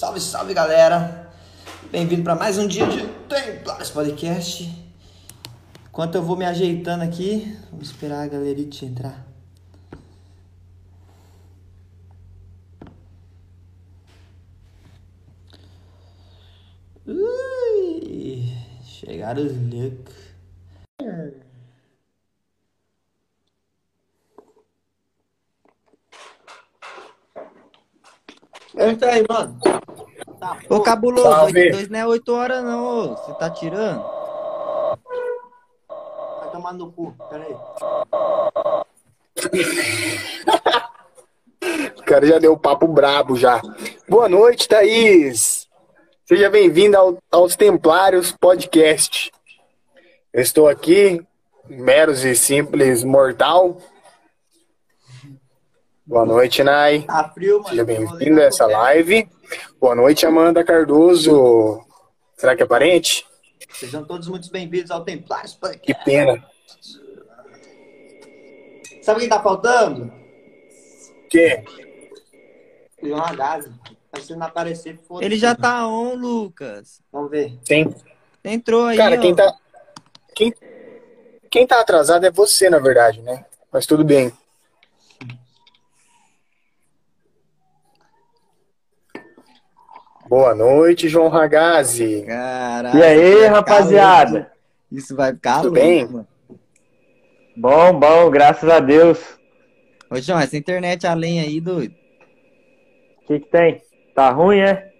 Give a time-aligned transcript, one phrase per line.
[0.00, 1.30] Salve, salve galera!
[1.90, 4.74] Bem-vindo para mais um dia de Templares Podcast.
[5.90, 9.26] Enquanto eu vou me ajeitando aqui, vamos esperar a galerite entrar.
[17.06, 20.29] Ui, chegaram os loucos.
[28.76, 29.58] Entra aí, mano.
[30.38, 31.70] Tá, Ô, cabuloso, Salve.
[31.70, 33.16] dois não é 8 horas não.
[33.16, 34.02] Você tá tirando?
[36.38, 37.56] Vai tomar no cu, pera aí.
[41.98, 43.60] O cara já deu papo brabo já.
[44.08, 45.68] Boa noite, Thaís.
[46.24, 49.30] Seja bem-vinda ao, aos Templários Podcast.
[50.32, 51.20] Eu estou aqui,
[51.68, 53.78] meros e simples mortal.
[56.10, 57.02] Boa noite, Nai.
[57.02, 57.68] Tá frio, mano.
[57.68, 59.28] Seja bem-vinda a essa live.
[59.80, 61.86] Boa noite, Amanda Cardoso.
[62.36, 63.24] Será que é parente?
[63.74, 66.04] Sejam todos muito bem-vindos ao Templários Que Podcast.
[66.04, 66.44] pena.
[69.02, 70.12] Sabe quem tá faltando?
[71.30, 71.62] Que?
[73.00, 73.70] João Ragazzi.
[74.12, 77.00] Mas se não aparecer, foda Ele já tá on, Lucas.
[77.12, 77.56] Vamos ver.
[77.64, 77.88] Tem.
[78.44, 79.20] Entrou aí, Cara, ó.
[79.20, 79.54] quem tá.
[80.34, 80.52] Quem,
[81.48, 83.44] quem tá atrasado é você, na verdade, né?
[83.72, 84.32] Mas tudo bem.
[90.30, 92.22] Boa noite, João Ragazzi.
[92.24, 92.96] Caralho.
[92.96, 94.32] E aí, rapaziada?
[94.32, 94.50] louco.
[94.92, 96.06] Isso vai ficar Tudo louco, bem?
[96.06, 96.28] mano.
[97.56, 99.18] Bom, bom, graças a Deus.
[100.08, 101.96] Ô, João, essa internet além aí, doido.
[103.24, 103.82] O que, que tem?
[104.14, 104.92] Tá ruim, é?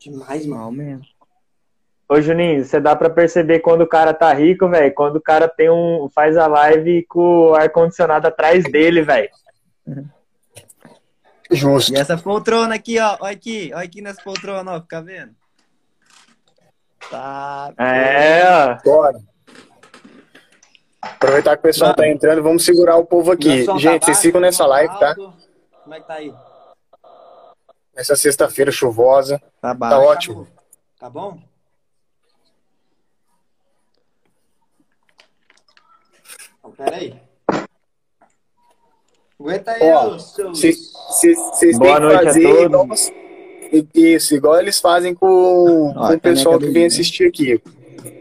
[0.00, 0.46] Demais.
[0.46, 1.04] Mal mesmo.
[2.08, 4.94] Ô, Juninho, você dá pra perceber quando o cara tá rico, velho?
[4.94, 6.08] Quando o cara tem um.
[6.14, 9.28] faz a live com o ar-condicionado atrás dele, velho.
[11.50, 11.92] Justo.
[11.92, 13.16] E essa poltrona aqui, ó.
[13.20, 14.80] Olha aqui, olha aqui nessa poltrona, ó.
[14.80, 15.34] Fica vendo?
[17.10, 17.72] Tá.
[17.78, 18.78] É, ó.
[18.84, 19.20] Bora.
[21.00, 23.64] Aproveitar que o pessoal tá entrando, vamos segurar o povo aqui.
[23.64, 25.10] Som tá Gente, vocês ficam nessa live, tá?
[25.10, 25.32] alto.
[25.84, 26.34] Como é que tá aí?
[27.94, 29.40] Nessa sexta-feira chuvosa.
[29.60, 30.48] Tá Tá ótimo.
[30.98, 31.40] Tá bom?
[36.58, 37.25] Então, pera aí.
[39.38, 40.16] Aguenta aí, Ó,
[40.48, 40.92] Vocês
[41.60, 43.08] têm que noite a fazer todos.
[43.70, 46.86] igual, isso, igual eles fazem com, Ó, com o pessoal que vem Lino.
[46.86, 47.60] assistir aqui.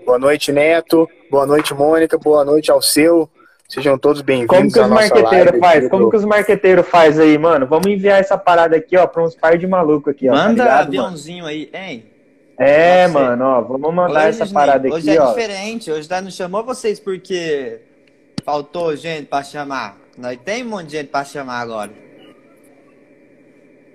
[0.06, 1.08] Boa noite, Neto.
[1.31, 2.18] Boa noite, Mônica.
[2.18, 3.30] Boa noite ao seu.
[3.68, 5.78] Sejam todos Como bem-vindos que à os marqueteiros faz?
[5.80, 7.66] aqui Como do- que os marqueteiros faz aí, mano?
[7.66, 10.34] Vamos enviar essa parada aqui, ó, pra uns par de maluco aqui, ó.
[10.34, 11.00] tá Manda ligado, mano?
[11.03, 12.06] aviãozinho aí, hein?
[12.59, 13.62] É, Nossa, mano, ó.
[13.62, 15.30] Vamos mandar Hoje, essa parada hoje aqui, é ó.
[15.30, 15.92] diferente.
[15.92, 17.80] Hoje nós não chamou vocês porque
[18.44, 19.97] faltou gente pra chamar.
[20.18, 21.92] Nós tem um monte de gente pra chamar agora.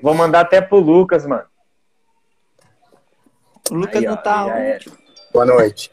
[0.03, 1.45] Vou mandar até pro Lucas, mano.
[3.71, 4.47] O Lucas Aí, ó, não tá.
[4.47, 4.51] já on.
[4.59, 4.81] era.
[5.33, 5.91] Boa noite.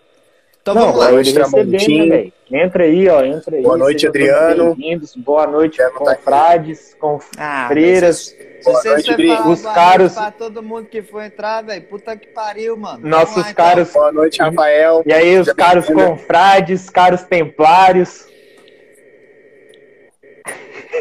[0.62, 1.06] Então Não, vamos lá.
[1.06, 2.10] pra noite, Tramontim.
[2.10, 2.34] né, velho?
[2.52, 3.62] Entra aí, ó, entra aí.
[3.64, 4.76] Boa noite, Adriano.
[4.76, 5.16] bem-vindos.
[5.16, 10.32] Boa noite, Já tá confrades, com Ah, Se Boa vocês falar Os boa caros- noite
[10.32, 13.08] pra todo mundo que for entrar, velho, puta que pariu, mano.
[13.08, 13.54] Nossos lá, então.
[13.66, 13.92] caros.
[13.94, 15.04] Boa noite, Rafael.
[15.06, 18.26] E aí, os Seja caros confrades, caros templários.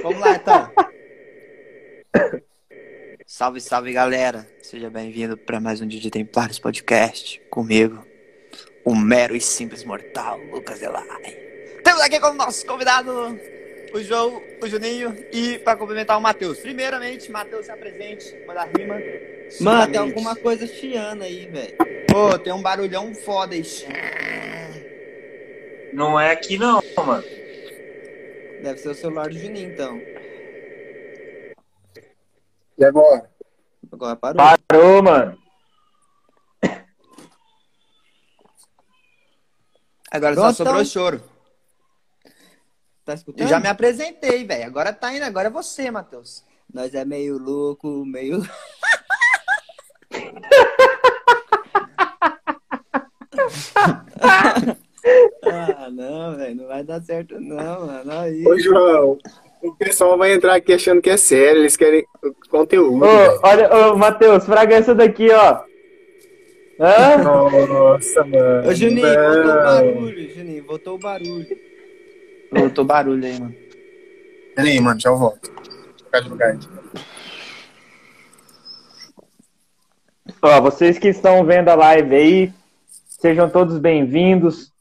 [0.02, 0.72] Vamos lá, então.
[3.26, 4.46] salve, salve, galera.
[4.62, 7.40] Seja bem-vindo para mais um dia de Templários Podcast.
[7.50, 8.06] Comigo,
[8.84, 11.04] o mero e simples mortal, Lucas Elai.
[11.82, 13.38] Temos aqui como nosso convidado
[13.92, 16.58] o João, o Juninho e para complementar o Matheus.
[16.58, 18.96] Primeiramente, Matheus se apresente, manda rima.
[19.60, 21.76] Mano, tem alguma coisa chiando aí, velho.
[22.08, 23.62] Pô, tem um barulhão foda aí.
[25.92, 27.24] Não é aqui, não, mano.
[28.60, 30.02] Deve ser o celular do Juninho, então.
[32.78, 33.30] E agora?
[33.92, 34.42] Agora parou.
[34.68, 35.38] Parou, mano.
[40.10, 40.84] Agora só Pronto, sobrou então.
[40.84, 41.22] choro.
[43.04, 43.48] Tá Eu escutando?
[43.48, 44.66] já me apresentei, velho.
[44.66, 46.44] Agora tá indo, agora é você, Matheus.
[46.72, 48.40] Nós é meio louco, meio...
[55.50, 56.56] ah, não, velho.
[56.56, 58.12] Não vai dar certo, não, mano.
[58.12, 58.46] Aí.
[58.46, 59.18] Ô, João.
[59.62, 61.62] O pessoal vai entrar aqui achando que é sério.
[61.62, 62.04] Eles querem
[62.50, 63.04] conteúdo.
[63.04, 63.40] Ô, velho.
[63.42, 65.60] olha, ô, Matheus, fraga essa daqui, ó.
[66.78, 67.16] Hã?
[67.22, 68.68] Nossa, mano.
[68.68, 69.14] Ô, Juninho, Não.
[69.24, 70.34] voltou o barulho.
[70.34, 71.58] Juninho, voltou o barulho.
[72.52, 73.54] Voltou barulho aí, mano.
[74.54, 75.50] Pera aí, mano, já eu volto.
[76.04, 76.68] Ficar de lugar aqui.
[80.42, 82.52] Ó, vocês que estão vendo a live aí,
[83.08, 84.72] sejam todos bem-vindos.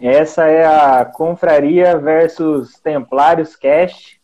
[0.00, 4.20] Essa é a Confraria versus Templários Cast.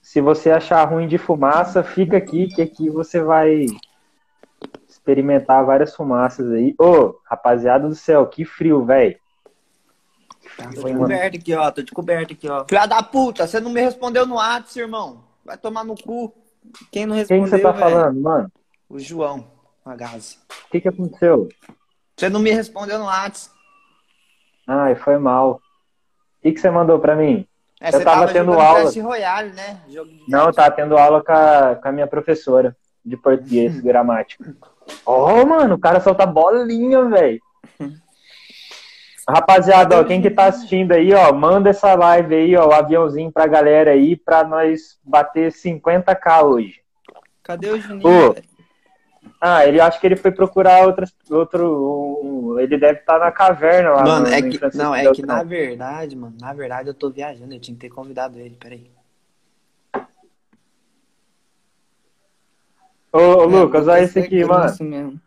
[0.00, 3.66] se você achar ruim de fumaça, fica aqui, que aqui você vai
[4.88, 6.74] experimentar várias fumaças aí.
[6.78, 9.18] Ô, rapaziada do céu, que frio, velho.
[10.74, 11.70] Tô de coberto aqui, ó.
[11.70, 12.64] Tô de coberto aqui, ó.
[12.68, 15.24] Filha da puta, você não me respondeu no WhatsApp, irmão.
[15.44, 16.32] Vai tomar no cu.
[16.90, 17.84] Quem não respondeu, Quem você tá velho?
[17.84, 18.52] falando, mano?
[18.88, 19.46] O João,
[19.84, 19.94] a.
[19.94, 21.48] O que que aconteceu?
[22.16, 23.54] Você não me respondeu no WhatsApp.
[24.66, 25.54] Ai, foi mal.
[25.54, 27.46] O que que você mandou pra mim?
[27.80, 28.82] É, Eu você tava tendo aula.
[28.82, 29.80] Clash Royale, né?
[29.88, 33.78] Jogo de Não, eu tava tendo aula com a, com a minha professora de português,
[33.82, 34.54] gramática.
[35.04, 37.40] Ó, mano, o cara solta bolinha, velho.
[39.28, 43.30] Rapaziada, ó, quem que tá assistindo aí, ó, manda essa live aí, ó, o aviãozinho
[43.30, 46.80] pra galera aí, pra nós bater 50k hoje.
[47.42, 48.30] Cadê o Juninho?
[48.30, 48.34] Ô.
[49.44, 52.20] Ah, ele acho que ele foi procurar outras, outro.
[52.22, 54.02] um- ele deve estar na caverna lá.
[54.04, 57.52] Mano, no- é que, não, é que na verdade, mano, na verdade eu tô viajando,
[57.52, 58.88] eu tinha que ter convidado ele, peraí.
[63.12, 65.20] Ô, ô, Lucas, olha esse é aqui, mano.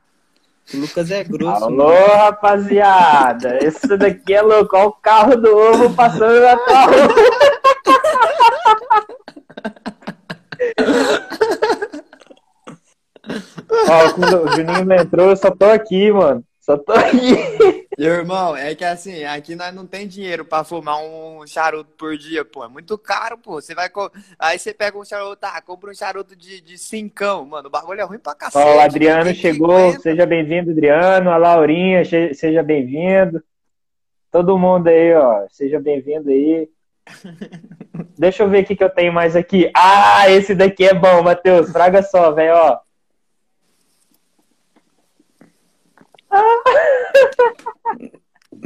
[0.73, 1.65] O Lucas é grosso.
[1.65, 3.59] Alô, rapaziada!
[3.61, 6.85] Esse daqui é louco, olha o carro do ovo passando na tua
[10.79, 11.74] rua.
[13.89, 16.43] Ó, quando o Juninho não entrou, eu só tô aqui, mano.
[16.59, 17.85] Só tô aqui.
[17.97, 22.17] Meu irmão, é que assim, aqui nós não tem dinheiro pra fumar um charuto por
[22.17, 22.63] dia, pô.
[22.65, 23.61] É muito caro, pô.
[23.61, 23.87] Você vai.
[23.89, 27.67] co- Aí você pega um charuto, tá, compra um charuto de, de cincão, mano.
[27.67, 28.65] O bagulho é ruim pra cacete.
[28.67, 29.99] Ó, o Adriano chegou, 50.
[30.01, 31.29] seja bem-vindo, Adriano.
[31.29, 33.41] A Laurinha, seja bem-vindo.
[34.31, 36.67] Todo mundo aí, ó, seja bem-vindo aí.
[38.17, 39.71] Deixa eu ver o que, que eu tenho mais aqui.
[39.75, 41.71] Ah, esse daqui é bom, Matheus.
[41.71, 42.79] Traga só, velho, ó.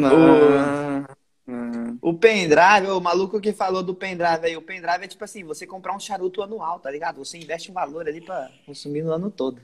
[0.01, 1.05] Ah,
[1.47, 1.95] ah.
[2.01, 5.65] O pendrive, o maluco que falou do pendrive aí, o pendrive é tipo assim, você
[5.67, 7.17] comprar um charuto anual, tá ligado?
[7.17, 9.61] Você investe um valor ali pra consumir no ano todo.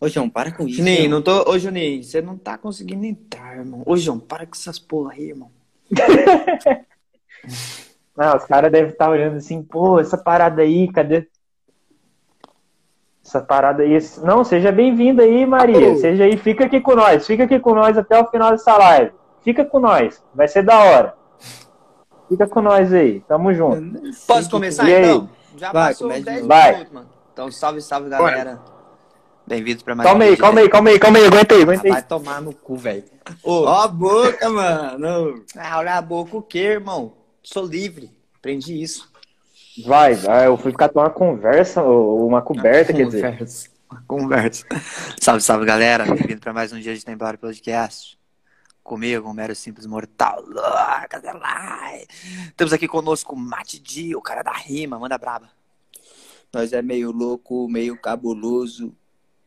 [0.00, 0.78] Ô, João, para com isso.
[0.78, 1.50] Juninho, não tô.
[1.50, 3.82] Ô, Juninho, você não tá conseguindo entrar, irmão.
[3.86, 5.50] Ô, João, para com essas porra aí, irmão.
[8.16, 11.28] Não, os caras devem estar olhando assim, pô, essa parada aí, cadê?
[13.26, 13.98] Essa parada aí.
[14.22, 15.96] Não, seja bem-vinda aí, Maria.
[15.96, 17.26] Seja aí, fica aqui com nós.
[17.26, 19.10] Fica aqui com nós até o final dessa live.
[19.42, 20.22] Fica com nós.
[20.32, 21.14] Vai ser da hora.
[22.28, 23.20] Fica com nós aí.
[23.26, 24.00] Tamo junto.
[24.28, 24.92] Posso começar aí?
[25.02, 25.28] então?
[25.56, 26.62] Já Vai, passou comece 10 de novo.
[26.70, 27.08] minutos, mano.
[27.32, 28.60] Então, salve, salve, galera.
[29.44, 31.26] Bem-vindos pra mais Calma um aí, vídeo calma aí, calma aí, calma aí.
[31.26, 32.06] Aguenta aí, aguenta Ah, Vai aí.
[32.06, 33.04] tomar no cu, velho.
[33.44, 35.42] Ó a boca, mano.
[35.56, 37.12] Ah, olha a boca o quê, irmão?
[37.42, 38.10] Sou livre.
[38.38, 39.08] Aprendi isso.
[39.84, 40.46] Vai, vai.
[40.46, 43.22] Eu fui ficar com uma conversa, ou uma coberta, quer dizer.
[43.22, 43.68] Conversa.
[43.90, 44.66] Uma Conversa.
[45.20, 46.04] Salve, salve, galera.
[46.06, 48.18] Bem-vindo pra mais um dia de Templário Podcast.
[48.82, 50.42] Comigo, um mero simples mortal.
[52.56, 54.98] Temos aqui conosco o Mate Di, o cara da rima.
[54.98, 55.50] Manda braba.
[56.52, 58.94] Nós é meio louco, meio cabuloso.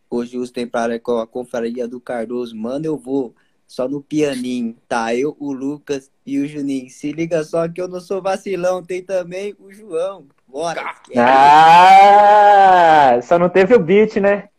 [0.10, 2.56] Hoje os templários é com a confraria do Cardoso.
[2.56, 3.34] Mano, eu vou
[3.70, 4.76] só no pianinho.
[4.88, 6.90] Tá eu, o Lucas e o Juninho.
[6.90, 8.84] Se liga só que eu não sou vacilão.
[8.84, 10.26] Tem também o João.
[10.48, 10.96] Bora.
[11.16, 14.50] Ah, só não teve o beat, né?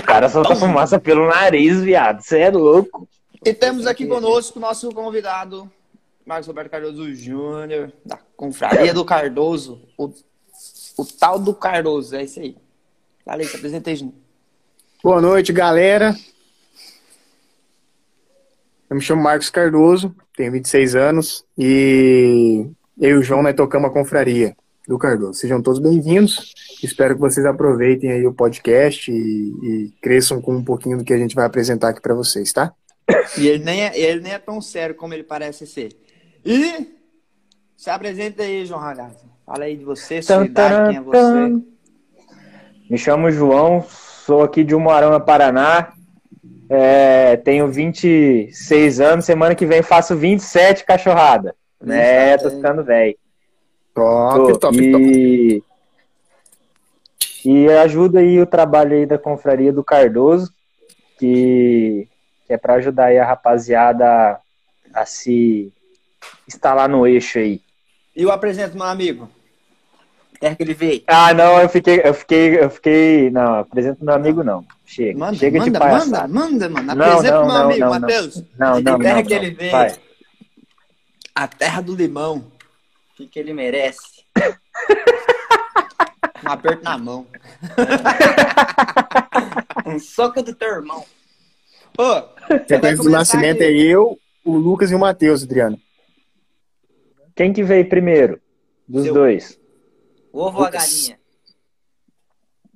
[0.00, 2.20] O cara solta fumaça pelo nariz, viado.
[2.20, 3.08] Você é louco.
[3.44, 5.70] E temos aqui conosco o nosso convidado,
[6.26, 9.80] Marcos Roberto Cardoso Júnior, da Confraria do Cardoso.
[9.96, 10.12] O,
[10.98, 12.56] o tal do Cardoso, é isso aí.
[13.24, 14.25] Fala aí, se apresenta aí, Júnior.
[15.06, 16.16] Boa noite, galera.
[18.90, 23.88] Eu me chamo Marcos Cardoso, tenho 26 anos e eu e o João nós tocamos
[23.88, 25.34] a confraria do Cardoso.
[25.34, 26.52] Sejam todos bem-vindos.
[26.82, 31.12] Espero que vocês aproveitem aí o podcast e, e cresçam com um pouquinho do que
[31.12, 32.74] a gente vai apresentar aqui para vocês, tá?
[33.38, 35.90] E ele nem, é, ele nem é tão sério como ele parece ser.
[36.44, 36.96] E
[37.76, 39.24] se apresenta aí, João Ragazzi.
[39.46, 41.62] Fala aí de você, sua idade, quem é você.
[42.90, 43.84] Me chamo João,
[44.26, 45.92] sou aqui de Umuarama, Paraná.
[46.68, 51.54] É, tenho 26 anos, semana que vem faço 27 cachorrada.
[51.88, 53.16] É, tô ficando velho.
[53.94, 55.04] Top, Tô, top, top.
[55.04, 55.62] e,
[57.44, 60.52] e ajuda aí o trabalho aí da confraria do Cardoso,
[61.18, 62.08] que,
[62.46, 64.40] que é para ajudar aí a rapaziada a,
[64.92, 65.72] a se
[66.48, 67.60] instalar no eixo aí.
[68.14, 69.30] E eu apresento meu amigo.
[70.40, 71.02] É que ele veio.
[71.06, 74.64] Ah, não, eu fiquei, eu fiquei, eu fiquei, não, apresento meu amigo não.
[74.84, 76.28] Chega, Manda, chega de manda, palhaçada.
[76.28, 76.94] manda, manda, mano.
[76.94, 78.00] Não, Apresenta não, meu não, amigo, não, não.
[78.00, 78.44] Matheus.
[78.58, 79.42] Não, não, terra não, que não.
[79.42, 79.70] ele veio.
[79.72, 79.96] Vai.
[81.34, 82.36] A terra do limão.
[82.38, 84.24] O que, que ele merece?
[86.44, 87.26] Um aperto na mão.
[89.86, 91.04] Um soco do teu irmão.
[91.98, 93.64] Ô, você vai Sequência do nascimento aqui.
[93.64, 95.78] é eu, o Lucas e o Matheus, Adriano.
[97.34, 98.40] quem que veio primeiro?
[98.86, 99.14] Dos Seu.
[99.14, 99.58] dois.
[100.36, 100.82] O ovo ou a Lucas.
[100.82, 101.20] galinha?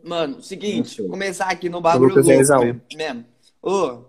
[0.03, 2.83] Mano, seguinte, começar aqui no bagulho Lucas louco mesmo.
[2.97, 3.27] mesmo.
[3.61, 4.03] Ô,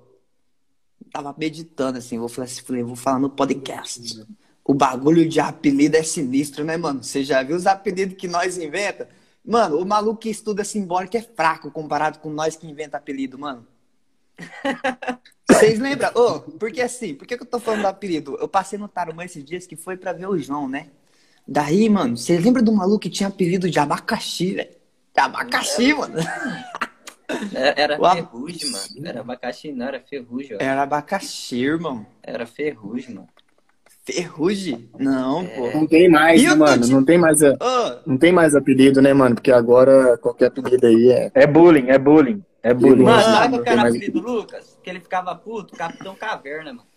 [1.12, 4.25] tava meditando assim, vou falar assim, falei, vou falar no podcast.
[4.63, 7.03] O bagulho de apelido é sinistro, né, mano?
[7.03, 9.10] Você já viu os apelidos que nós inventa?
[9.43, 13.67] Mano, o maluco que estuda simbólica é fraco comparado com nós que inventa apelido, mano.
[15.51, 16.10] Vocês lembram?
[16.15, 18.38] Ô, porque assim, por que, que eu tô falando do apelido?
[18.39, 20.88] Eu passei no Tarumã esses dias que foi pra ver o João, né?
[21.48, 24.70] Daí, mano, você lembra do maluco que tinha apelido de abacaxi, velho?
[25.14, 26.16] De abacaxi, mano.
[27.54, 28.86] Era, era ab- ferrugem, mano.
[29.06, 30.58] Era abacaxi, não, era ferrugem.
[30.58, 30.62] ó.
[30.62, 32.06] Era abacaxi, irmão.
[32.22, 33.30] Era ferrugem, mano.
[34.04, 34.90] Ferrugem?
[35.00, 35.72] Não, pô.
[35.74, 36.82] Não tem mais, né, mano?
[36.82, 36.92] Tuti?
[36.94, 39.36] Não tem mais, a- Ô, não tem mais apelido, né, mano?
[39.36, 41.32] Porque agora qualquer apelido aí é.
[41.34, 42.44] É bullying, é bullying.
[42.62, 43.04] É bullying.
[43.04, 44.78] Mano, Mano, sabe o que tem era mais- apelido do Lucas?
[44.84, 46.88] Que ele ficava puto, Capitão Caverna, mano.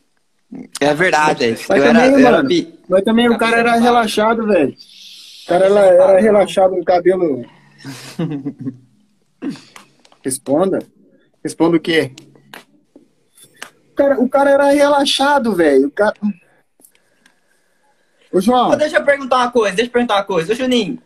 [0.80, 1.50] É verdade, é.
[1.50, 4.72] Mas era, também, era mano, pi- Mas também o cara era relaxado, velho.
[4.72, 7.44] O cara era, era relaxado, o cabelo.
[10.22, 10.78] Responda.
[11.42, 12.12] Responda o quê?
[13.90, 15.88] O cara, o cara era relaxado, velho.
[15.88, 16.14] O cara...
[18.32, 20.52] Ô, João, Ô, deixa eu perguntar uma coisa, deixa eu perguntar uma coisa.
[20.52, 21.00] Ô, Juninho,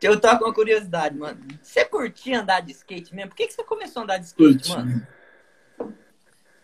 [0.00, 1.38] eu tô com uma curiosidade, mano.
[1.60, 3.30] Você curtia andar de skate mesmo?
[3.30, 4.70] Por que, que você começou a andar de skate, Curti.
[4.70, 5.06] mano?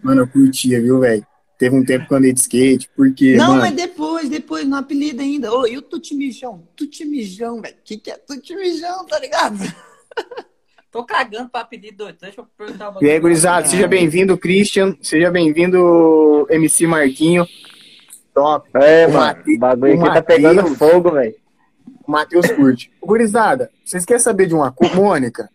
[0.01, 1.27] mano, eu curtia, viu, velho?
[1.65, 3.37] Teve um tempo que eu andei de skate, porque.
[3.37, 5.51] Não, mano, mas depois, depois, no apelido ainda.
[5.51, 6.69] Ô, e o Tutimijão?
[6.77, 7.75] Tutimijão, velho.
[7.75, 9.57] O que, que é Tutimijão, tá ligado?
[10.93, 12.19] Tô cagando pra apelido doido.
[12.21, 14.95] Deixa eu perguntar uma E aí, gurizada, seja bem-vindo, Christian.
[15.01, 17.47] Seja bem-vindo, MC Marquinho.
[18.35, 18.69] Top.
[18.75, 19.21] É, O mano.
[19.39, 21.35] Mate- O bagulho o aqui tá Mateus- pegando fogo, velho.
[22.07, 22.93] O Matheus curte.
[23.03, 24.95] Gurizada, vocês querem saber de uma coisa?
[24.95, 25.49] Mônica,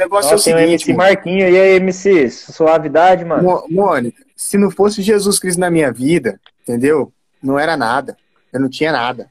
[0.00, 1.48] negócio Ó, é o tem o seguinte, MC Marquinho.
[1.48, 2.30] E aí, MC?
[2.30, 3.64] Suavidade, mano?
[3.70, 7.12] Mônica, se não fosse Jesus Cristo na minha vida, entendeu?
[7.42, 8.16] Não era nada.
[8.52, 9.30] Eu não tinha nada.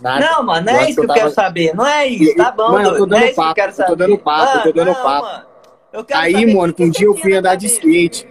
[0.00, 0.24] Nada.
[0.24, 1.74] Não, mano, não é isso que eu tava- quero saber.
[1.74, 2.98] Não é isso, tá bom, Mano, eu tô.
[3.00, 4.92] Não dando é isso que eu papo, quero eu tô dando papo, eu tô dando
[4.92, 5.26] Mano, papo.
[5.26, 5.46] mano.
[5.92, 8.26] Eu Aí, saber o Mônica, que um dia eu fui andar de skate.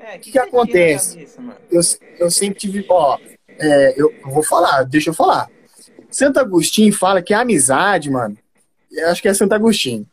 [0.00, 1.14] É, O que, que na acontece?
[1.14, 1.56] cabeça, mano?
[1.70, 1.80] Eu,
[2.18, 2.86] eu sempre tive.
[2.88, 3.18] Ó,
[3.58, 5.48] é, eu vou falar, deixa eu falar.
[6.10, 8.36] Santo Agostinho fala que a amizade, mano.
[8.90, 10.06] Eu acho que é Santo Agostinho.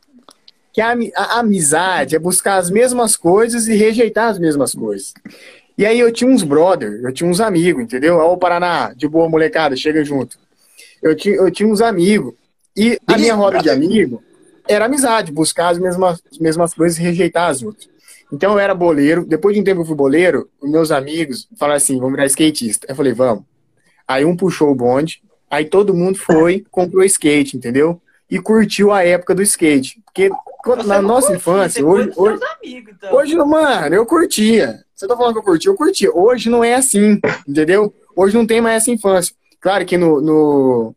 [0.79, 5.13] Que a, a amizade é buscar as mesmas coisas e rejeitar as mesmas coisas.
[5.77, 8.15] E aí eu tinha uns brother, eu tinha uns amigos, entendeu?
[8.15, 10.39] Ó, o Paraná, de boa molecada, chega junto.
[11.03, 12.33] Eu tinha, eu tinha uns amigos.
[12.77, 14.23] E a minha roda de amigo
[14.69, 17.89] era amizade, buscar as mesmas, as mesmas coisas e rejeitar as outras.
[18.31, 19.25] Então eu era boleiro.
[19.25, 22.87] Depois de um tempo eu fui boleiro, meus amigos falaram assim: vamos virar skatista.
[22.89, 23.43] Eu falei, vamos.
[24.07, 25.21] Aí um puxou o bonde,
[25.51, 28.01] aí todo mundo foi, comprou skate, entendeu?
[28.29, 30.01] E curtiu a época do skate.
[30.05, 30.29] Porque
[30.65, 33.13] Você na nossa infância, hoje, hoje, amigos, então.
[33.15, 34.83] hoje, mano, eu curtia.
[34.93, 35.71] Você tá falando que eu curtia?
[35.71, 36.11] Eu curtia.
[36.13, 37.93] Hoje não é assim, entendeu?
[38.15, 39.33] Hoje não tem mais essa infância.
[39.61, 40.21] Claro que no.
[40.21, 40.95] no...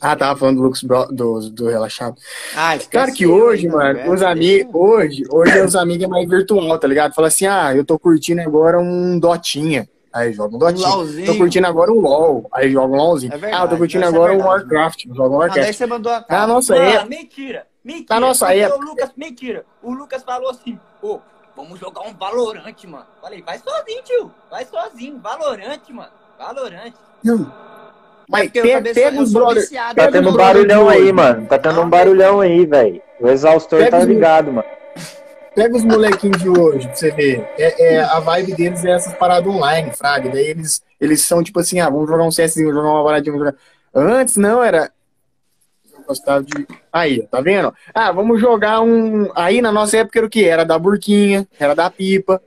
[0.00, 2.16] Ah, tava falando do Lucas Bro- do, do Relaxado.
[2.56, 4.12] Ah, Claro que hoje, né, mano, velho?
[4.12, 7.14] os amigos, hoje, hoje os amigos é mais virtual, tá ligado?
[7.14, 9.88] Fala assim, ah, eu tô curtindo agora um Dotinha.
[10.12, 10.58] Aí joga um.
[10.58, 11.26] LOLzinho.
[11.26, 12.46] tô curtindo agora um LOL.
[12.52, 13.32] Aí joga um LOLzinho.
[13.32, 14.60] É ah, verdade, eu tô curtindo é agora um verdade.
[14.60, 15.04] Warcraft.
[15.06, 15.74] Joga um Ah, daí Warcraft.
[15.78, 16.46] você mandou a cara.
[16.46, 17.06] nossa Mano, época.
[17.06, 18.06] mentira, mentira.
[18.10, 18.78] Na nossa época.
[18.80, 19.64] O Lucas, mentira.
[19.82, 21.20] O Lucas falou assim, pô,
[21.56, 23.06] vamos jogar um Valorante, mano.
[23.20, 24.30] Falei, vai sozinho, tio.
[24.50, 25.18] Vai sozinho.
[25.18, 26.10] Valorante, mano.
[26.38, 26.94] Valorante.
[28.28, 29.68] Mas porque eu pega, também pega os brother.
[29.94, 31.46] Tá tendo um barulhão aí, mano.
[31.46, 33.02] Tá tendo um barulhão aí, velho.
[33.20, 34.68] O exaustor Pega tá ligado, mano.
[35.54, 37.46] Pega os molequinhos de hoje pra você ver.
[37.58, 40.30] É, é, a vibe deles é essas paradas online, fraga.
[40.30, 43.32] Daí eles, eles são tipo assim, ah, vamos jogar um CSzinho, vamos jogar uma paradinha,
[43.36, 43.58] vamos jogar.
[43.94, 44.90] Antes não, era.
[45.94, 46.66] Eu gostava de.
[46.90, 47.72] Aí, tá vendo?
[47.94, 49.30] Ah, vamos jogar um.
[49.34, 50.44] Aí na nossa época era o quê?
[50.44, 52.40] Era da burquinha, era da pipa,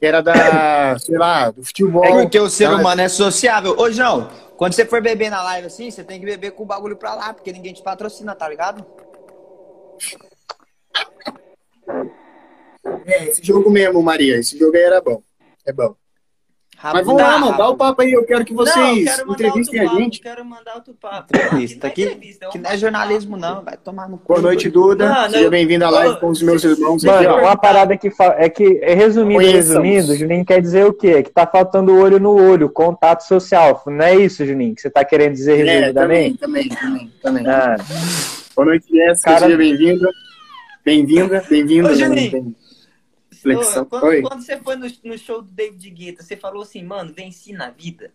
[0.00, 2.04] era da, sei lá, do futebol.
[2.04, 2.74] É porque o ser Tá?
[2.76, 3.76] humano é sociável.
[3.78, 6.66] Ô, João, quando você for beber na live assim, você tem que beber com o
[6.66, 8.84] bagulho pra lá, porque ninguém te patrocina, tá ligado?
[13.06, 14.38] É, esse jogo mesmo, Maria.
[14.38, 15.22] Esse jogo aí era bom.
[15.66, 15.94] É bom.
[16.82, 17.58] Mas vamos Tá, lá, mano.
[17.58, 18.10] Dá o papo aí.
[18.10, 20.20] Eu quero que não, vocês quero mandar entrevistem a papo, gente.
[20.22, 21.26] Quero mandar outro papo.
[21.36, 24.08] Entrevista, Aqui aqui, não é entrevista, é um que não é jornalismo não, vai tomar
[24.08, 24.28] no cu.
[24.28, 25.06] Boa noite, Duda.
[25.06, 27.40] Mano, Seja bem-vindo à live com os meus irmãos aqui, Mano, ó.
[27.42, 29.84] uma parada que fa- é que, é resumindo, Conheçamos.
[29.86, 31.22] resumindo, Juninho quer dizer o quê?
[31.22, 33.82] Que tá faltando olho no olho, contato social.
[33.86, 36.38] Não é isso, Juninho, que você tá querendo dizer É, resumidamente?
[36.38, 37.46] também, também, também, também.
[37.46, 37.76] Ah,
[38.56, 39.30] Boa noite, Jéssica.
[39.32, 40.08] Cara- Seja bem-vinda.
[40.82, 41.90] Bem-vinda, bem-vinda.
[41.90, 42.30] Ô, Juninho.
[42.32, 42.56] Bem-
[43.42, 43.84] Flexão.
[43.84, 47.52] Quando, quando você foi no, no show do David Guetta, você falou assim, mano, venci
[47.52, 48.12] na vida.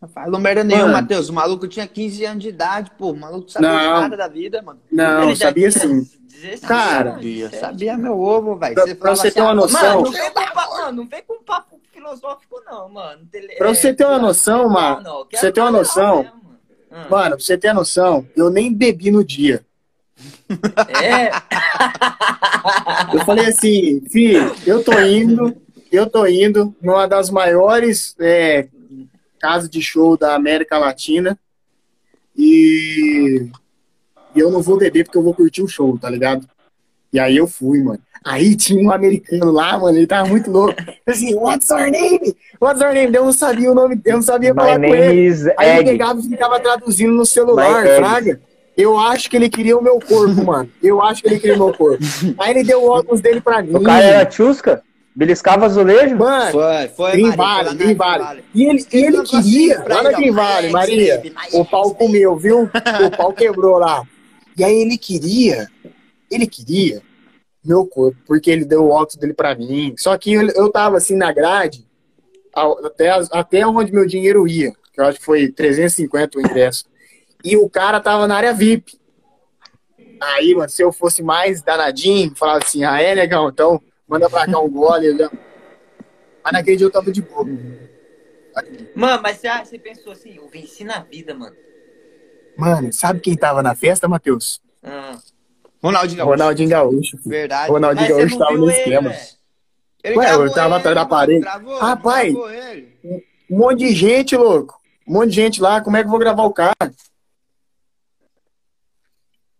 [0.00, 0.92] Não fala merda nenhuma.
[0.92, 1.28] Matheus.
[1.28, 3.10] O maluco tinha 15 anos de idade, pô.
[3.10, 4.00] O maluco não sabia de Não.
[4.00, 4.80] nada da vida, mano.
[4.90, 6.08] Não, Ele sabia sim.
[6.28, 7.56] 16, Cara, 17.
[7.58, 8.74] Sabia meu ovo, velho.
[8.74, 11.42] Pra- pra você ter uma ah, noção- Mano, não vem com mano, não vem com
[11.42, 13.26] papo filosófico, não, mano.
[13.26, 16.38] Tele- Pra você ter uma é, noção, mano, pra quero você ter uma noção, mano.
[16.90, 19.64] Ah, Mano, pra você ter noção, eu nem bebi no dia.
[21.02, 21.30] É,
[23.14, 25.56] Eu falei assim, filho, eu tô indo,
[25.90, 28.68] eu tô indo numa das maiores é,
[29.38, 31.38] casas de show da América Latina
[32.36, 33.48] e,
[34.34, 36.48] eu não vou beber porque eu vou curtir o show, tá ligado?
[37.12, 38.00] E aí eu fui, mano.
[38.24, 40.74] Aí tinha um americano lá, mano, ele tava muito louco.
[41.06, 42.36] Assim, what's your name?
[42.60, 43.14] What's your name?
[43.14, 45.54] Eu não sabia o nome, eu não sabia My falar com ele.
[45.56, 48.40] Aí ele pegava e ficava traduzindo no celular, fraga.
[48.78, 50.70] Eu acho que ele queria o meu corpo, mano.
[50.80, 51.98] Eu acho que ele queria o meu corpo.
[52.38, 53.74] Aí ele deu o óculos dele pra mim.
[53.74, 54.84] O cara era tchusca?
[55.16, 56.16] Beliscava azulejo?
[56.16, 57.32] Mano, Foi, foi, Green
[57.96, 58.44] Valley.
[58.54, 61.22] E ele, e ele Ele queria, pra lá na Alex, Maria,
[61.54, 62.70] o pau comeu, viu?
[63.04, 64.04] O pau quebrou lá.
[64.56, 65.66] E aí ele queria,
[66.30, 67.02] ele queria
[67.64, 69.92] meu corpo, porque ele deu o óculos dele pra mim.
[69.98, 71.84] Só que eu, eu tava assim na grade,
[72.84, 76.84] até, até onde meu dinheiro ia, que eu acho que foi 350 o ingresso.
[77.44, 78.98] E o cara tava na área VIP.
[80.20, 84.46] Aí, mano, se eu fosse mais danadinho, falava assim, ah, é, negão, então manda pra
[84.46, 85.16] cá um gole.
[85.16, 85.30] já-
[86.42, 87.44] Mas naquele dia eu tava de boa.
[88.94, 91.54] Mano, mas você, você pensou assim, eu venci na vida, mano.
[92.56, 94.60] Mano, sabe quem tava na festa, Matheus?
[94.82, 95.16] Ah.
[95.80, 96.30] Ronaldinho Gaúcho.
[96.32, 97.18] Ronaldinho Gaúcho.
[97.24, 97.70] Verdade.
[97.70, 99.14] Ronaldinho Mas Gaúcho tava no ele, esquema.
[100.02, 101.40] Ele Ué, eu tava ele, atrás da parede.
[101.40, 102.32] Gravou, Rapaz.
[102.32, 102.48] gravou.
[103.48, 104.76] Um monte de gente, louco.
[105.06, 105.80] Um monte de gente lá.
[105.80, 106.74] Como é que eu vou gravar o cara?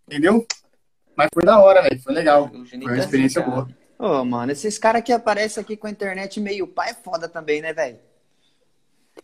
[0.09, 0.47] Entendeu?
[1.15, 2.01] Mas foi da hora, velho.
[2.01, 2.49] Foi legal.
[2.49, 3.69] Foi uma tá experiência assim, boa.
[3.99, 7.61] Ô, mano, esses caras que aparecem aqui com a internet meio pai é foda também,
[7.61, 7.99] né, velho?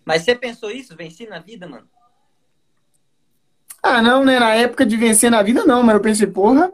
[0.05, 0.95] Mas você pensou isso?
[0.95, 1.89] Venci na vida, mano?
[3.83, 4.39] Ah, não, né?
[4.39, 5.83] Na época de vencer na vida, não.
[5.83, 6.71] Mas eu pensei, porra.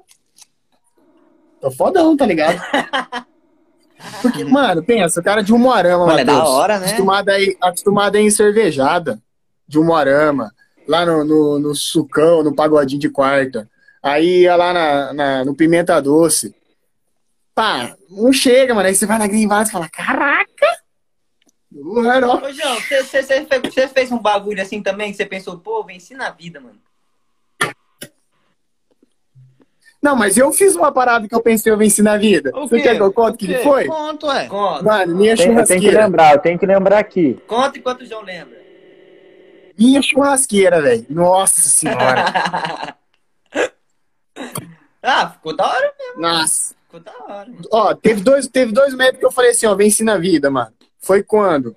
[1.61, 2.61] Tô fodão, tá ligado?
[4.23, 6.87] Porque, mano, pensa, o cara de Umuarama, Mano, é da hora, né?
[6.87, 9.23] Acostumado a, ir, acostumado a ir em cervejada
[9.69, 10.52] de Umuarama,
[10.88, 13.70] lá no, no, no sucão, no pagodinho de quarta.
[14.02, 16.54] Aí ia lá na, na- no Pimenta Doce.
[17.54, 18.89] Pá, não chega, mano.
[18.89, 20.67] Aí você vai na Green Valley e fala, caraca!
[21.73, 22.02] Ô,
[22.52, 23.23] João, você, você,
[23.63, 26.78] você fez- um bagulho assim também que você pensou, pô, venci na vida, mano.
[30.02, 32.50] Não, mas eu fiz uma parada que eu pensei eu venci na vida.
[32.54, 32.82] O Você quê?
[32.84, 33.84] quer que eu conte o que foi?
[33.86, 34.47] Conta, ué.
[34.49, 34.82] Conta.
[34.82, 36.04] Mano, minha Tem- eu tenho que churrasqueira.
[36.04, 37.34] lembrar, eu tenho que lembrar aqui.
[37.47, 38.58] Conta enquanto o João lembra.
[39.78, 41.06] Minha churrasqueira, velho.
[41.10, 42.25] Nossa senhora.
[45.03, 46.21] ah, ficou da hora mesmo.
[46.23, 46.75] Nossa.
[46.85, 47.63] Ficou da hora, mano.
[47.73, 50.73] Ó, teve dois, teve dois métodos que eu falei assim, ó, venci na vida, mano.
[50.99, 51.75] Foi quando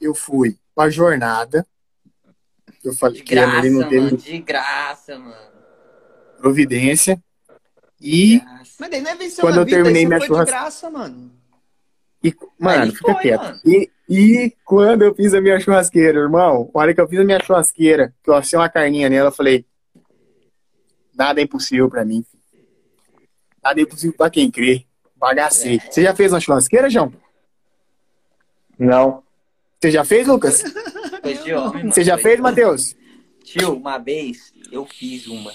[0.00, 1.66] eu fui pra jornada.
[2.82, 4.16] Eu falei De que ele graça, não teve mano.
[4.16, 5.52] De graça, mano.
[6.38, 7.22] providência.
[8.00, 8.72] E, Graça.
[8.80, 10.90] Mas daí não é vencer Quando na eu vida, terminei minha foi churras- de graça,
[10.90, 11.30] mano.
[12.24, 13.42] e mano, Aí fica foi, quieto.
[13.42, 13.60] mano.
[13.64, 17.24] E, e quando eu fiz a minha churrasqueira, irmão, a hora que eu fiz a
[17.24, 19.64] minha churrasqueira, que eu assei uma carninha nela, eu falei,
[21.22, 22.24] nada é impossível pra mim.
[23.62, 24.84] Nada é impossível pra quem crê.
[25.14, 25.80] Bagacei.
[25.88, 27.12] Você já fez uma churrasqueira, João?
[28.76, 29.22] Não.
[29.80, 30.64] Você já fez, Lucas?
[31.84, 32.96] Você já fez, Matheus?
[33.44, 35.52] Tio, uma vez eu fiz uma.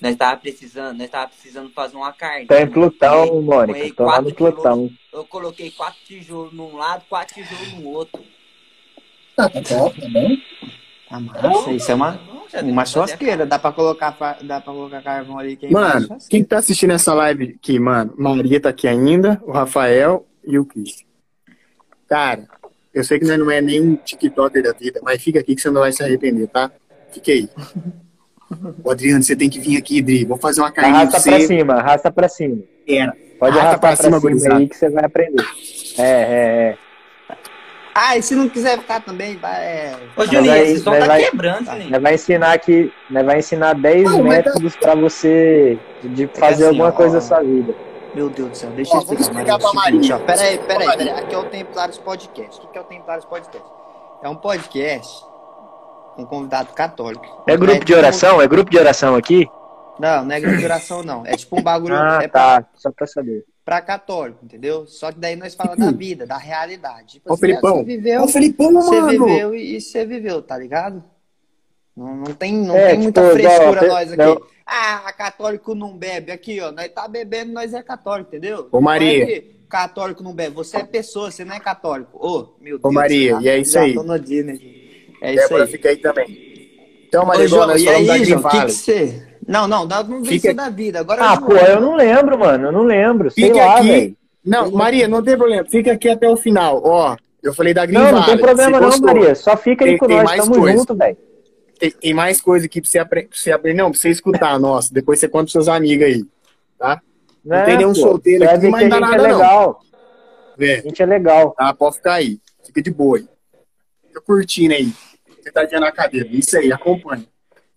[0.00, 2.46] Nós tava precisando, nós tava precisando fazer uma carne.
[2.46, 3.96] Tá em Plutão, Mônica.
[3.96, 4.88] Tô lá no Plutão.
[5.12, 8.22] Eu coloquei quatro tijolos num lado, quatro tijolos no outro.
[9.34, 10.36] Tá, tá top, tá bom.
[11.10, 12.20] Ah, massa, isso é uma,
[12.62, 13.46] uma churrasqueira.
[13.46, 15.56] Dá pra colocar, dá pra colocar carvão ali.
[15.56, 18.12] Que é Mano, quem tá assistindo essa live aqui, mano?
[18.16, 21.04] Maria tá aqui ainda, o Rafael e o Cris.
[22.08, 22.44] Cara,
[22.92, 25.70] eu sei que nós não é nem TikToker da vida, mas fica aqui que você
[25.70, 26.70] não vai se arrepender, tá?
[27.12, 27.48] Fica aí.
[28.82, 30.24] Ô, Adriano, você tem que vir aqui, Dri.
[30.24, 31.46] Vou fazer uma carninha pra Arrasta pra você.
[31.46, 32.62] cima, arrasta pra cima.
[32.86, 33.14] Era.
[33.38, 35.44] Pode Arrasta arrastar pra pra cima, cima, aí que você vai aprender.
[35.98, 36.78] É, é, é.
[38.00, 39.60] Ah, e se não quiser ficar também, vai.
[39.60, 39.96] É...
[40.16, 41.90] Ô, Juninho, vai- esse som vai- tá vai- quebrando, Juninho.
[41.90, 46.64] Nós vai ensinar aqui, vai ensinar 10 Não, mas tá- métodos pra você de fazer
[46.66, 47.14] assim, alguma ó, coisa ó.
[47.16, 47.74] na sua vida.
[48.14, 49.34] Meu Deus do céu, deixa eu Ó, explicar.
[49.34, 50.16] Maria, pra é seguinte, Maria.
[50.16, 50.18] ó.
[50.26, 51.04] Pera aí, pera aí, Maria.
[51.06, 51.24] pera aí.
[51.24, 52.60] Aqui é o Templários Podcast.
[52.64, 53.66] O que é o Templários Podcast?
[54.22, 55.24] É um podcast
[56.16, 57.42] com convidado católico.
[57.46, 58.40] É grupo de oração?
[58.40, 59.48] É grupo de oração aqui?
[59.98, 61.26] Não, não é grupo de oração, não.
[61.26, 61.94] É tipo um bagulho.
[61.96, 62.68] Ah, é pra, tá.
[62.74, 63.44] Só pra saber.
[63.68, 64.86] Pra católico, entendeu?
[64.86, 67.14] Só que daí nós falamos da vida, da realidade.
[67.14, 67.76] Tipo Ô, assim, Felipão.
[67.76, 69.26] você viveu, Ô, Felipão, você mano.
[69.26, 71.04] viveu e, e você viveu, tá ligado?
[71.94, 74.22] Não, não tem, não É, tem muita tipo, frescura não, nós aqui.
[74.24, 74.40] não.
[74.64, 76.32] Ah, católico não bebe.
[76.32, 78.68] Aqui, ó, nós tá bebendo, nós é católico, entendeu?
[78.72, 79.26] Ô, Maria.
[79.26, 80.54] Não é católico não bebe.
[80.56, 82.16] Você é pessoa, você não é católico.
[82.26, 82.80] Ô, meu Deus.
[82.84, 83.92] Ô, Maria, já- e é isso aí.
[83.92, 85.14] tô no Disney.
[85.20, 85.70] É isso Débora aí.
[85.70, 86.48] fica aí também.
[87.06, 89.27] Então, Ô, Maria, igual João, nós e aí, João, o que que você...
[89.48, 91.00] Não, não, não, não Fica- venceu da vida.
[91.00, 92.68] Agora Ah, João, pô, eu não lembro, mano.
[92.68, 93.30] Eu não lembro.
[93.30, 94.14] Sei Fica lá, aqui.
[94.44, 95.64] Não, Maria, não tem problema.
[95.64, 96.80] Fica aqui até o final.
[96.84, 99.06] Ó, Eu falei da Não, Green não tem Valley, problema você não.
[99.14, 99.34] Maria.
[99.36, 100.76] Só fica aí Tem- com tem nós, mais tamo coisa.
[100.78, 101.16] junto, velho.
[101.78, 103.78] Tem, tem mais coisa aqui pra você, pra você aprender.
[103.80, 104.92] Não, pra você escutar, nossa.
[104.92, 106.24] Depois você conta pros seus amigos aí.
[107.44, 109.38] Não tem nenhum solteiro vai aqui, mas que não dá é nada, não.
[109.38, 109.80] legal.
[110.58, 111.52] Vê, A gente é legal.
[111.56, 111.72] tá?
[111.72, 112.38] Pode ficar aí.
[112.66, 113.28] Fica de boa aí.
[114.08, 114.92] Fica curtindo aí.
[115.42, 116.28] Sentadinha na cadeira.
[116.32, 117.24] Isso aí, acompanha.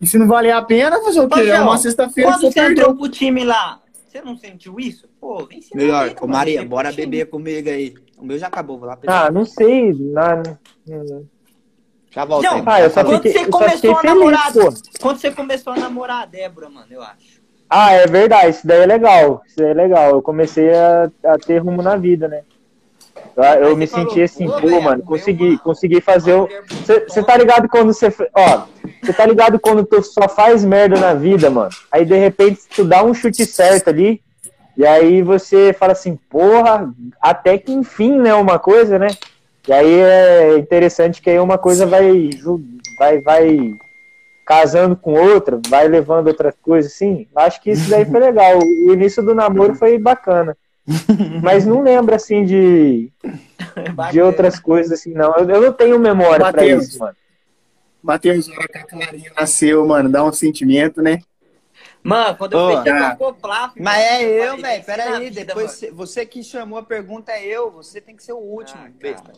[0.01, 1.41] E se não valer a pena, fazer o quê?
[1.41, 2.71] É uma sexta-feira Quando você perdeu.
[2.71, 5.07] entrou pro time lá, você não sentiu isso?
[5.19, 7.05] Pô, vem a Melhor, vida, ô Maria, bora time.
[7.05, 7.93] beber comigo aí.
[8.17, 9.27] O meu já acabou, vou lá pegar.
[9.27, 9.93] Ah, não sei.
[9.93, 10.43] Não,
[10.87, 11.25] não-
[12.09, 12.63] já volto Não, aí.
[12.65, 14.73] Ah, eu só Quando fiquei, você eu só começou a feliz, namorar, pô.
[14.99, 17.41] quando você começou a namorar a Débora, mano, eu acho.
[17.69, 19.41] Ah, é verdade, isso daí é legal.
[19.47, 20.09] Isso daí é legal.
[20.09, 22.41] Eu comecei a, a ter rumo na vida, né?
[23.35, 26.49] Eu, eu me você falou, senti assim, pô, velho, mano, consegui, consegui fazer o.
[27.07, 28.13] Você tá ligado quando você.
[28.33, 28.63] Ó,
[29.01, 31.69] você tá ligado quando tu só faz merda na vida, mano?
[31.91, 34.21] Aí de repente tu dá um chute certo ali,
[34.77, 38.33] e aí você fala assim, porra, até que enfim, né?
[38.33, 39.07] Uma coisa, né?
[39.67, 42.29] E aí é interessante que aí uma coisa vai,
[42.97, 43.73] vai, vai
[44.45, 47.27] casando com outra, vai levando outra coisa, assim.
[47.35, 48.57] Acho que isso daí foi legal.
[48.57, 50.57] O início do namoro foi bacana.
[51.41, 53.11] Mas não lembro, assim, de,
[54.11, 55.35] de outras coisas, assim, não.
[55.35, 56.87] Eu, eu não tenho memória pra Mateus.
[56.87, 57.15] isso, mano.
[58.03, 61.21] Matheus, a hora que a Clarinha nasceu, mano, dá um sentimento, né?
[62.03, 63.15] Mano, quando eu fechei tá.
[63.15, 64.61] com o Coplaf, Mas é eu, velho.
[64.63, 67.69] vem Pera ensinar a aí, vida, depois você- você que chamou a pergunta é eu.
[67.71, 69.31] Você tem que ser o último, Ah, besta.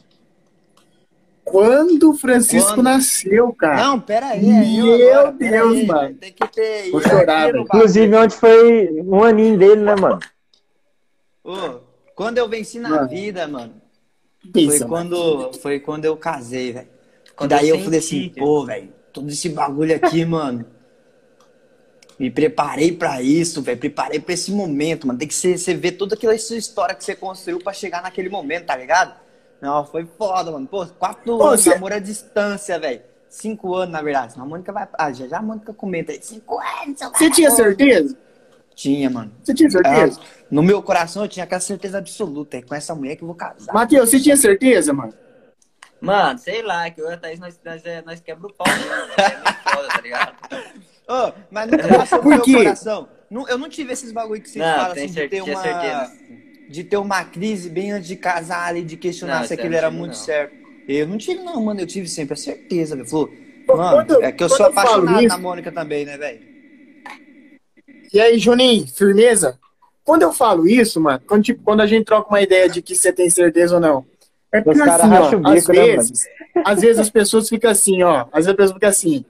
[1.44, 2.84] Quando o Francisco Quando?
[2.84, 3.84] nasceu, cara.
[3.84, 6.16] Não, pera aí, é eu Meu Deus, aí, mano.
[6.16, 7.54] Tem que ter Vou isso chorar.
[7.54, 10.20] Inclusive, ontem foi um aninho dele, né, mano?
[11.44, 11.82] Ô,
[12.16, 13.10] quando eu venci na Mano.
[13.10, 13.82] vida, mano,
[14.54, 15.10] foi Pensa, mano.
[15.10, 16.88] quando, foi quando eu casei, velho.
[17.48, 20.66] Daí eu eu falei assim, pô, velho, todo esse bagulho aqui, mano.
[22.20, 23.80] Me preparei pra isso, velho.
[23.80, 25.18] Preparei pra esse momento, mano.
[25.18, 28.30] Tem que ser, você ver toda aquela sua história que você construiu pra chegar naquele
[28.30, 29.20] momento, tá ligado?
[29.62, 30.68] Não, foi foda, mano.
[30.68, 33.02] Pô, quatro Ô, anos, você- namoro à distância, velho.
[33.30, 34.34] Cinco anos, na verdade.
[34.34, 34.88] Senão a Mônica vai.
[34.94, 36.22] Ah, já já a Mônica comenta aí.
[36.22, 38.16] Cinco anos, Você tinha certeza?
[38.76, 39.32] Tinha, mano.
[39.44, 40.20] Você tinha certeza?
[40.22, 42.58] Ah, no meu coração eu tinha aquela certeza absoluta.
[42.58, 43.74] É com essa mulher que eu vou casar.
[43.74, 45.14] Matheus, você tinha certeza, mano?
[46.02, 48.68] Mano, sei lá, que eu e a Thaís, nós, nós, é- nós quebra o pau
[48.68, 48.76] né?
[49.18, 50.34] É foda, tá ligado?
[51.08, 53.08] Ô, mas nunca passou pro meu coração.
[53.48, 55.62] Eu não tive esses bagulho que vocês Não, falam assim, de ter uma.
[55.62, 56.12] certeza.
[56.70, 59.78] De ter uma crise bem antes de casar ali, de questionar Não, se aquilo eu
[59.78, 60.20] era muito não.
[60.20, 60.56] certo.
[60.88, 61.80] Eu não tive, não, mano.
[61.80, 63.08] Eu tive sempre a certeza, velho.
[63.08, 63.30] Falou,
[63.68, 66.42] mano, quando- é que eu sou eu apaixonado isso- na Mônica também, né, velho?
[68.14, 69.60] E aí, Juninho, firmeza?
[70.06, 72.96] Quando eu falo isso, mano, quando, tipo, quando a gente troca uma ideia de que
[72.96, 74.06] você tem certeza ou não,
[74.52, 76.26] é porque Os caras assim, ó, racham o às bico, né, vezes,
[76.64, 79.26] às vezes as pessoas ficam assim, ó, às vezes a pessoa fica assim,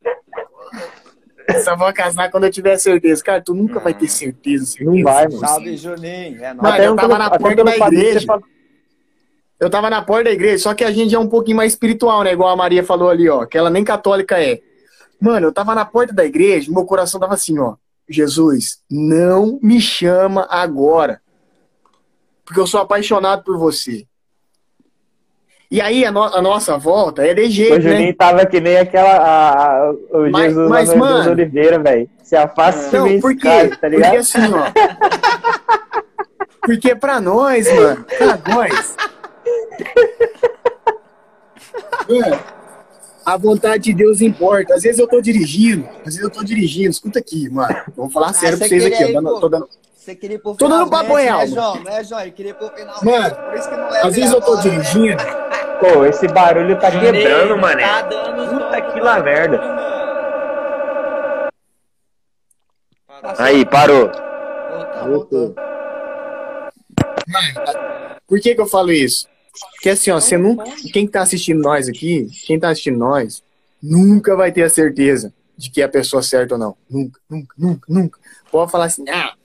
[1.63, 3.23] só vou casar quando eu tiver certeza.
[3.23, 4.91] Cara, tu nunca vai ter certeza, certeza.
[4.91, 5.39] Não vai, mano.
[5.39, 6.43] Salve, Juninho.
[6.43, 6.53] É.
[6.53, 8.41] Mano, eu tava na porta da igreja.
[9.59, 12.23] Eu tava na porta da igreja, só que a gente é um pouquinho mais espiritual,
[12.23, 12.33] né?
[12.33, 14.61] Igual a Maria falou ali, ó, que ela nem católica é.
[15.21, 17.75] Mano, eu tava na porta da igreja, meu coração tava assim, ó.
[18.09, 21.21] Jesus, não me chama agora.
[22.45, 24.05] Porque eu sou apaixonado por você.
[25.71, 27.91] E aí a, no- a nossa volta é de O jeito, né?
[27.91, 29.09] Juninho tava que nem aquela.
[29.17, 32.07] a- a- o Mas- Jesus mas, mano- Oliveira, velho.
[32.21, 33.47] Se afasta de Não, mim, por esse quê?
[33.47, 34.15] cara, tá Porque ligado?
[34.17, 34.71] assim, ó.
[36.61, 38.95] Porque pra nós, mano, pra nós.
[42.09, 42.39] Mano,
[43.25, 44.73] a vontade de Deus importa.
[44.75, 46.89] Às vezes eu tô dirigindo, às vezes eu tô dirigindo.
[46.89, 47.75] Escuta aqui, mano.
[47.95, 49.03] Vou falar sério pra você vocês aqui.
[49.11, 51.55] ir, Dando- tô dando- Você queria ir pro Tô dando finalmente, papo real, né, mano.
[51.55, 51.83] João?
[51.83, 52.21] Não é, João?
[52.21, 52.95] Ele queria ir pro final.
[53.03, 53.35] Mano,
[53.91, 55.23] leva Às vezes eu tô dirigindo.
[55.79, 57.83] Pô, esse barulho tá quebrando, mané.
[57.87, 59.25] Tá dando Puta que lá mano.
[59.25, 59.57] merda.
[63.07, 63.35] Parou.
[63.39, 64.11] Aí, parou.
[64.11, 65.55] Voltou, voltou.
[68.27, 69.27] Por que que eu falo isso?
[69.73, 70.63] Porque assim, ó, você nunca.
[70.91, 73.43] Quem tá assistindo nós aqui, quem tá assistindo nós,
[73.81, 76.77] nunca vai ter a certeza de que é a pessoa certa ou não.
[76.89, 78.19] Nunca, nunca, nunca, nunca.
[78.51, 79.35] Pode falar assim, ah,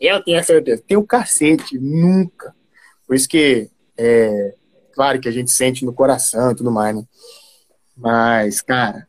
[0.00, 0.82] eu tenho a certeza.
[0.86, 2.54] Tem o cacete, nunca.
[3.06, 4.54] Por isso que é
[4.92, 7.04] claro que a gente sente no coração e tudo mais, né?
[7.96, 9.06] Mas, cara,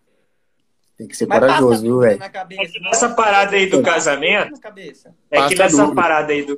[0.97, 2.19] tem que ser Mas corajoso, viu, velho?
[2.19, 4.59] na cabeça, não Essa parada aí do casamento,
[5.31, 6.57] é que nessa parada aí do.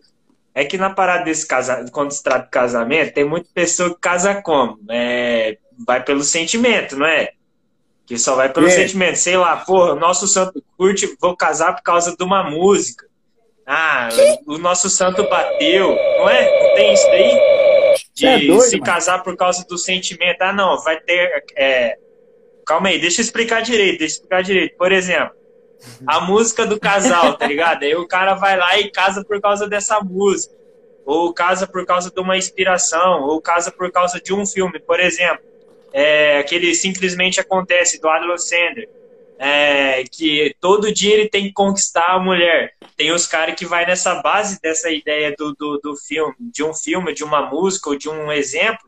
[0.60, 4.00] É que na parada desse casamento, quando se trata de casamento, tem muita pessoa que
[4.02, 4.78] casa como?
[4.90, 7.32] É, vai pelo sentimento, não é?
[8.06, 8.70] Que só vai pelo É.
[8.72, 9.16] sentimento.
[9.18, 13.06] Sei lá, porra, o nosso santo curte, vou casar por causa de uma música.
[13.66, 14.10] Ah,
[14.48, 16.60] o nosso santo bateu, não é?
[16.64, 17.32] Não tem isso daí?
[18.14, 18.84] De Cê é doido, se mano.
[18.92, 20.42] casar por causa do sentimento.
[20.42, 21.44] Ah, não, vai ter.
[21.56, 21.96] é,
[22.66, 24.76] Calma aí, deixa eu explicar direito, deixa eu explicar direito.
[24.78, 25.32] Por exemplo,
[26.06, 27.84] a música do casal, tá ligado?
[27.84, 30.54] Aí o cara vai lá e casa por causa dessa música.
[31.06, 35.00] ou casa por causa de uma inspiração, ou casa por causa de um filme, por
[35.00, 35.44] exemplo,
[35.92, 38.88] é, aquele simplesmente acontece do Adam Sandler,
[39.40, 42.74] é, que todo dia ele tem que conquistar a mulher.
[42.96, 46.74] Tem os caras que vai nessa base dessa ideia do, do, do filme, de um
[46.74, 48.88] filme, de uma música ou de um exemplo,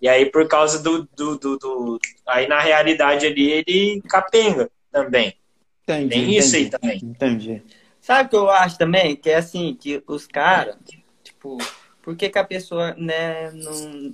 [0.00, 5.36] e aí por causa do, do, do, do aí na realidade ali ele capenga também.
[5.82, 6.96] Entendi, Tem entendi, isso aí também.
[7.02, 7.62] Entendi.
[8.00, 9.16] Sabe o que eu acho também?
[9.16, 10.76] Que é assim, que os caras,
[11.22, 11.58] tipo,
[12.02, 14.10] por que, que a pessoa, né, não,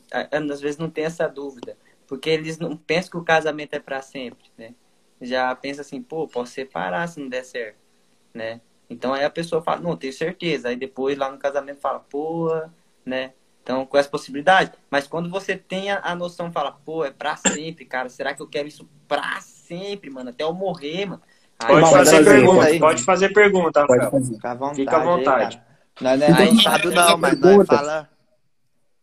[0.53, 1.77] às vezes não tem essa dúvida?
[2.07, 4.75] Porque eles não pensam que o casamento é pra sempre, né?
[5.21, 7.79] Já pensa assim, pô, posso separar se não der certo,
[8.33, 8.61] né?
[8.89, 10.69] Então aí a pessoa fala, não, tenho certeza.
[10.69, 12.49] Aí depois lá no casamento fala, pô,
[13.05, 13.33] né?
[13.63, 14.73] Então, com essa possibilidade.
[14.91, 18.09] Mas quando você tem a, a noção, fala, pô, é pra sempre, cara.
[18.09, 20.31] Será que eu quero isso pra sempre, mano?
[20.31, 21.23] Até eu morrer, mano.
[21.67, 22.79] Pode fazer pergunta, aí.
[22.79, 24.23] pode fazer pergunta, Pode Rafael.
[24.23, 24.35] fazer.
[24.35, 24.77] Fica à vontade.
[24.77, 25.63] Fica à vontade.
[26.01, 28.09] Nós não é Enquanto arrastado o Rafael não, mas a nós fala...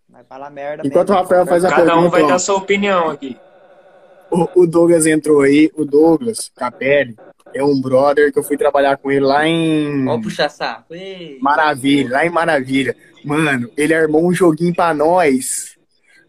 [0.09, 1.23] Nós fala merda Enquanto o mesmo.
[1.23, 3.37] Rafael faz a Cada um pergunta, vai ó, dar sua opinião aqui.
[4.31, 5.69] o, o Douglas entrou aí.
[5.75, 7.15] O Douglas Capelli
[7.53, 10.93] é um brother que eu fui trabalhar com ele lá em Ó, puxa saco.
[10.95, 11.37] Ei.
[11.41, 12.95] Maravilha, lá em Maravilha.
[13.25, 15.75] Mano, ele armou um joguinho pra nós.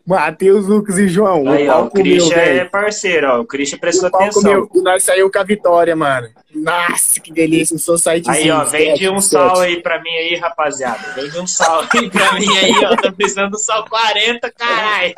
[0.07, 1.49] Matheus, Lucas e João.
[1.51, 3.40] Aí, o ó, o Christian é parceiro, ó.
[3.40, 4.42] O Christian prestou O atenção.
[4.42, 4.71] comeu.
[4.75, 6.29] E nós saiu com a vitória, mano.
[6.55, 7.75] Nossa, que delícia.
[7.75, 11.12] Um society Aí, ó, vende um sal aí pra mim aí, rapaziada.
[11.14, 12.97] Vende um sal aí pra mim aí, ó.
[12.97, 15.14] Tô precisando do sal 40, caralho.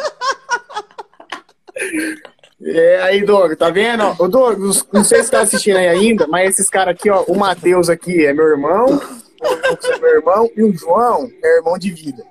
[2.61, 4.03] É, aí, Douglas, tá vendo?
[4.19, 7.23] Ô, Douglas, não sei se você tá assistindo aí ainda, mas esses caras aqui, ó,
[7.29, 8.87] o Matheus aqui é meu irmão,
[9.41, 12.25] o Lucas é meu irmão, e o João é irmão de vida.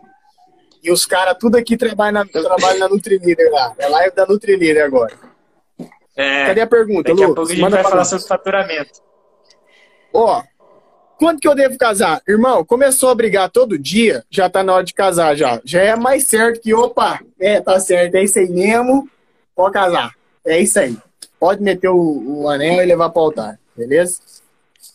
[0.88, 3.76] E os caras tudo aqui trabalham na, trabalham na Nutrilíder lá.
[3.78, 5.14] É live da Nutrilíder agora.
[6.16, 7.36] É, Cadê a pergunta, daqui a Lucas?
[7.36, 9.02] pouco a gente vai pra falar sobre faturamento.
[10.14, 10.42] Ó,
[11.20, 12.22] quando que eu devo casar?
[12.26, 15.60] Irmão, começou a brigar todo dia, já tá na hora de casar já.
[15.66, 19.10] Já é mais certo que, opa, é, tá certo, é isso aí mesmo,
[19.54, 20.16] pode casar.
[20.46, 20.98] É isso aí.
[21.38, 24.22] Pode meter o, o anel e levar pro altar, beleza?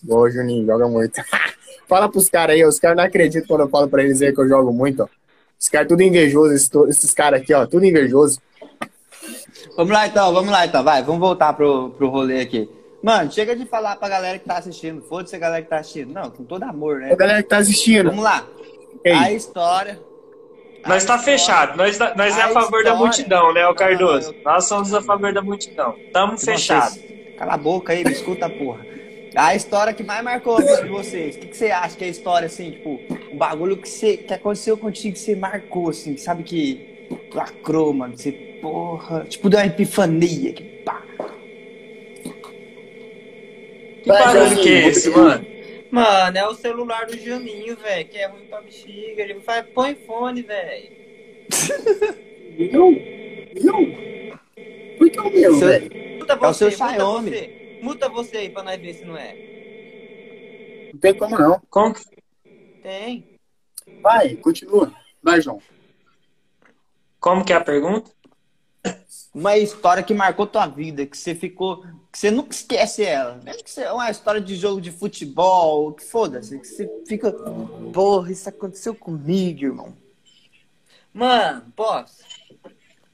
[0.03, 1.21] Boa, Juninho, joga muito.
[1.87, 4.41] Fala pros caras aí, os caras não acreditam quando eu falo pra eles aí que
[4.41, 5.22] eu jogo muito, ó.
[5.63, 8.41] Os caras tudo invejoso, esses, to- esses caras aqui, ó, tudo invejoso.
[9.77, 12.69] Vamos lá então, vamos lá então, vai, vamos voltar pro, pro rolê aqui.
[13.01, 16.13] Mano, chega de falar pra galera que tá assistindo, foda-se a galera que tá assistindo.
[16.13, 17.13] Não, com todo amor, né?
[17.13, 18.45] Ô, galera que tá assistindo, Vamos lá.
[19.05, 19.13] Ei.
[19.13, 20.01] A história.
[20.85, 23.55] Nós a tá história- fechado, nós, tá- nós é a a favor da história- multidão,
[23.55, 24.33] né, o Não, Cardoso?
[24.35, 25.95] eu- Nós somos a favor da multidão.
[26.13, 26.93] Tamo fechado.
[26.95, 28.85] Vocês- Cala a boca aí, me escuta, porra.
[29.35, 31.37] A história que mais marcou a vida de vocês.
[31.37, 33.01] O que, que você acha que é a história, assim, tipo,
[33.33, 37.93] um bagulho que, você, que aconteceu contigo que você marcou, assim, que sabe que lacrou,
[37.93, 41.03] mano, que você, porra, tipo, deu uma epifania, que pá.
[44.03, 45.47] Que barulho que é esse, mano?
[45.91, 49.23] Mano, é o celular do Janinho, velho, que é ruim pra bexiga.
[49.23, 50.91] Ele faz, põe fone, velho.
[52.59, 52.93] Eu?
[53.55, 54.03] Eu?
[54.99, 55.91] Por que é o meu, velho?
[56.29, 57.62] É o seu Xiaomi.
[57.83, 60.91] Muta você aí pra nós ver se não é.
[60.93, 61.61] Não tem como não.
[61.69, 62.05] Como que...
[62.81, 63.39] Tem.
[64.01, 64.95] Vai, continua.
[65.21, 65.61] Vai, João.
[67.19, 68.11] Como que é a pergunta?
[69.35, 71.83] Uma história que marcou tua vida, que você ficou.
[72.13, 73.41] que você nunca esquece ela.
[73.43, 77.33] Mesmo que seja uma história de jogo de futebol, que foda-se, que você fica.
[77.93, 79.97] Porra, isso aconteceu comigo, irmão.
[81.13, 82.23] Mano, posso?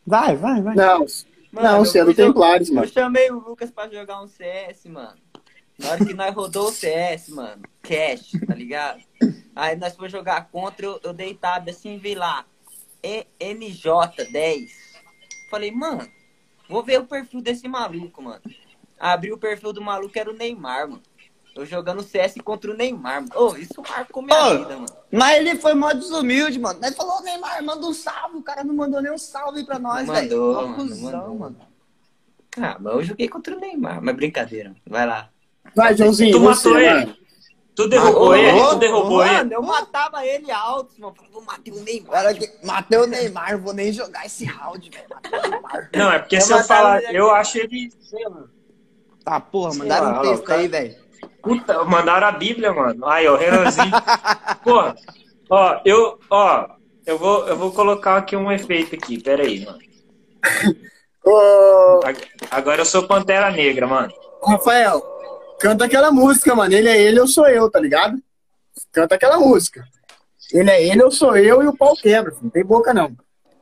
[0.07, 0.75] Vai, vai, vai.
[0.75, 1.07] Não,
[1.51, 2.89] Mano, não, eu você é do fui jo- Templares, Eu mano.
[2.89, 5.17] chamei o Lucas pra jogar um CS, mano.
[5.79, 9.01] Na hora que nós rodou o CS, mano, cash, tá ligado?
[9.55, 12.45] Aí nós fomos jogar contra, eu, eu dei tab assim, vi lá,
[13.03, 14.71] E- NJ10.
[15.51, 16.07] Falei, mano,
[16.69, 18.43] vou ver o perfil desse maluco, mano.
[18.99, 21.03] Abri o perfil do maluco, era o Neymar, mano.
[21.59, 23.31] Eu jogando CS contra o Neymar, mano.
[23.35, 24.87] Ô, isso marcou minha Ô, vida, mano.
[25.11, 26.79] Mas ele foi mó desumilde, mano.
[26.83, 28.37] Ele falou, Neymar, manda um salve.
[28.37, 30.31] O cara não mandou nem um salve pra nós, Não velho.
[30.31, 31.35] mandou, Mó mano, cuzão, mandou.
[31.39, 31.57] mano.
[32.61, 34.75] Ah, mas eu joguei contra o Neymar, mas brincadeira.
[34.87, 35.29] Vai lá.
[35.75, 37.01] Vai, Joãozinho, Tu você, matou ele?
[37.07, 37.17] mano.
[37.75, 38.61] Tu derrubou Ô, ele?
[38.61, 39.35] Tu derrubou ele?
[39.35, 41.15] Mano, eu matava ele altos, mano.
[41.15, 42.37] Falei, vou matar o Neymar.
[42.65, 45.07] Matei o Neymar, não vou nem jogar esse round, velho.
[45.11, 45.91] Matei o Neymar.
[45.95, 47.91] Não, é porque Eu se eu falar, ele eu acho ele.
[48.01, 48.45] sei lá.
[49.25, 50.61] Tá, porra, mandaram lá, um texto cara.
[50.61, 50.97] aí, velho.
[51.43, 53.07] Puta, mandaram a Bíblia, mano.
[53.07, 53.91] Aí, ó, Renanzinho.
[54.65, 54.95] Porra,
[55.49, 56.67] ó, eu, ó,
[57.07, 59.79] eu vou, eu vou colocar aqui um efeito aqui, pera aí, mano.
[62.05, 64.13] Ag- Agora eu sou Pantera Negra, mano.
[64.45, 65.03] Rafael,
[65.61, 66.75] canta aquela música, mano.
[66.75, 68.17] Ele é ele, eu sou eu, tá ligado?
[68.93, 69.85] Canta aquela música.
[70.53, 72.45] Ele é ele, eu sou eu e o pau quebra, filho.
[72.45, 73.15] Não tem boca, não.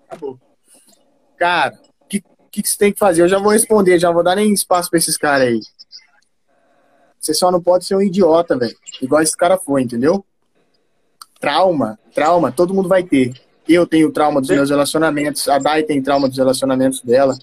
[0.08, 0.38] Acabou.
[1.36, 3.22] Cara, o que, que, que você tem que fazer?
[3.22, 5.60] Eu já vou responder, já vou dar nem espaço pra esses caras aí.
[7.26, 8.74] Você só não pode ser um idiota, velho.
[9.02, 10.24] Igual esse cara foi, entendeu?
[11.40, 13.32] trauma, trauma, todo mundo vai ter.
[13.68, 17.36] Eu tenho trauma dos meus relacionamentos, a Dai tem trauma dos relacionamentos dela,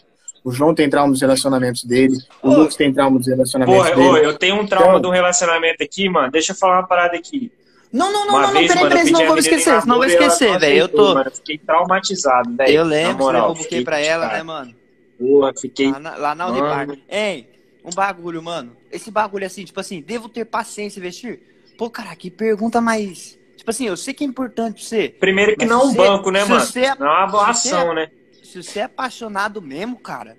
[0.43, 4.07] o João tem trauma dos relacionamentos dele, o Lucas tem trauma dos relacionamentos Porra, dele.
[4.09, 6.31] ô, eu tenho um trauma Então- de um relacionamento aqui, mano.
[6.31, 7.51] Deixa eu falar uma parada aqui.
[7.91, 9.81] Não, não, não, Uma não, não, vez, peraí, mano, peraí, pedi eu vou esquecer, eu
[9.85, 10.77] vou esquecer, não velho.
[10.79, 11.13] Eu tô.
[11.13, 12.71] Mano, eu fiquei traumatizado, velho.
[12.73, 14.73] Eu Na lembro, moral, eu buquei pra ela, né, mano?
[15.19, 15.91] Porra, fiquei.
[15.91, 16.59] Lá na, lá na Mano.
[16.93, 16.97] Unipar.
[17.07, 17.47] Ei,
[17.85, 18.75] um bagulho, mano.
[18.93, 21.41] Esse bagulho assim, tipo assim, devo ter paciência investir?
[21.77, 23.37] Pô, cara, que pergunta mais.
[23.57, 25.09] Tipo assim, eu sei que é importante pra você.
[25.19, 26.61] Primeiro que não é um se- banco, né, mano?
[26.65, 28.11] você é- Não é uma se ação, você né?
[28.43, 30.37] Se você é apaixonado mesmo, cara,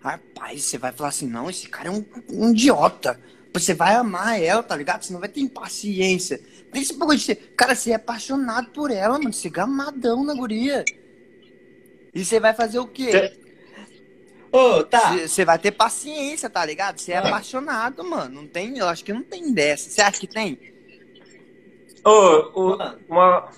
[0.00, 3.20] rapaz, você vai falar assim, não, esse cara é um, um idiota.
[3.54, 5.02] Você vai amar ela, tá ligado?
[5.04, 6.40] Você não vai ter paciência.
[6.72, 7.36] Tem esse bagulho de ser.
[7.56, 9.32] Cara, você é apaixonado por ela, mano.
[9.32, 10.84] Você é gamadão na guria.
[12.14, 13.10] E você vai fazer o quê?
[14.52, 15.16] Ô, tá.
[15.16, 16.98] Você vai ter paciência, tá ligado?
[17.00, 18.42] Você é apaixonado, mano.
[18.42, 19.88] Não tem, eu acho que não tem dessa.
[19.90, 20.58] Você acha que tem?
[22.04, 22.10] Ô,
[22.72, 23.50] o- uma,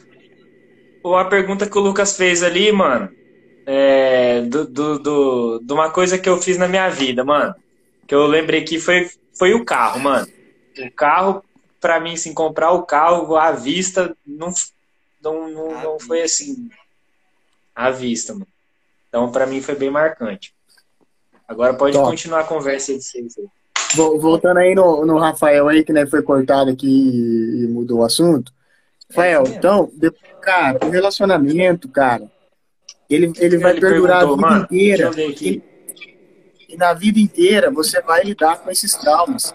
[1.03, 3.11] uma pergunta que o Lucas fez ali, mano.
[3.67, 7.55] É, do, do, do- de uma coisa que eu fiz na minha vida, mano.
[8.07, 10.27] Que eu lembrei que foi, foi o carro, mano.
[10.79, 11.43] O carro,
[11.81, 14.53] pra mim, assim, comprar o carro à vista não,
[15.23, 16.69] não, não, não foi assim.
[17.75, 18.47] À vista, mano.
[19.09, 20.54] Então, pra mim, foi bem marcante.
[21.47, 22.11] Agora pode Top.
[22.11, 23.35] continuar a conversa aí de vocês.
[23.39, 23.45] aí.
[23.95, 28.05] Vol- Voltando aí no, no Rafael aí, que né, foi cortado aqui e mudou o
[28.05, 28.53] assunto.
[29.11, 29.57] Rafael, mesmo.
[29.57, 32.31] então, de- cara, o relacionamento, cara,
[33.09, 35.11] ele, ele vai Ele perdurar a vida mano, inteira.
[35.11, 35.63] aqui.
[36.69, 39.55] E na vida inteira você vai lidar com esses traumas.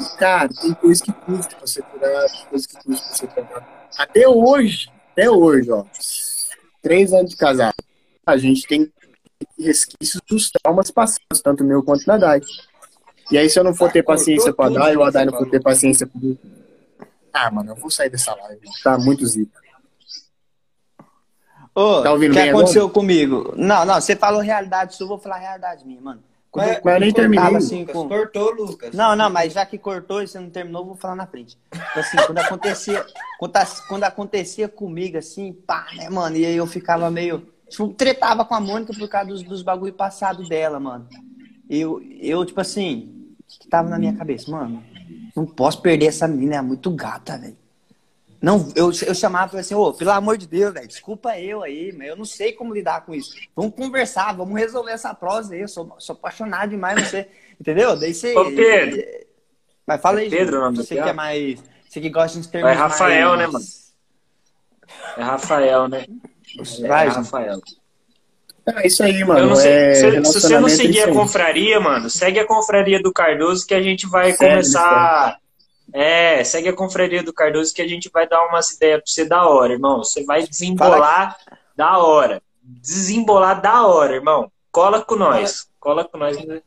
[0.00, 3.88] E, cara, tem coisa que custa você curar, tem coisa que custa você tratar.
[3.96, 5.84] Até hoje, até hoje, ó,
[6.82, 7.74] três anos de casado,
[8.26, 8.90] a gente tem
[9.58, 12.40] resquícios dos traumas passados, tanto meu quanto da Dai.
[13.30, 15.32] E aí, se eu não for ter paciência com a Dai, ou a Dai não
[15.32, 16.38] for ter paciência comigo.
[17.32, 18.66] Ah, mano, eu vou sair dessa live.
[18.82, 19.60] Tá muito zica.
[21.74, 23.52] Ô, Tá ouvindo o que bem aconteceu comigo?
[23.56, 26.22] Não, não, você falou realidade sua, eu vou falar realidade minha, mano.
[26.50, 27.56] Quando Mas- eu- nem terminei.
[27.56, 28.94] assim, Lucas, com- cortou, Lucas.
[28.94, 31.58] Não, não, mas já que cortou e você não terminou, eu vou falar na frente.
[31.70, 33.04] Tipo assim, quando acontecia,
[33.38, 33.52] quando,
[33.88, 36.34] quando acontecia comigo, assim, pá, né, mano?
[36.36, 37.46] E aí eu ficava meio.
[37.68, 41.08] Tipo, tretava com a Mônica por causa dos, dos bagulho passado dela, mano.
[41.68, 44.50] Eu, eu tipo assim, o que, tava na minha cabeça?
[44.50, 44.82] Mano,
[45.34, 47.56] não posso perder essa menina, é muito gata, velho.
[48.40, 51.62] Não, eu, eu chamava e falei assim, ô, pelo amor de Deus, velho, desculpa eu
[51.62, 53.34] aí, mas eu não sei como lidar com isso.
[53.56, 57.96] Vamos conversar, vamos resolver essa prosa aí, eu sou, sou apaixonado demais, você, entendeu?
[57.96, 58.36] Daí você...
[58.36, 59.02] Ô, Pedro.
[59.86, 61.62] Mas fala aí, Pedro, Pedro, do você que é mais...
[61.88, 63.40] Você que gosta de termos É Rafael, mais...
[63.40, 63.64] né, mano?
[65.16, 66.06] É É Rafael, né?
[66.58, 67.16] É Vai, gente.
[67.16, 67.60] Rafael.
[68.66, 69.40] É isso aí, mano.
[69.40, 69.72] Eu não sei.
[69.72, 73.64] é se, se você não é seguir a confraria, mano, segue a confraria do Cardoso
[73.66, 75.38] que a gente vai Segue, começar.
[75.92, 79.24] É, segue a confraria do Cardoso que a gente vai dar umas ideias pra você
[79.24, 79.98] da hora, irmão.
[79.98, 81.36] Você vai desembolar
[81.76, 82.42] da hora.
[82.60, 84.50] Desembolar da hora, irmão.
[84.72, 85.68] Cola com nós.
[85.78, 86.36] Cola com nós.
[86.44, 86.60] né?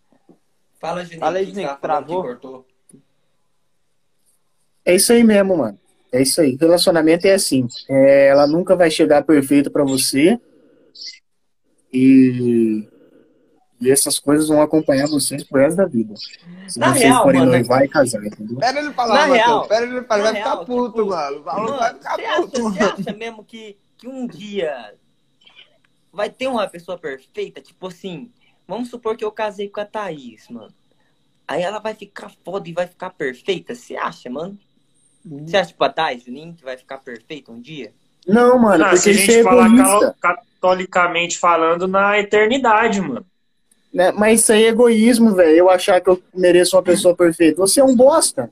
[0.79, 1.19] Fala, Juninho.
[1.19, 2.21] Fala aí, Juninho, falando travou.
[2.23, 2.65] que cortou?
[4.85, 5.77] É isso aí mesmo, mano.
[6.11, 6.55] É isso aí.
[6.59, 7.67] Relacionamento é assim.
[7.89, 10.39] É, ela nunca vai chegar perfeita pra você.
[11.91, 12.87] E,
[13.81, 16.13] e essas coisas vão acompanhar vocês pro resto da vida.
[16.67, 18.57] Se Na vocês real, forem mano, noivar e casar, entendeu?
[18.57, 21.43] Pera ele falar, Matheus, real- pera ele falar, vai na ficar real, puto, tipo, mano.
[21.43, 24.93] Vai Mano, vai ficar você acha, puto, você acha mesmo que, que um dia
[26.11, 27.61] vai ter uma pessoa perfeita?
[27.61, 28.31] Tipo assim,
[28.67, 30.73] vamos supor que eu casei com a Thaís, mano.
[31.47, 33.73] Aí ela vai ficar foda e vai ficar perfeita?
[33.73, 34.59] Você acha, mano?
[35.45, 37.91] Você acha, tipo, a Thaís, Juninho, que vai ficar perfeita um dia?
[38.27, 43.25] Não, mano, Ah, se porque a isso é gente falar catolicamente falando, na eternidade, mano.
[43.93, 44.11] Né?
[44.11, 45.55] Mas isso aí é egoísmo, velho.
[45.57, 47.57] Eu achar que eu mereço uma pessoa perfeita.
[47.57, 48.49] Você é um bosta.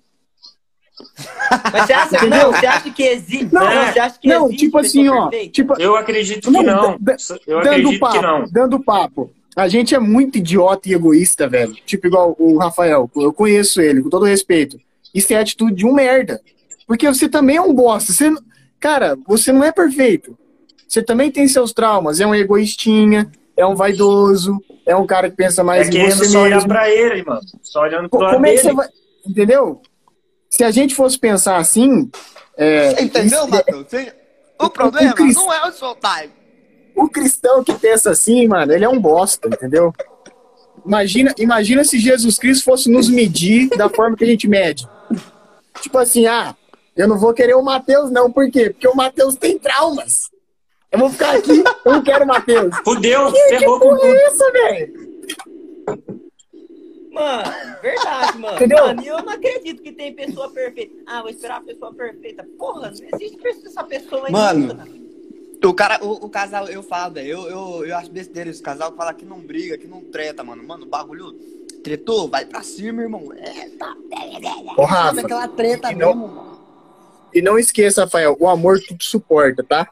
[1.72, 3.54] Mas você acha, não, você acha que existe?
[3.54, 5.30] Não, Não, você acha que Não, existe tipo assim, ó.
[5.52, 8.46] Tipo, Eu acredito que Não, da- Eu dando acredito papo, que não.
[8.50, 9.32] dando papo.
[9.56, 11.74] A gente é muito idiota e egoísta, velho.
[11.86, 13.10] Tipo, igual o Rafael.
[13.16, 14.80] Eu conheço ele, com todo respeito.
[15.14, 16.42] Isso é atitude de um merda.
[16.88, 18.14] Porque você também é um bosta.
[18.14, 18.34] Você,
[18.80, 20.38] cara, você não é perfeito.
[20.88, 22.20] Você também tem seus traumas.
[22.22, 26.26] É um egoístinha, é um vaidoso, é um cara que pensa É mais em você
[26.26, 26.70] só olhar mesmo.
[26.70, 27.42] pra ele, mano.
[27.62, 28.70] Só olhando pro Como é que dele.
[28.70, 28.88] você vai.
[29.28, 29.82] Entendeu?
[30.50, 32.10] Se a gente fosse pensar assim.
[32.58, 33.86] é, Você entendeu, isso- Matheus?
[33.88, 34.14] Você-
[34.60, 36.34] O problema Cris- não é o seu time.
[36.96, 39.94] O cristão que pensa assim, mano, ele é um bosta, entendeu?
[40.84, 44.88] Imagina, imagina se Jesus Cristo fosse nos medir da forma que a gente mede.
[45.82, 46.56] Tipo assim, ah,
[46.98, 48.32] eu não vou querer o Mateus, não.
[48.32, 48.70] Por quê?
[48.72, 50.30] Porque o Mateus tem traumas.
[50.92, 52.76] Eu vou ficar aqui, eu não quero o Mateus.
[52.84, 54.10] Fudeu, Que, que ferrou com porra tudo.
[54.16, 55.08] é essa, velho?
[57.12, 57.44] Mano,
[57.82, 58.56] verdade, mano.
[58.56, 58.86] Entendeu?
[58.86, 60.96] Mano, e eu não acredito que tem pessoa perfeita.
[61.08, 62.46] Ah, vou esperar a pessoa perfeita.
[62.58, 64.32] Porra, não existe essa pessoa aí.
[64.32, 64.78] Mano.
[65.66, 68.92] O cara, o, o casal, eu falo, velho, eu, eu, eu acho besteira esse casal
[68.92, 70.64] que fala que não briga, que não treta, mano.
[70.64, 71.34] Mano, o bagulho
[71.84, 73.34] tretou, vai pra cima, irmão.
[73.36, 73.96] É, tá.
[74.78, 76.57] Ô, Rafa, Sabe aquela treta e não- mesmo, mano.
[77.34, 79.88] E não esqueça, Rafael, o amor tudo suporta, tá?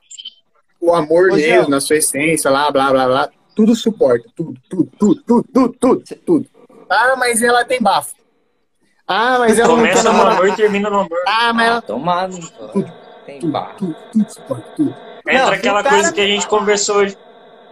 [0.79, 4.27] O amor Ô, na sua essência, lá, blá, blá, blá, tudo suporta.
[4.35, 6.49] Tudo, tudo, tudo, tudo, tudo, tudo, tudo.
[6.89, 8.13] Ah, mas ela tem bafo.
[9.07, 10.33] Ah, mas ela não Começa no namorar.
[10.33, 11.23] amor e termina no amor.
[11.27, 11.81] Ah, mas ela...
[11.81, 12.39] Tomado.
[13.25, 13.75] Tem bar.
[13.75, 14.95] Tudo, tudo suporta, tudo.
[15.27, 17.17] Entra Não, aquela cara coisa que a gente conversou hoje.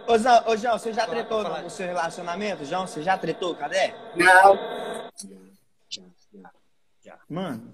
[0.06, 2.64] Ô, João, ô, João, você já tretou no seu relacionamento?
[2.64, 3.54] João, você já tretou?
[3.54, 3.92] Cadê?
[4.16, 4.58] Não.
[7.28, 7.73] Mano,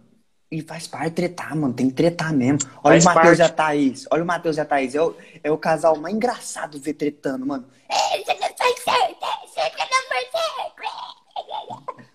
[0.51, 1.73] e faz parte tretar, mano.
[1.73, 2.59] Tem que tretar mesmo.
[2.83, 3.49] Olha Faz o Matheus e a.
[3.49, 4.07] Thaís.
[4.11, 4.95] Olha o Matheus e a Thaís.
[4.95, 7.65] É o, é o casal mais engraçado ver tretando, mano.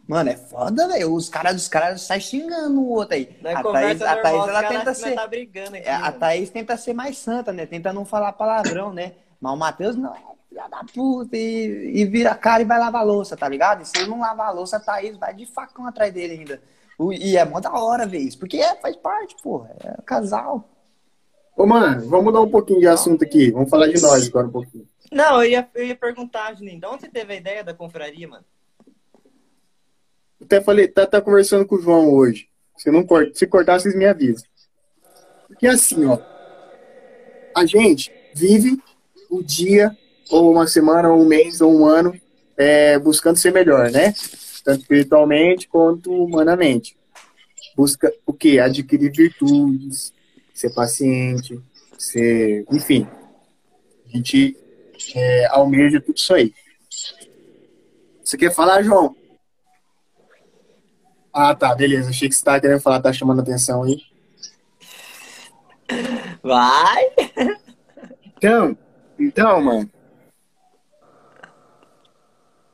[0.07, 1.13] Mano, é foda, velho.
[1.13, 3.39] Os caras os caras saem xingando o outro aí.
[3.43, 5.15] A Thaís, a Thaís ela tenta ser.
[5.15, 6.19] tá brigando aqui, É, a mano.
[6.19, 7.65] Thaís tenta ser mais santa, né?
[7.65, 9.13] Tenta não falar palavrão, né?
[9.39, 10.19] Mas o Matheus não, é
[10.49, 13.81] filha da puta e, e vira a cara e vai lavar a louça, tá ligado?
[13.81, 16.61] E se ele não lavar a louça, a Thaís vai de facão atrás dele ainda.
[17.13, 19.75] E é mó da hora ver isso, porque é, faz parte, porra.
[19.83, 20.69] É casal.
[21.55, 23.51] Ô, mano, vamos mudar um pouquinho de assunto aqui.
[23.51, 24.87] Vamos falar de nós agora um pouquinho.
[25.11, 28.27] Não, eu ia, eu ia perguntar, Juninho, de onde você teve a ideia da confraria,
[28.27, 28.45] mano?
[30.41, 32.49] Até falei, tá, tá conversando com o João hoje.
[32.77, 34.45] Se não corta, se cortar, vocês me avisam.
[35.47, 36.19] Porque assim, ó,
[37.55, 38.77] a gente vive
[39.29, 39.95] o dia,
[40.29, 42.19] ou uma semana, ou um mês, ou um ano,
[42.57, 44.13] é, buscando ser melhor, né?
[44.65, 46.97] Tanto espiritualmente quanto humanamente.
[47.77, 48.59] Busca o quê?
[48.59, 50.11] Adquirir virtudes,
[50.53, 51.61] ser paciente,
[51.99, 52.65] ser.
[52.71, 53.07] Enfim.
[54.07, 54.57] A gente
[55.15, 56.51] é, almeja tudo isso aí.
[58.23, 59.15] Você quer falar, João?
[61.31, 62.09] Ah, tá, beleza.
[62.09, 64.01] Achei que você tava querendo falar, tá chamando atenção aí.
[66.41, 67.03] Vai!
[68.37, 68.77] Então,
[69.19, 69.89] então, mano.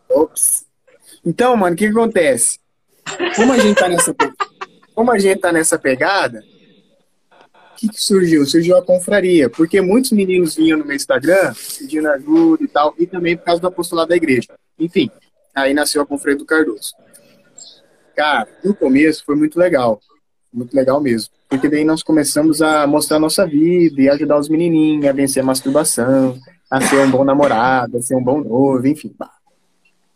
[0.10, 0.71] Ops.
[1.26, 2.60] Então, mano, o que, que acontece?
[3.36, 4.16] Como a gente tá nessa,
[4.96, 6.44] como a gente tá nessa pegada,
[7.74, 8.46] o que, que surgiu?
[8.46, 13.08] Surgiu a confraria, porque muitos meninos vinham no meu Instagram pedindo ajuda e tal, e
[13.08, 14.48] também por causa do apostolado da igreja.
[14.80, 15.10] Enfim,
[15.56, 16.94] aí nasceu a confraria do Cardoso.
[18.16, 20.00] Cara, no começo foi muito legal.
[20.54, 21.34] Muito legal mesmo.
[21.50, 25.42] Porque daí nós começamos a mostrar a nossa vida e ajudar os menininhos a vencer
[25.42, 26.38] a masturbação,
[26.70, 29.14] a ser um bom namorado, a ser um bom noivo, enfim.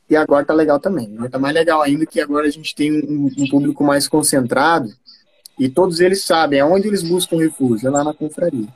[0.09, 1.07] E agora tá legal também.
[1.07, 1.27] né?
[1.29, 4.89] Tá mais legal ainda que agora a gente tem um, um público mais concentrado
[5.59, 8.67] e todos eles sabem aonde eles buscam refúgio, é lá na confraria.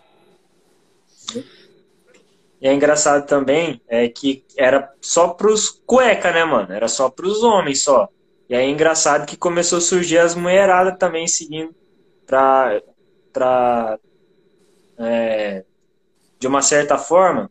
[2.61, 6.73] E é engraçado também é que era só pros cueca, né, mano?
[6.73, 8.09] Era só pros homens só.
[8.49, 11.73] E aí é engraçado que começou a surgir as mulheradas também seguindo
[12.25, 12.82] pra,
[13.32, 13.99] pra
[14.97, 15.63] é,
[16.39, 17.49] de uma certa forma,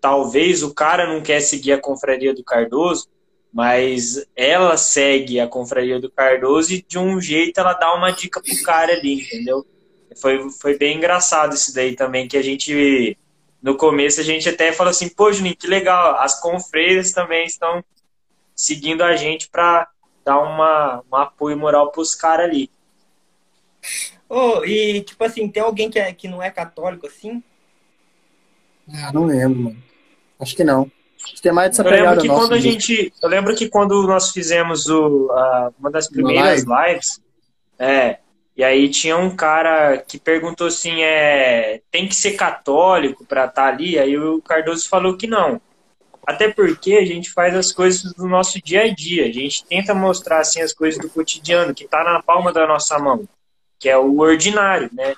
[0.00, 3.08] talvez o cara não quer seguir a confraria do Cardoso,
[3.52, 8.42] mas ela segue a confraria do Cardoso e de um jeito ela dá uma dica
[8.42, 9.66] pro cara ali, entendeu?
[10.16, 13.16] Foi, foi bem engraçado isso daí também, que a gente
[13.62, 17.82] no começo a gente até falou assim, pô, Juninho, que legal, as confreiras também estão
[18.54, 19.88] seguindo a gente para
[20.24, 22.70] dar uma, um apoio moral pros caras ali.
[24.28, 27.42] Ô, e tipo assim, tem alguém que, é, que não é católico assim?
[28.88, 29.82] Ah, não lembro, mano.
[30.38, 30.90] Acho que não.
[31.44, 32.70] É mais dessa Eu lembro que quando a mesmo.
[32.72, 37.20] gente, eu lembro que quando nós fizemos o, a- uma das primeiras lives,
[37.78, 38.18] é,
[38.56, 43.66] e aí tinha um cara que perguntou assim, é, tem que ser católico para estar
[43.68, 43.98] ali?
[43.98, 45.60] Aí o Cardoso falou que não.
[46.26, 49.26] Até porque a gente faz as coisas do nosso dia a dia.
[49.26, 52.98] A gente tenta mostrar assim as coisas do cotidiano que está na palma da nossa
[52.98, 53.28] mão,
[53.78, 55.14] que é o ordinário, né?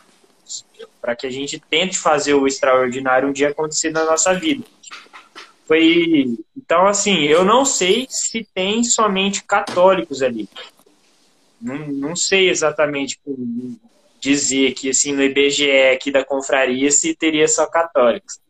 [1.00, 4.64] Para que a gente tente fazer o extraordinário um dia acontecer na nossa vida.
[5.68, 10.48] Foi então assim, eu não sei se tem somente católicos ali.
[11.60, 13.20] Não, não sei exatamente
[14.18, 18.40] dizer que assim no IBGE aqui da confraria se teria só católicos.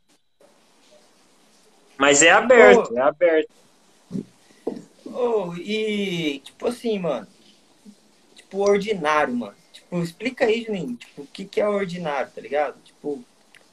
[1.97, 3.51] Mas é aberto, é aberto.
[5.05, 7.27] Ô, e tipo assim, mano.
[8.37, 9.57] Tipo, ordinário, mano.
[9.73, 10.95] Tipo, explica aí, Juninho.
[10.97, 12.81] Tipo, o que, que é ordinário, tá ligado?
[12.85, 13.25] Tipo,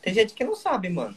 [0.02, 1.16] tem gente que não sabe, mano.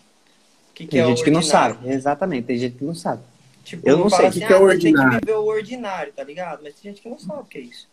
[0.79, 1.75] O que, que Tem é gente que não ordinário.
[1.77, 3.23] sabe, exatamente, tem gente que não sabe.
[3.65, 5.21] Tipo, Eu não sei o assim, que que é ah, você tem que ordinário.
[5.21, 6.61] viver o ordinário, tá ligado?
[6.63, 7.89] Mas tem gente que não sabe o que é isso.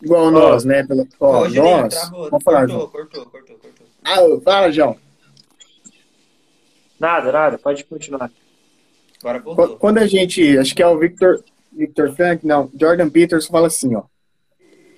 [0.00, 0.84] Igual nós, né?
[0.84, 1.04] Pela...
[1.18, 1.94] Ó, Ô, nós.
[1.94, 2.30] travou.
[2.30, 3.86] Vamos falar, cortou, cortou, cortou, cortou.
[4.04, 4.96] Ah, fala, João.
[7.00, 8.30] Nada, nada, pode continuar.
[9.20, 9.76] Agora voltou.
[9.76, 10.56] Quando a gente.
[10.56, 11.42] Acho que é o Victor.
[11.74, 14.02] Victor Frank, não, Jordan Peters fala assim, ó,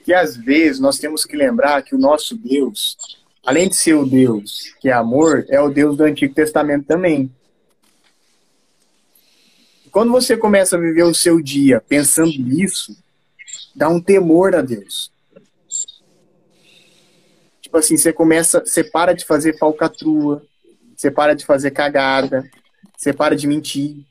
[0.05, 2.97] que às vezes nós temos que lembrar que o nosso Deus,
[3.45, 7.31] além de ser o Deus que é amor, é o Deus do Antigo Testamento também.
[9.91, 12.97] Quando você começa a viver o seu dia pensando nisso,
[13.75, 15.13] dá um temor a Deus.
[17.61, 20.43] Tipo assim, você começa, você para de fazer falcatrua,
[20.97, 22.49] você para de fazer cagada,
[22.97, 24.05] você para de mentir,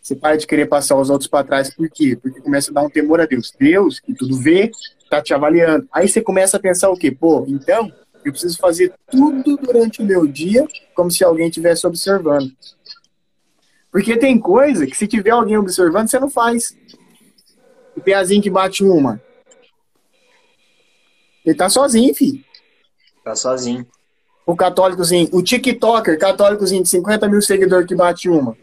[0.00, 1.74] você para de querer passar os outros para trás.
[1.74, 2.16] Por quê?
[2.20, 3.52] Porque começa a dar um temor a Deus.
[3.58, 4.70] Deus, que tudo vê,
[5.08, 5.88] tá te avaliando.
[5.92, 7.10] Aí você começa a pensar o quê?
[7.10, 7.90] Pô, então
[8.24, 12.52] eu preciso fazer tudo durante o meu dia como se alguém estivesse observando.
[13.90, 16.76] Porque tem coisa que se tiver alguém observando, você não faz.
[17.96, 19.20] O peazinho que bate uma.
[21.44, 22.42] Ele tá sozinho, filho.
[23.22, 23.86] Tá sozinho.
[24.46, 28.56] O católicozinho, o TikToker, católicozinho de 50 mil seguidores que bate uma.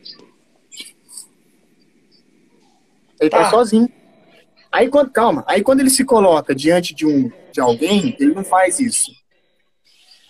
[3.20, 3.49] Ele tá, Tá.
[3.49, 3.89] sozinho.
[4.72, 8.43] Aí quando, calma, aí quando ele se coloca diante de um de alguém, ele não
[8.43, 9.12] faz isso.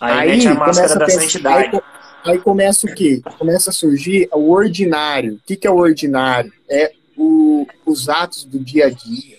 [0.00, 1.56] Aí, mete a máscara da pensar-.
[1.58, 1.70] Aí,
[2.24, 3.20] aí começa o quê?
[3.38, 5.34] Começa a surgir o ordinário.
[5.34, 6.52] O que, que é o ordinário?
[6.68, 9.36] É o- os atos do dia a dia.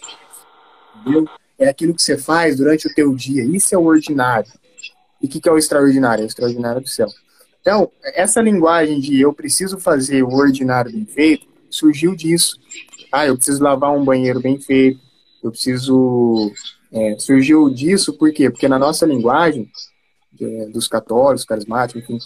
[1.02, 1.28] Entendeu?
[1.58, 3.44] É aquilo que você faz durante o teu dia.
[3.44, 4.52] Isso é o ordinário.
[5.22, 6.24] E o que, que é o extraordinário?
[6.24, 7.08] É o extraordinário do céu.
[7.62, 12.58] Então, essa linguagem de eu preciso fazer o ordinário bem feito surgiu disso.
[13.12, 15.00] Ah, eu preciso lavar um banheiro bem feito.
[15.44, 16.52] Eu preciso.
[16.92, 18.50] é, surgiu disso por quê?
[18.50, 19.70] Porque na nossa linguagem,
[20.44, 22.18] é, dos católicos, carismáticos, enfim,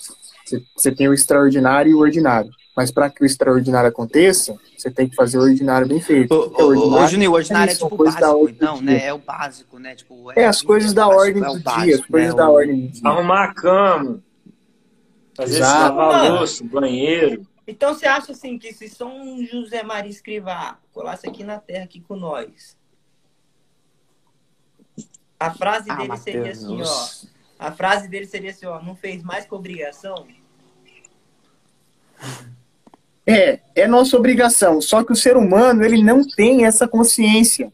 [0.46, 2.50] você- você tem o extraordinário e o ordinário.
[2.76, 6.34] Mas para que o extraordinário aconteça, você tem que fazer o ordinário bem feito.
[6.34, 7.04] O é ô, ordinário?
[7.06, 8.82] ô, Juninho, o ordinário é isso, são tipo da básico, ordem do dia.
[8.82, 9.06] né?
[9.06, 9.96] É o básico, né?
[9.96, 12.54] Tipo, É as coisas da básico, ordem é o do dia, as coisas da O-
[12.54, 13.10] ordem do dia.
[13.10, 14.24] Arrumar a cama.
[15.38, 17.46] Fazer lavar louça, o banheiro.
[17.68, 22.00] Então você acha assim que se São José Maria Escrivá colasse aqui na terra aqui
[22.00, 22.78] com nós,
[25.40, 27.08] a frase Ah, dele seria assim, ó.
[27.58, 30.28] A frase dele seria assim, ó, não fez mais que obrigação?
[33.26, 34.82] É, é nossa obrigação.
[34.82, 37.72] Só que o ser humano, ele não tem essa consciência.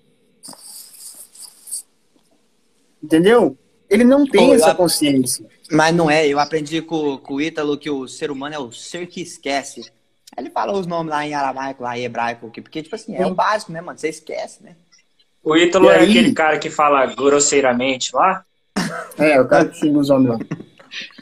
[3.03, 3.57] Entendeu?
[3.89, 5.45] Ele não tem Pô, essa consciência.
[5.69, 8.71] Mas não é, eu aprendi com, com o Ítalo que o ser humano é o
[8.71, 9.91] ser que esquece.
[10.38, 13.36] Ele fala os nomes lá em aramaico, lá em hebraico, porque, tipo assim, é o
[13.36, 13.97] básico, né, mano?
[13.97, 14.75] Você esquece, né?
[15.43, 18.45] O Ítalo é aquele cara que fala grosseiramente lá.
[19.17, 20.39] É, o cara que xinga os homens lá.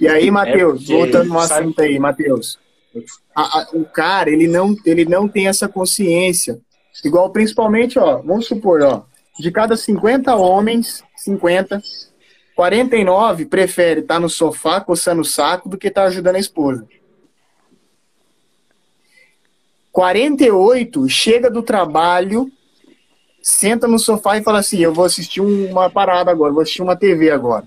[0.01, 2.60] E aí, Matheus, porque voltando no sabe- assunto aí, Matheus.
[3.36, 6.60] A- a- o cara, ele não, ele não tem essa consciência.
[7.05, 9.03] Igual, principalmente, ó, vamos supor, ó,
[9.39, 11.82] de cada 50 homens, 50,
[12.55, 16.86] 49 prefere estar no sofá coçando o saco do que estar ajudando a esposa.
[19.91, 22.49] 48 chega do trabalho,
[23.42, 26.96] senta no sofá e fala assim: Eu vou assistir uma parada agora, vou assistir uma
[26.96, 27.66] TV agora.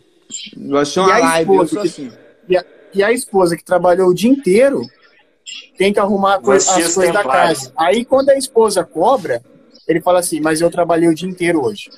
[0.69, 2.13] Você E uma a live, eu esposa que- assim.
[2.49, 2.65] E a,
[2.95, 4.83] e a esposa que trabalhou o dia inteiro
[5.79, 7.73] tem que arrumar Vou assistir as coisas da casa.
[7.77, 9.43] Aí quando a esposa cobra,
[9.89, 11.91] ele fala assim, mas eu trabalhei o dia inteiro hoje.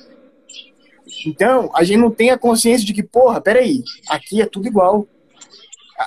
[1.25, 5.07] Então, a gente não tem a consciência de que, porra, peraí, aqui é tudo igual.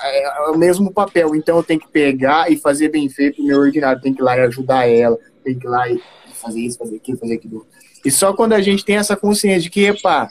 [0.02, 1.34] É, é o mesmo papel.
[1.34, 4.00] Então eu tenho que pegar e fazer bem feito o meu ordinário.
[4.02, 5.16] Tem que ir lá e ajudar ela.
[5.42, 6.00] Tem que ir lá e
[6.38, 7.66] fazer isso, fazer aquilo, fazer aquilo.
[8.04, 10.30] E só quando a gente tem essa consciência de que, epa,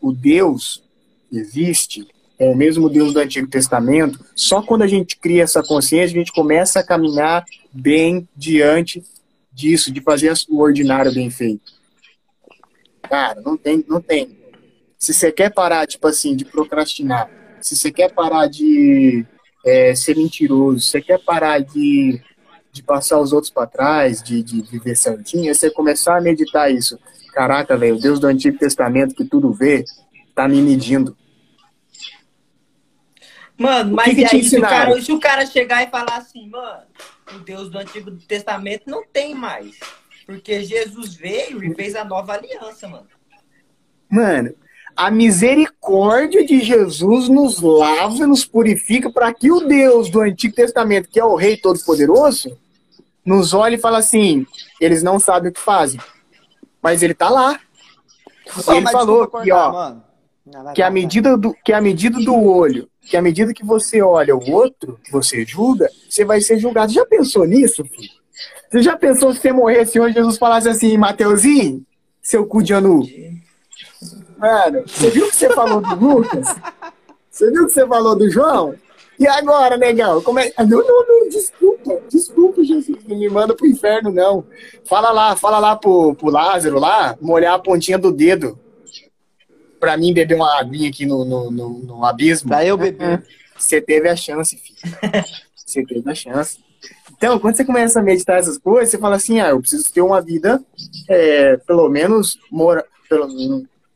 [0.00, 0.84] o Deus
[1.32, 2.06] existe,
[2.38, 6.18] é o mesmo Deus do Antigo Testamento, só quando a gente cria essa consciência, a
[6.18, 9.02] gente começa a caminhar bem diante
[9.52, 11.72] disso, de fazer o ordinário bem feito.
[13.08, 14.36] Cara, não tem, não tem.
[14.98, 19.24] Se você quer parar, tipo assim, de procrastinar, se você quer parar de
[19.64, 22.20] é, ser mentiroso, se você quer parar de,
[22.76, 26.70] de passar os outros para trás, de, de viver certinho, é você começar a meditar
[26.70, 26.98] isso.
[27.32, 29.82] Caraca, velho, o Deus do Antigo Testamento que tudo vê,
[30.34, 31.16] tá me medindo.
[33.56, 36.46] Mano, mas que que aí, se o, cara, se o cara chegar e falar assim,
[36.50, 36.82] mano,
[37.34, 39.80] o Deus do Antigo Testamento não tem mais.
[40.26, 43.06] Porque Jesus veio e fez a nova aliança, mano.
[44.10, 44.54] Mano,
[44.94, 50.54] a misericórdia de Jesus nos lava e nos purifica para que o Deus do Antigo
[50.54, 52.58] Testamento, que é o Rei Todo-Poderoso,
[53.26, 54.46] nos olhe e fala assim:
[54.80, 56.00] eles não sabem o que fazem.
[56.80, 57.58] Mas ele tá lá.
[58.46, 60.04] Ele falou desculpa que, ó, mano.
[60.46, 63.64] Não, vai, que a medida do que a medida do olho, que a medida que
[63.64, 66.92] você olha o outro, você julga, você vai ser julgado.
[66.92, 68.14] Já pensou nisso, filho?
[68.70, 71.84] Você já pensou se você morresse hoje Jesus falasse assim, Mateuzinho,
[72.22, 73.02] seu cu de anu?
[74.38, 76.54] Mano, você viu o que você falou do Lucas?
[77.30, 78.74] Você viu o que você falou do João?
[79.18, 80.22] E agora, negão?
[80.22, 80.52] Como é...
[80.58, 82.98] Não, não, não, desculpa, desculpa, Jesus.
[83.06, 84.44] Não me manda pro inferno, não.
[84.84, 88.58] Fala lá, fala lá pro, pro Lázaro lá, molhar a pontinha do dedo.
[89.80, 92.48] Pra mim beber uma aguinha aqui no, no, no, no abismo.
[92.48, 93.24] Pra eu beber.
[93.56, 94.96] Você teve a chance, filho.
[95.54, 96.58] Você teve a chance.
[97.16, 100.02] Então, quando você começa a meditar essas coisas, você fala assim, ah, eu preciso ter
[100.02, 100.62] uma vida,
[101.08, 103.26] é, pelo menos, mora, pelo,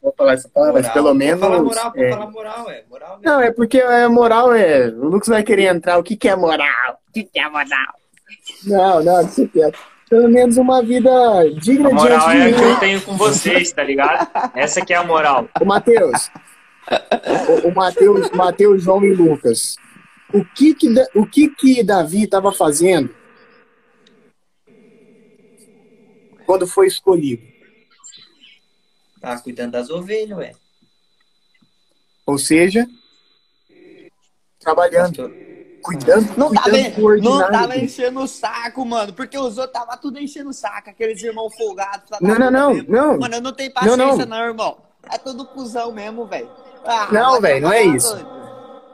[0.03, 1.41] vou falar essa palavra, mas pelo menos...
[1.41, 2.85] Pode falar moral, pode é, falar moral, é.
[2.89, 3.33] Moral mesmo.
[3.33, 4.87] não, é porque é moral, é.
[4.89, 5.99] O Lucas vai querer entrar.
[5.99, 7.01] O que, que é moral?
[7.09, 7.95] O que, que é moral?
[8.65, 9.79] Não, não, deixa quieto.
[10.09, 11.11] Pelo menos uma vida
[11.61, 14.29] digna A moral diante é a de que eu tenho com vocês, tá ligado?
[14.57, 15.49] Essa que é a moral.
[15.61, 16.31] O Matheus.
[17.65, 19.77] O, o Matheus, Matheus, João e Lucas.
[20.35, 23.15] O que que, o que, que Davi estava fazendo
[26.45, 27.50] quando foi escolhido?
[29.21, 30.53] Tá cuidando das ovelhas, ué.
[32.27, 32.87] Ou seja,
[34.59, 35.33] trabalhando, Pastor.
[35.83, 37.53] cuidando, Não tava, cuidando do não ordinário.
[37.53, 39.13] tava enchendo o saco, mano.
[39.13, 40.91] Porque os outros tava tudo enchendo o saco.
[40.91, 42.09] Aqueles irmãos folgados.
[42.09, 42.91] da Não, não, não, mesmo.
[42.93, 43.19] não.
[43.19, 44.45] Mano, eu não tenho paciência, Não, não, não.
[44.47, 44.79] irmão.
[45.11, 46.51] É tudo cuzão mesmo, velho.
[46.85, 48.15] Ah, Não, velho, não é isso.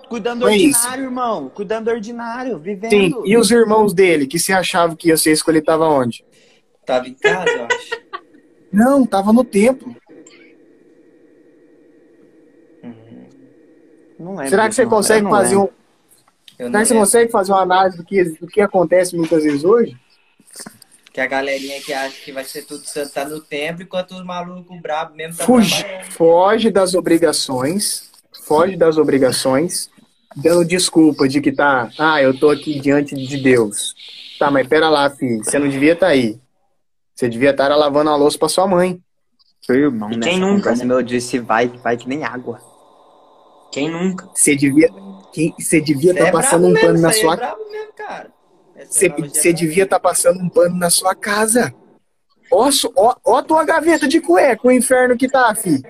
[0.09, 0.79] Cuidando Não é isso.
[0.79, 1.49] ordinário, irmão.
[1.51, 2.91] Cuidando ordinário, vivendo.
[2.91, 6.25] Sim, e os irmãos dele, que se achavam que ia ser escolhido, tava onde?
[6.87, 7.91] Tava em casa, eu acho.
[8.73, 9.97] Não, tava no templo.
[14.19, 15.69] Não lembro Será que você consegue fazer um.
[16.59, 17.07] Eu será que você lembro.
[17.07, 19.97] consegue fazer uma análise do que, do que acontece muitas vezes hoje?
[21.13, 24.25] Que a galerinha que acha que vai ser tudo santo tá no templo, enquanto os
[24.25, 28.11] malucos brabos mesmo tá Fuge, foge das obrigações,
[28.45, 29.91] foge das obrigações,
[30.37, 33.95] dando desculpa de que tá, ah, eu tô aqui diante de Deus.
[34.39, 36.39] Tá, mas pera lá, filho, você não devia estar aí.
[37.15, 39.01] Você devia estar lavando a louça pra sua mãe.
[39.71, 40.89] Irmão, E nessa quem nunca, conversa, né?
[40.89, 42.61] meu, eu disse vai, vai que nem água.
[43.77, 44.27] Quem nunca?
[44.35, 44.89] Você devia,
[45.35, 48.33] quem- você devia estar é passando um mesmo, pano na aí sua É mesmo, cara.
[48.89, 49.07] Você,
[49.51, 51.75] é devia estar passando um pano na sua casa.
[52.51, 55.83] Ó, ó, ó a tua gaveta de cueca, o inferno que tá, fi.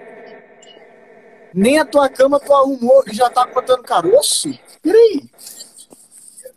[1.54, 4.50] Nem a tua cama tu arrumou e já tá botando caroço.
[4.82, 5.22] Peraí.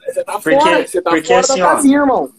[0.07, 2.33] Você tá Porque- fora, você tá porque fora assim, da ó, casinha, irmão.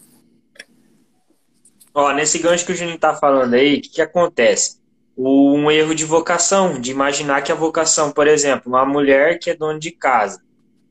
[1.94, 4.79] Ó, nesse gancho que o Juninho tá falando aí, o que, que acontece?
[5.22, 9.54] Um erro de vocação, de imaginar que a vocação, por exemplo, uma mulher que é
[9.54, 10.40] dona de casa,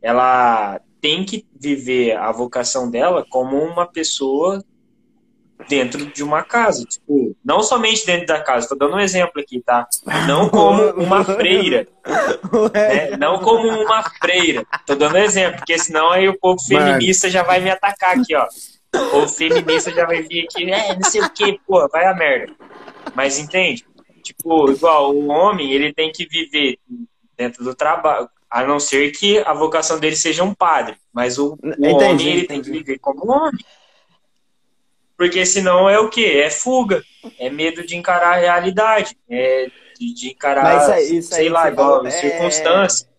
[0.01, 4.63] ela tem que viver a vocação dela como uma pessoa
[5.67, 6.85] dentro de uma casa.
[6.85, 9.87] Tipo, não somente dentro da casa, tô dando um exemplo aqui, tá?
[10.27, 11.87] Não como uma freira,
[12.73, 13.17] né?
[13.17, 14.65] Não como uma freira.
[14.85, 16.85] Tô dando um exemplo, porque senão aí o povo Mano.
[16.85, 18.47] feminista já vai me atacar aqui, ó.
[18.95, 22.13] O povo feminista já vai vir aqui, é, não sei o que, pô, vai a
[22.13, 22.53] merda.
[23.15, 23.85] Mas entende?
[24.33, 26.77] Tipo, igual, o homem, ele tem que viver
[27.37, 30.95] dentro do trabalho, a não ser que a vocação dele seja um padre.
[31.11, 32.83] Mas o, o Entendi, homem, ele tem que entendi.
[32.83, 33.63] viver como um homem.
[35.17, 36.41] Porque senão é o quê?
[36.45, 37.03] É fuga.
[37.37, 39.17] É medo de encarar a realidade.
[39.29, 39.67] É
[39.99, 43.09] de, encarar, isso aí- isso sei lá, igual é- circunstância.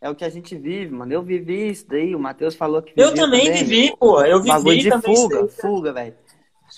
[0.00, 1.12] É o que a gente vive, mano.
[1.12, 4.22] Eu vivi isso daí, o Matheus falou que Eu viveu também vivi, pô.
[4.24, 5.14] Eu Bagulho vivi de também.
[5.14, 6.14] fuga, fuga, velho.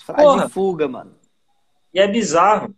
[0.05, 1.15] Falar de fuga, mano.
[1.93, 2.75] E é bizarro.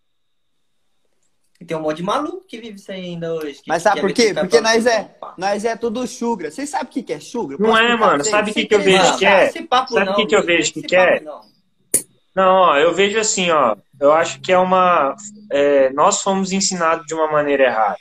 [1.65, 3.55] E tem um monte de maluco que vive isso aí ainda hoje.
[3.55, 4.39] que Mas sabe por meter quê?
[4.39, 6.51] Porque nós é, nós é tudo chugra.
[6.51, 7.57] Vocês sabem o que que é chugra?
[7.59, 8.23] Não é, mano.
[8.23, 9.49] Sabe o que que eu vejo que é?
[9.49, 11.19] Sabe o que que eu vejo que que é?
[11.21, 11.41] não.
[12.35, 13.75] Não, ó, eu vejo assim, ó.
[13.99, 15.15] Eu acho que é uma.
[15.51, 17.97] é, nós fomos ensinados de uma maneira errada.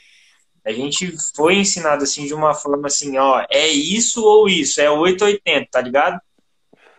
[0.63, 4.91] A gente foi ensinado assim de uma forma assim, ó, é isso ou isso, é
[4.91, 6.19] 880, tá ligado?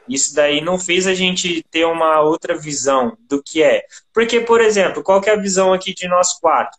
[0.09, 3.83] Isso daí não fez a gente ter uma outra visão do que é.
[4.13, 6.79] Porque, por exemplo, qual que é a visão aqui de nós quatro?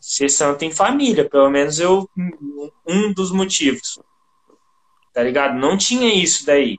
[0.00, 2.08] Ser santo em família, pelo menos eu
[2.86, 3.98] um dos motivos.
[5.12, 5.58] Tá ligado?
[5.58, 6.78] Não tinha isso daí.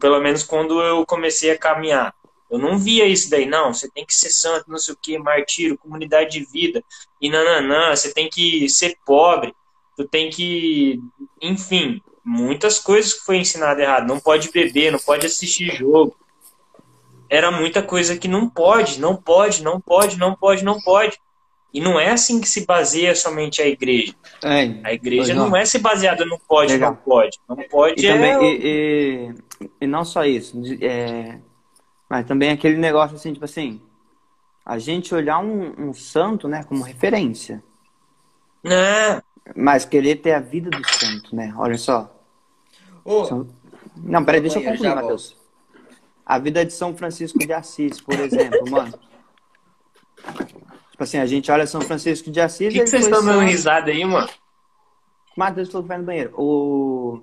[0.00, 2.14] Pelo menos quando eu comecei a caminhar.
[2.50, 3.72] Eu não via isso daí, não.
[3.72, 6.82] Você tem que ser santo, não sei o que, martírio, comunidade de vida,
[7.20, 9.52] e nananã, você tem que ser pobre,
[9.96, 11.00] tu tem que.
[11.42, 14.08] Enfim, muitas coisas que foi ensinado errado.
[14.08, 16.16] Não pode beber, não pode assistir jogo.
[17.30, 21.20] Era muita coisa que não pode, não pode, não pode, não pode, não pode.
[21.72, 24.14] E não é assim que se baseia somente a igreja.
[24.42, 25.50] É, A igreja não.
[25.50, 26.92] não é se baseada no pode, Legal.
[26.92, 27.38] não pode.
[27.48, 31.40] Não pode E, é também, e, e, e não só isso, é,
[32.08, 33.80] mas também aquele negócio assim, tipo assim,
[34.64, 37.62] a gente olhar um, um santo, né, como referência,
[38.64, 39.22] Não,
[39.54, 41.52] mas querer ter a vida do santo, né?
[41.56, 42.15] Olha só.
[43.06, 43.46] Ô, São-
[43.96, 45.36] Não, peraí, deixa eu concluir, Matheus.
[46.24, 48.92] A vida de São Francisco de Assis, por exemplo, mano.
[50.90, 53.40] Tipo assim, a gente olha São Francisco de Assis Por que, que vocês estão dando
[53.40, 54.28] risada aí, mano?
[55.36, 56.34] Matheus falou que vai no banheiro.
[56.36, 57.20] O...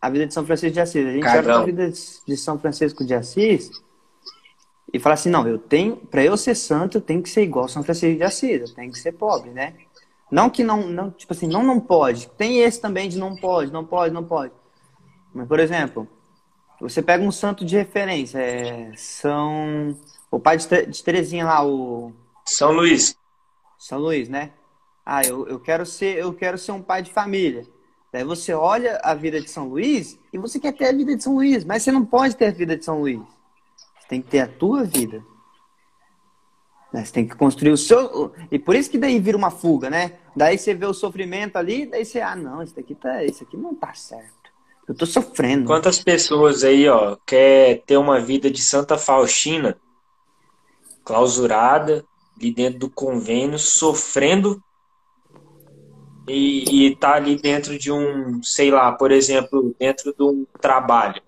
[0.00, 1.06] A vida de São Francisco de Assis.
[1.06, 1.38] A gente Cagão.
[1.38, 1.90] olha pra vida
[2.26, 3.70] de São Francisco de Assis
[4.92, 7.66] e fala assim, não, eu tenho, pra eu ser santo, eu tenho que ser igual
[7.66, 9.74] São Francisco de Assis, eu tenho que ser pobre, né?
[10.30, 12.28] Não que não, não tipo assim, não, não pode.
[12.28, 14.52] Tem esse também de não pode, não pode, não pode.
[15.34, 16.08] Mas, por exemplo,
[16.80, 19.96] você pega um santo de referência, é São...
[20.30, 22.12] O pai de, de Terezinha lá, o...
[22.46, 23.16] São Luís.
[23.78, 24.52] São Luís, né?
[25.04, 27.66] Ah, eu, eu quero ser, eu quero ser um pai de família.
[28.12, 31.22] Daí você olha a vida de São Luís e você quer ter a vida de
[31.22, 33.20] São Luís, mas você não pode ter a vida de São Luís.
[33.98, 35.22] Você tem que ter a tua vida.
[36.92, 37.04] Né?
[37.04, 38.32] Você tem que construir o seu.
[38.50, 40.12] E por isso que daí vira uma fuga, né?
[40.34, 43.56] Daí você vê o sofrimento ali, daí você, ah, não, isso daqui tá, isso aqui
[43.56, 44.43] não tá certo.
[44.88, 45.66] Eu tô sofrendo.
[45.66, 49.76] Quantas pessoas aí, ó, quer ter uma vida de Santa Faustina,
[51.04, 52.04] clausurada,
[52.36, 54.62] ali dentro do convênio, sofrendo
[56.28, 61.22] e, e tá ali dentro de um, sei lá, por exemplo, dentro de um trabalho.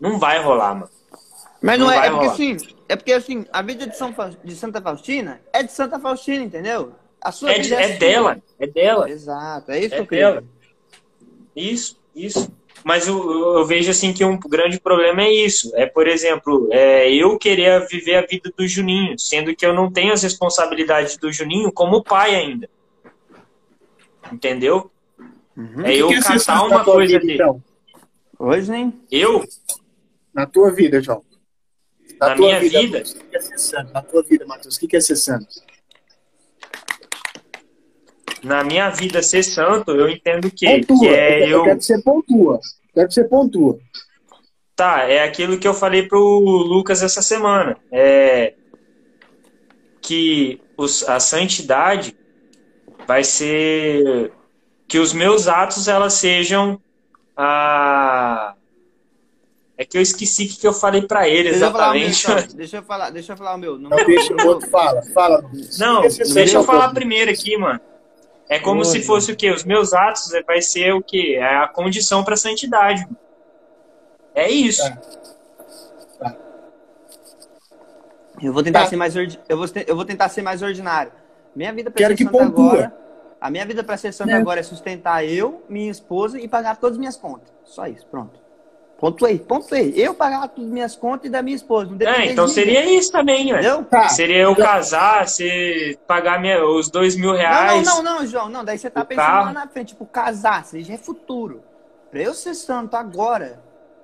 [0.00, 0.90] Não vai rolar, mano.
[1.60, 2.34] Mas não, Não é, é porque rolar.
[2.34, 2.56] assim,
[2.88, 6.44] é porque assim, a vida de, São, Fa- de Santa Faustina é de Santa Faustina,
[6.44, 6.94] entendeu?
[7.20, 7.98] A sua É, de- é sua.
[7.98, 9.10] dela, é dela.
[9.10, 10.26] Exato, é isso que É eu queria.
[10.30, 10.44] dela.
[11.56, 12.48] Isso, isso.
[12.84, 15.70] Mas eu, eu- eu vejo assim que um grande problema é isso.
[15.74, 19.90] É, por exemplo, é, eu querer viver a vida do Juninho, sendo que eu não
[19.92, 22.68] tenho as responsabilidades do Juninho como pai ainda.
[24.32, 24.90] Entendeu?
[25.56, 25.84] Uhum.
[25.84, 27.34] É eu O que que é catar uma na coisa vida, dele.
[27.34, 27.62] então?
[28.38, 28.92] Hoje nem.
[29.10, 29.44] Eu,
[30.32, 31.24] Na tua vida, João.
[32.20, 33.00] Na tua minha vida?
[33.02, 33.92] Que é ser santo?
[33.92, 35.46] Na tua vida, Matheus, o que é ser santo?
[38.42, 40.98] Na minha vida, ser santo, eu entendo que, Pontua.
[41.00, 41.64] que é eu, eu.
[41.64, 42.60] quero que você pontua.
[42.94, 43.78] Quero que você pontua.
[44.76, 47.76] Tá, é aquilo que eu falei pro Lucas essa semana.
[47.90, 48.54] É
[50.00, 52.16] que os, a santidade
[53.06, 54.32] vai ser
[54.86, 56.80] que os meus atos elas sejam
[57.36, 58.54] a
[59.76, 62.26] é que eu esqueci o que eu falei pra ele Deixa eu meu, exatamente.
[62.56, 63.78] Deixa eu falar, deixa eu falar o meu.
[63.78, 65.02] Não meu- deixa o outro fala.
[65.14, 65.44] Fala.
[65.78, 67.80] Não, deixa eu falar primeiro aqui, mano.
[68.48, 69.50] É como se fosse o quê?
[69.50, 71.36] Os meus atos é, vai ser o quê?
[71.38, 73.02] É a condição pra santidade.
[73.02, 73.16] mano.
[74.34, 74.82] É isso.
[76.18, 76.34] Tá.
[78.40, 78.86] Eu vou tentar Tá.
[78.86, 81.12] ser mais ordi- eu vou, eu vou tentar ser mais ordinário.
[81.54, 82.66] Minha vida para ser que santa pontua.
[82.72, 82.96] agora,
[83.40, 84.34] a minha vida para ser santa É.
[84.36, 87.52] agora é sustentar eu, minha esposa e pagar todas as minhas contas.
[87.64, 88.38] Só isso, pronto.
[88.98, 89.92] Pontuei, pontuei.
[89.96, 91.88] Eu pagar todas as minhas contas e da minha esposa.
[91.88, 93.58] Não É, então ninguém, seria isso também, velho.
[93.58, 93.84] Entendeu?
[93.84, 94.08] Tá.
[94.08, 97.86] Seria eu casar, você pagar minha, os dois mil Não, reais.
[97.86, 98.48] não, não, não, João.
[98.48, 99.46] Não, daí você tá pensando carro.
[99.46, 101.62] lá na frente, tipo, casar, isso aí já é futuro.
[102.10, 103.60] Pra eu ser santo agora,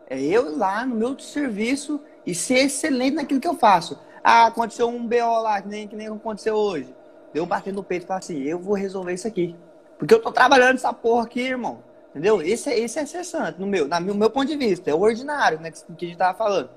[0.08, 3.98] é eu lá no meu serviço e ser excelente naquilo que eu faço.
[4.22, 6.94] Ah, aconteceu um BO lá, que nem, que nem aconteceu hoje.
[7.34, 9.56] Eu bater no peito e falar assim, eu vou resolver isso aqui.
[9.98, 11.82] Porque eu tô trabalhando essa porra aqui, irmão.
[12.14, 12.40] Entendeu?
[12.40, 14.88] Esse, é- esse é ser santo, no meu, na, no meu ponto de vista.
[14.88, 16.70] É o ordinário, né, que, que a gente tava falando.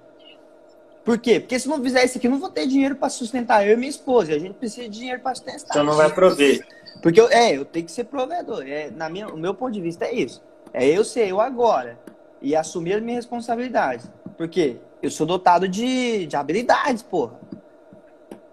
[1.05, 1.39] Por quê?
[1.39, 3.77] Porque se não fizer isso aqui, eu não vou ter dinheiro pra sustentar eu e
[3.77, 4.31] minha esposa.
[4.31, 5.69] E a gente precisa de dinheiro pra sustentar.
[5.69, 6.67] Então não vai prover.
[7.01, 8.67] Porque eu, é, eu tenho que ser provedor.
[8.67, 10.43] É, na minha, o meu ponto de vista é isso.
[10.73, 11.97] É eu ser eu agora
[12.41, 14.09] e assumir as minhas responsabilidades.
[14.35, 14.77] Por quê?
[15.01, 17.39] Eu sou dotado de, de habilidades, porra.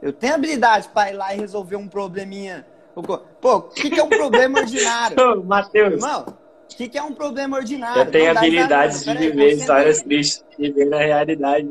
[0.00, 2.66] Eu tenho habilidades para ir lá e resolver um probleminha.
[3.40, 5.16] Pô, o que, que é um problema ordinário?
[5.40, 6.26] Ô, Matheus, Irmão,
[6.72, 8.02] o que, que é um problema ordinário?
[8.02, 9.04] eu tenho habilidades de.
[9.06, 9.52] Pera aí, viver aí.
[9.54, 11.68] histórias tristes e viver na realidade.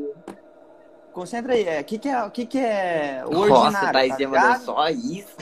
[1.12, 1.64] Concentra aí.
[1.68, 3.92] É, o que, que, é, o que, que é o Nossa, ordinário?
[3.92, 4.64] Thaís tá mandou ligado?
[4.64, 5.36] só isso.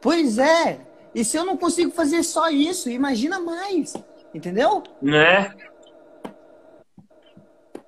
[0.00, 0.78] Pois é.
[1.14, 3.94] E se eu não consigo fazer só isso, imagina mais.
[4.34, 4.82] Entendeu?
[5.00, 5.52] Né?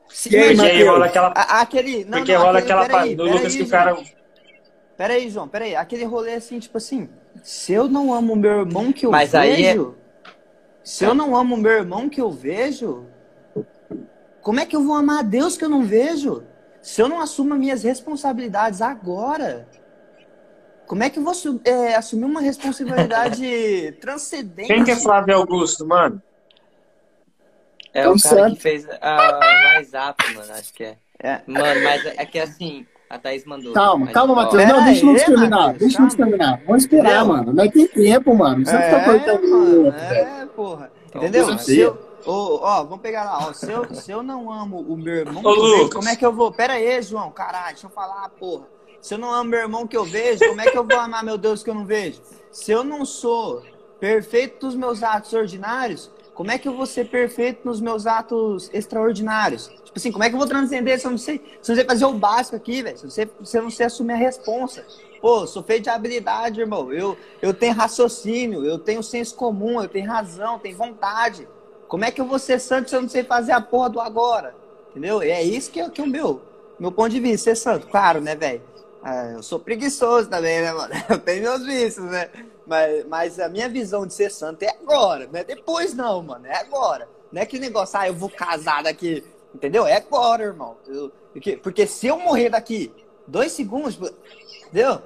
[0.09, 1.29] Se- E aí, Porque aí imagina- rola aquela.
[1.35, 2.05] A- aquele.
[2.05, 2.87] Não, Porque não, rola aquele, aquela.
[2.87, 3.71] peraí, do Lucas peraí, que o João.
[3.85, 3.97] cara.
[4.97, 5.75] Peraí, João, peraí.
[5.77, 7.09] Aquele rolê assim, tipo assim.
[7.43, 9.97] Se eu não amo o meu irmão que eu Mas aí é- vejo.
[10.85, 13.07] Se eu não amo o meu irmão que eu vejo.
[14.43, 16.45] Como é que eu vou amar a Deus que eu não vejo?
[16.83, 19.67] Se eu não assumo as minhas responsabilidades agora.
[20.87, 21.33] Como é que eu vou
[21.65, 24.69] é, assumir uma responsabilidade transcendente?
[24.69, 26.23] Quem que é Flávio Augusto, mano?
[27.95, 28.57] É o Um cara santo.
[28.57, 30.97] que fez a WhatsApp, mano, acho que é.
[31.23, 31.41] É.
[31.47, 33.73] Mano, mas é que assim, a Thaís mandou.
[33.73, 34.65] Calma, Mas, calma, Matheus.
[34.65, 35.73] Não, deixa o Lucas aí, terminar.
[35.75, 36.33] Deixa o Lucas calma.
[36.37, 36.61] terminar.
[36.67, 37.53] Vamos esperar, mano.
[37.53, 38.57] Não tem tempo, mano.
[38.57, 40.15] Não precisa ficar cortando o mano, outro, velho.
[40.21, 40.91] é, porra.
[41.07, 41.47] Então, Entendeu?
[41.47, 43.49] vamos Se eu, ô, ó, vamos pegar lá.
[43.49, 46.09] Ó, se, eu, se eu não amo o meu irmão, que Ô, eu vejo, como
[46.09, 46.53] é que eu vou?
[46.53, 48.67] Pera aí, João, caralho, deixa eu falar, porra.
[49.01, 51.23] Se eu não amo meu irmão que eu vejo, como é que eu vou amar
[51.23, 52.23] meu Deus que eu não vejo?
[52.51, 53.63] Se eu não sou
[54.01, 58.69] perfeito nos meus atos ordinários, como é que eu vou ser perfeito nos meus atos
[58.73, 59.69] extraordinários?
[59.85, 61.77] Tipo assim, como é que eu vou transcender se eu não sei, se eu não
[61.77, 62.99] sei fazer o básico aqui, velho?
[62.99, 64.85] Se, você- se eu não sei assumir a responsa.
[65.25, 66.93] Pô, sou feito de habilidade, irmão.
[66.93, 71.49] Eu, eu tenho raciocínio, eu tenho senso comum, eu tenho razão, tenho vontade.
[71.89, 74.03] Como é que eu vou ser santo se eu não sei fazer a porra do
[74.03, 74.55] agora?
[74.91, 75.23] Entendeu?
[75.23, 76.43] E é isso que é, que é o meu,
[76.79, 77.87] meu ponto de vista, ser santo.
[77.87, 78.61] Claro, né, velho?
[79.03, 80.93] É, eu sou preguiçoso também, né, mano?
[81.09, 82.29] Eu tenho meus vícios, né?
[82.67, 86.47] Mas, mas a minha visão de ser santo é agora, não é depois não, mano.
[86.47, 87.09] É agora.
[87.33, 89.25] Não é aquele negócio, ah, eu vou casar daqui.
[89.55, 89.87] Entendeu?
[89.87, 90.77] É agora, irmão.
[90.87, 92.93] Eu, porque, porque se eu morrer daqui
[93.27, 93.99] dois segundos,
[94.67, 95.01] entendeu?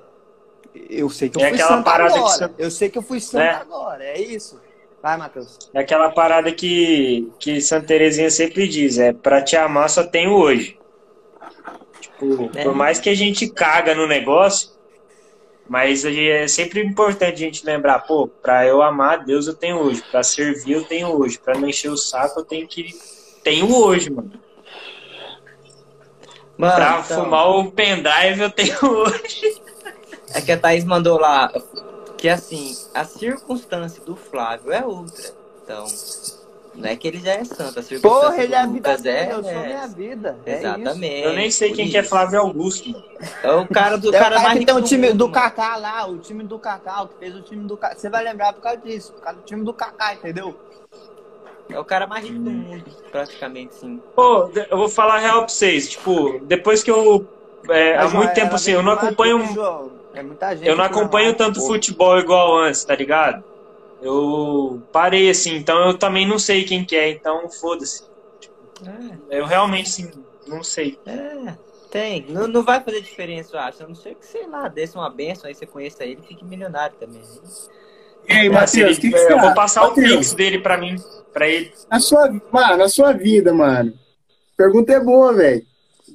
[0.91, 2.33] Eu sei que eu É fui aquela santo parada que agora.
[2.49, 3.51] você- Eu sei que eu fui santo É.
[3.51, 4.05] agora.
[4.05, 4.61] É isso.
[5.03, 5.57] Vai, Matheus.
[5.73, 10.33] É aquela parada que, que Santa Terezinha sempre diz, é pra te amar só tenho
[10.33, 10.77] hoje.
[12.01, 12.65] Tipo, É.
[12.65, 14.71] por mais que a gente caga no negócio,
[15.69, 20.03] mas é sempre importante a gente lembrar, pô, pra eu amar Deus eu tenho hoje,
[20.11, 22.91] pra servir eu tenho hoje, pra não encher o saco eu tenho que
[23.45, 24.33] tenho hoje, mano.
[26.57, 29.63] Mano, Pra então, fumar o pendrive eu tenho hoje.
[30.35, 31.53] É que a Thaís mandou lá
[32.17, 35.31] que assim, a circunstância do Flávio é outra.
[35.63, 35.87] Então,
[36.75, 39.31] não é que ele já é santo, a circunstância Porra, ele é a vida dele,
[39.31, 40.39] é, eu sou é- minha vida.
[40.45, 40.67] É isso.
[40.67, 41.25] Exatamente.
[41.25, 42.09] Eu nem sei quem que é isso.
[42.09, 43.05] Flávio Augusto.
[43.43, 45.09] É o cara do É o cara cara mais que rico tem o do time
[45.09, 45.33] mundo, do.
[45.33, 47.97] Kaká lá, o time do Kaká, o que fez o time do Kaká.
[47.97, 50.55] Você vai lembrar por causa disso, por causa do time do Kaká, entendeu?
[51.69, 54.01] É o cara mais rico do mundo, praticamente, sim.
[54.15, 57.29] Pô, eu vou falar a real pra vocês, tipo, depois que eu
[57.69, 59.98] é, há muito tempo assim, eu não acompanho João.
[60.19, 61.67] É muita gente Eu não acompanho tanto pô.
[61.69, 63.45] futebol igual antes, tá ligado?
[64.03, 68.03] Eu parei assim, então eu também não sei quem que é, então foda-se.
[69.31, 70.11] Eu realmente sim,
[70.45, 70.99] não sei.
[71.07, 71.55] É,
[71.89, 72.27] tem.
[72.29, 73.85] Não, não vai fazer diferença, eu acho.
[73.85, 76.45] A não ser que, sei lá, desse uma benção aí, você conheça ele e fique
[76.45, 77.23] milionário também.
[78.29, 80.79] E aí, Matheus, o que, que você eu vou passar o Matheus, pix dele pra
[80.79, 80.97] mim,
[81.33, 81.73] pra ele.
[81.89, 83.95] Na sua, mano, na sua vida, mano.
[84.57, 85.65] Pergunta é boa, velho.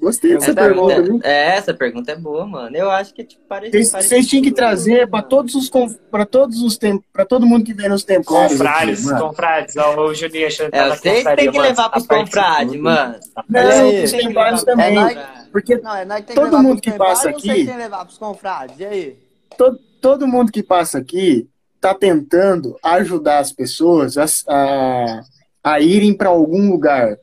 [0.04, 1.04] Gostei dessa Essa pergunta, viu?
[1.04, 2.76] pergunta, é, essa pergunta é boa, mano.
[2.76, 3.84] Eu acho que é tipo parecido.
[3.86, 5.72] Vocês, vocês tinham que trazer para todos os
[6.12, 9.28] para todos os tempos, para todo mundo que vem nos aqui, Confrades, mano.
[9.30, 9.78] confrades.
[9.78, 12.06] Ó, o Juninho achando que É, tá vocês confraria, têm que mano, levar tá pros
[12.06, 12.42] participando.
[12.44, 13.16] confrades, mano.
[13.50, 15.18] Não, os templários É também.
[15.52, 17.74] Porque Não, é tem Todo que levar mundo pros que passa aqui- Vocês têm que
[17.78, 19.18] levar pros confrades, e aí?
[19.58, 21.48] todo, todo mundo que passa aqui
[21.80, 25.22] tá tentando ajudar as pessoas a, a,
[25.64, 27.18] a irem para algum lugar.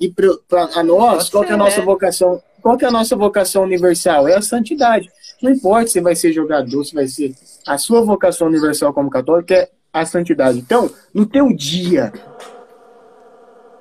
[0.00, 1.84] E pra, pra- a nós, qual que é a nossa né?
[1.84, 2.42] vocação?
[2.62, 4.26] Qual que é a nossa vocação universal?
[4.28, 5.10] É a santidade.
[5.42, 7.34] Não importa se vai ser jogador, se vai ser.
[7.66, 10.58] A sua vocação universal como católico é a santidade.
[10.58, 12.12] Então, no teu dia,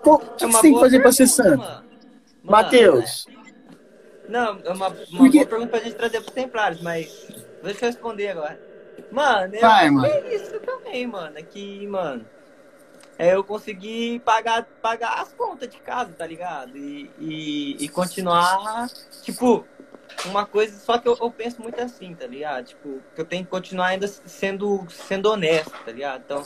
[0.03, 1.65] qual- o que, É você tem que fazer para ser santo?
[2.43, 3.25] Mateus,
[4.29, 7.27] Não, é uma, uma Porque- boa pergunta pra gente trazer pros templários, mas
[7.63, 8.59] deixa eu responder agora.
[9.11, 10.05] Mano, eu Vai, mano.
[10.07, 11.37] é isso também, mano.
[11.37, 12.25] É que, mano,
[13.17, 16.77] é eu conseguir pagar, pagar as contas de casa, tá ligado?
[16.77, 18.87] E, e, e continuar,
[19.21, 19.65] tipo,
[20.25, 22.65] uma coisa, só que eu, eu penso muito assim, tá ligado?
[22.65, 26.21] Tipo, que eu tenho que continuar ainda sendo, sendo honesto, tá ligado?
[26.25, 26.45] Então,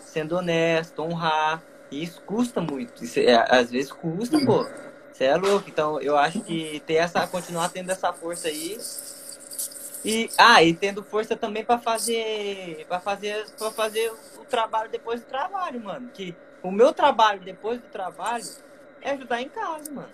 [0.00, 1.62] sendo honesto, honrar.
[1.90, 3.04] E isso custa muito.
[3.04, 4.66] Isso é, às vezes custa, pô.
[5.12, 5.68] Você é louco.
[5.68, 8.78] Então, eu acho que ter essa, continuar tendo essa força aí.
[10.04, 14.12] E, ah, e tendo força também pra fazer, para fazer, para fazer
[14.44, 16.10] o trabalho depois do trabalho, mano.
[16.12, 18.44] Que o meu trabalho depois do trabalho
[19.02, 20.08] é ajudar em casa, mano.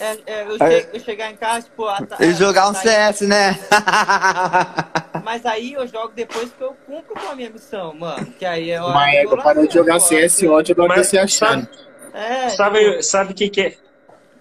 [0.00, 0.80] É, é, eu, É.
[0.80, 3.56] che- eu chegar em casa, tipo, a, E jogar um CS, né?
[5.22, 8.26] mas aí eu jogo depois que eu cumpro com a minha missão, mano.
[8.38, 11.68] Que aí é uma égua parou de jogar CS ontem, agora tá se achando.
[12.12, 13.76] É, Sabe, sabe o que que é?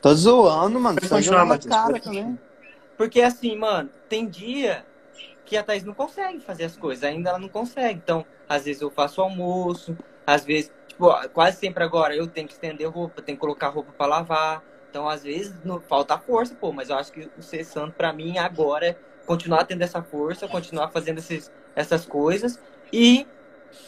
[0.01, 0.99] Tô zoando, mano.
[1.07, 2.37] Continuar, Matheus, cara também.
[2.97, 4.83] Porque assim, mano, tem dia
[5.45, 7.99] que a Thaís não consegue fazer as coisas, ainda ela não consegue.
[8.03, 12.53] Então, às vezes eu faço almoço, às vezes, tipo, quase sempre agora eu tenho que
[12.53, 14.63] estender roupa, tenho que colocar roupa pra lavar.
[14.89, 18.13] Então, às vezes, não, falta força, pô, mas eu acho que o ser santo pra
[18.13, 22.59] mim agora é continuar tendo essa força, continuar fazendo esses, essas coisas
[22.91, 23.25] e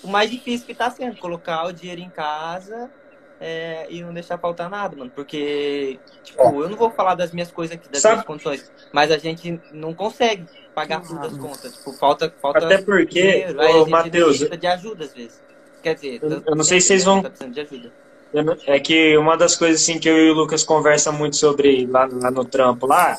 [0.03, 2.91] o mais difícil que tá sendo, colocar o dinheiro em casa
[3.39, 5.11] é, e não deixar faltar nada, mano.
[5.13, 9.11] Porque, tipo, eu não vou falar das minhas coisas aqui, das Sabe- minhas condições, mas
[9.11, 11.75] a gente não consegue pagar tudo as contas.
[11.75, 13.61] Tipo, falta, falta Até porque, dinheiro.
[13.61, 15.41] Aí a ô, gente Matheus, de ajuda às vezes.
[15.83, 17.91] Quer dizer, Eu- eu não sei se vocês né, vão- tá de ajuda.
[18.33, 21.85] Não- É que uma das coisas assim que eu e o Lucas conversa muito sobre
[21.85, 23.17] lá, lá no trampo lá,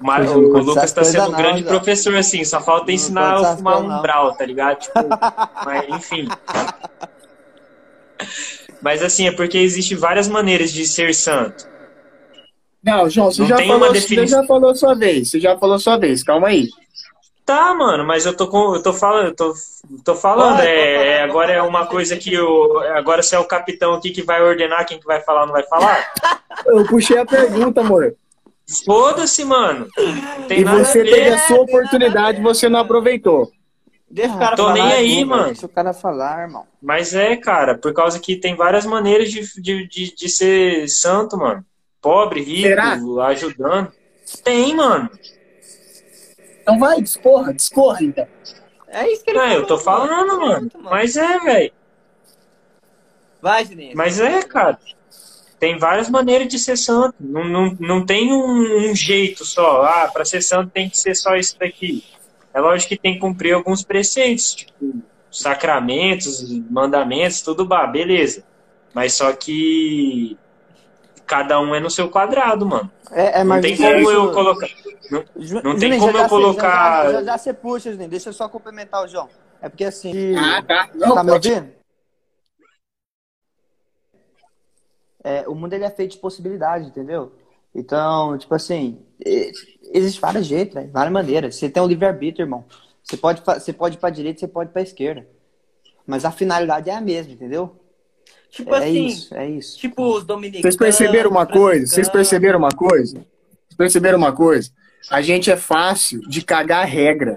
[0.00, 1.68] o, Não o conta Lucas tá sendo um não, grande já.
[1.68, 4.02] professor assim, só falta Não ensinar a fumar um não.
[4.02, 4.80] brau, tá ligado?
[4.80, 4.92] Tipo,
[5.64, 6.28] mas enfim.
[8.80, 11.66] Mas assim, é porque existe várias maneiras de ser santo.
[12.82, 15.30] Não, João, você Não já, falou, você já falou sua vez.
[15.30, 16.22] Você já falou sua vez.
[16.22, 16.68] Calma aí.
[17.44, 19.54] Tá, mano, mas eu tô com, eu tô falando, eu tô,
[20.04, 23.94] tô falando, é, é, agora é uma coisa que o, agora se é o capitão
[23.94, 26.12] aqui que vai ordenar quem que vai falar ou não vai falar.
[26.66, 28.14] Eu puxei a pergunta, amor.
[28.84, 29.88] Foda-se, mano.
[30.50, 33.50] E você teve a sua oportunidade você não aproveitou.
[34.10, 34.74] Deixa o cara Tô falar.
[34.74, 35.26] nem aí, pô.
[35.30, 35.46] mano.
[35.46, 36.66] Deixa o cara falar, irmão.
[36.80, 41.36] Mas é, cara, por causa que tem várias maneiras de, de, de, de ser santo,
[41.36, 41.64] mano.
[42.00, 42.98] Pobre, rico, Será?
[43.26, 43.92] ajudando.
[44.42, 45.10] Tem, mano.
[46.62, 48.26] Então vai, discorra, discorra então.
[48.88, 50.70] É isso que ele É, eu tô falando, mano.
[50.80, 51.72] Mas é, velho.
[53.40, 53.96] Vai, Juninho.
[53.96, 54.78] Mas é, cara.
[55.58, 57.16] Tem várias maneiras de ser santo.
[57.18, 59.82] Não, não, não tem um, um jeito só.
[59.82, 62.04] Ah, pra ser santo tem que ser só isso daqui.
[62.54, 68.42] É lógico que tem que cumprir alguns preceitos, tipo sacramentos, mandamentos, tudo bah, beleza.
[68.94, 70.36] Mas só que
[71.26, 72.90] cada um é no seu quadrado, mano.
[73.10, 74.66] É, é Não tem isso- como eu isso- colocar.
[75.36, 78.10] Ju- não tem Juninho, como já eu já colocar- Já, já, já você puxa, Juninho.
[78.10, 79.28] Deixa eu só complementar o João.
[79.60, 80.34] É porque assim.
[80.36, 80.88] Ah, tá.
[80.94, 81.68] Não, tá me ouvindo?
[85.22, 87.32] É, o mundo ele é feito de possibilidades, entendeu?
[87.74, 89.04] Então, tipo assim,
[89.92, 91.56] é, existe vários jeitos, véio, várias maneiras.
[91.56, 92.64] Você tem o livre-arbítrio, irmão.
[93.02, 95.26] Você pode, você pode ir pra direita, você pode ir pra esquerda.
[96.06, 97.76] Mas a finalidade é a mesma, entendeu?
[98.50, 99.78] Tipo é assim, isso, é isso.
[99.78, 100.62] tipo os dominicanos.
[100.62, 101.86] Vocês perceberam uma coisa?
[101.86, 103.14] Vocês perceberam uma coisa?
[103.14, 104.70] Vocês perceberam uma coisa?
[105.10, 107.36] A gente é fácil de cagar a regra.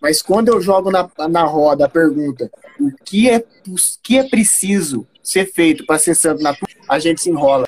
[0.00, 4.28] Mas quando eu jogo na, na roda a pergunta o que é, o que é
[4.28, 6.54] preciso ser feito para ser santo na
[6.88, 7.66] a gente se enrola.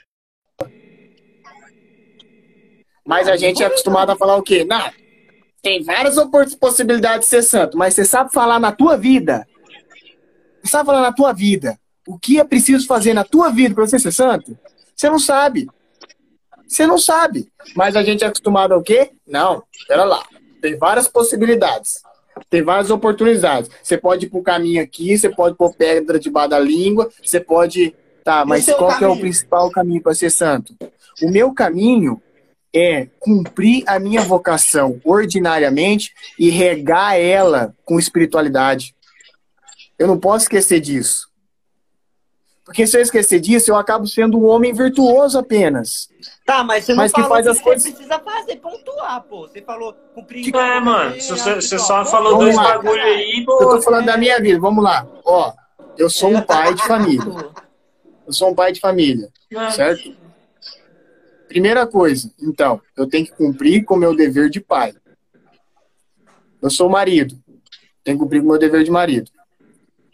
[3.09, 4.67] Mas a gente é acostumado a falar o quê?
[4.67, 4.93] Não,
[5.63, 6.15] tem várias
[6.57, 9.49] possibilidades de ser santo, mas você sabe falar na tua vida.
[10.63, 11.81] Você sabe falar na tua vida.
[12.07, 14.59] O que é preciso fazer na tua vida para você ser santo?
[14.95, 15.67] Você não sabe.
[16.67, 17.51] Você não sabe.
[17.75, 19.13] Mas a gente é acostumado ao quê?
[19.27, 20.23] Não, pera lá.
[20.61, 22.03] Tem várias possibilidades.
[22.51, 23.71] Tem várias oportunidades.
[23.83, 27.95] Você pode ir pro caminho aqui, você pode pôr pedra debaixo da língua, você pode.
[28.23, 29.21] Tá, mas qual que é o caminho?
[29.21, 30.77] principal caminho para ser santo?
[31.23, 32.23] O meu caminho
[32.75, 38.95] é cumprir a minha vocação ordinariamente e regar ela com espiritualidade.
[39.99, 41.27] Eu não posso esquecer disso.
[42.65, 46.07] Porque se eu esquecer disso, eu acabo sendo um homem virtuoso apenas.
[46.45, 49.23] Tá, mas você não Mas que falou faz que as você coisas- precisa fazer, pontuar,
[49.23, 49.49] pô.
[49.49, 50.55] Você falou cumprir.
[50.55, 51.15] É, mano.
[51.19, 52.63] Você, você só falou Vamos dois lá.
[52.77, 53.59] bagulho aí, Eu pô.
[53.59, 55.07] tô falando da minha vida, vamos lá.
[55.25, 55.51] Ó,
[55.97, 57.25] eu sou um pai de família.
[58.27, 59.27] Eu sou um pai de família,
[59.75, 60.15] certo?
[61.49, 64.95] Primeira coisa, então, eu tenho que cumprir com o meu dever de pai.
[66.61, 67.39] Eu sou marido,
[68.05, 69.31] tenho que cumprir com o meu dever de marido.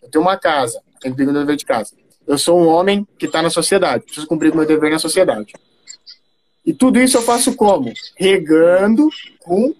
[0.02, 1.92] Eu tenho uma casa, tenho que cumprir com o meu dever de casa.
[2.26, 4.98] Eu sou um homem que está na sociedade, preciso cumprir com o meu dever na
[4.98, 5.52] sociedade.
[6.64, 7.92] E tudo isso eu faço como?
[8.16, 9.10] Regando
[9.40, 9.74] com.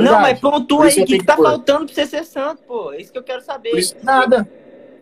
[0.00, 1.44] Não, mas pontua aí o que, tá pôr.
[1.44, 2.92] faltando pra você ser santo, pô.
[2.92, 3.76] É isso que eu quero saber.
[3.76, 4.48] Isso, nada.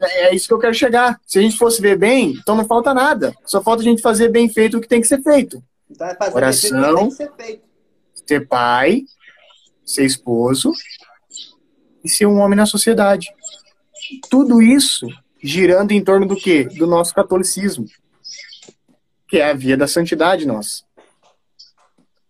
[0.00, 1.20] É é isso que eu quero chegar.
[1.26, 3.34] Se a gente fosse ver bem, então não falta nada.
[3.44, 5.62] Só falta a gente fazer bem feito o que tem que ser feito.
[5.90, 7.10] Então é fazer Oração.
[7.10, 7.62] ser feito.
[8.26, 9.02] Ser pai,
[9.84, 10.72] ser esposo
[12.04, 13.28] e ser um homem na sociedade.
[14.30, 15.06] Tudo isso
[15.42, 16.64] girando em torno do quê?
[16.64, 17.86] Do nosso catolicismo.
[19.28, 20.84] Que é a via da santidade nossa.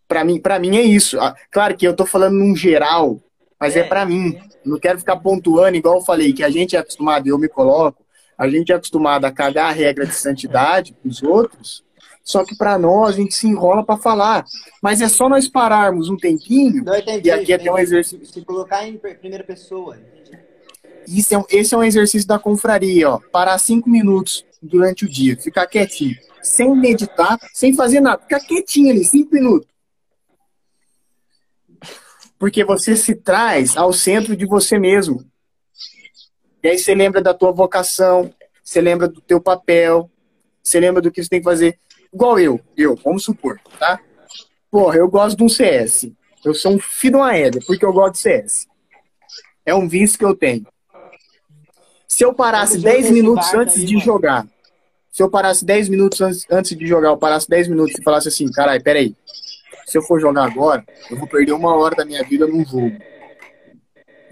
[0.09, 1.19] Para mim, para mim é isso.
[1.19, 3.21] Ah, Claro que eu tô falando num geral,
[3.59, 3.85] mas é, É.
[3.85, 4.39] para mim.
[4.67, 8.05] Não quero ficar pontuando igual eu falei que a gente é acostumado, eu me coloco,
[8.37, 11.85] a gente é acostumado a cagar a regra de santidade pros outros.
[12.25, 14.45] Só que para nós a gente se enrola para falar.
[14.83, 17.29] Mas é só nós pararmos um tempinho Não entendi.
[17.29, 18.27] e aqui é até um exercício.
[18.27, 19.97] Se colocar em primeira pessoa.
[19.97, 20.37] entendi.
[21.07, 23.21] Isso é um- esse é um exercício da confraria, ó.
[23.31, 28.91] Parar cinco minutos durante o dia, ficar quietinho, sem meditar, sem fazer nada, ficar quietinho
[28.91, 29.69] ali, cinco minutos.
[32.39, 35.24] Porque você se traz ao centro de você mesmo.
[36.62, 38.32] E aí você lembra da tua vocação,
[38.62, 40.11] você lembra do teu papel,
[40.62, 41.78] você lembra do que você tem que fazer.
[42.12, 44.01] Igual eu, eu, vamos supor, tá?
[44.70, 46.11] Porra, eu gosto de um CS.
[46.45, 48.66] Eu sou um filho de uma porque eu gosto de CS.
[49.64, 50.66] É um vício que eu tenho.
[52.07, 54.05] Se eu parasse Vamos jogar 10 esse minutos antes aí, de mano.
[54.05, 54.47] jogar,
[55.11, 58.28] se eu parasse 10 minutos antes, antes de jogar, eu parasse 10 minutos e falasse
[58.28, 59.14] assim, caralho, peraí,
[59.87, 62.97] se eu for jogar agora, eu vou perder uma hora da minha vida num jogo.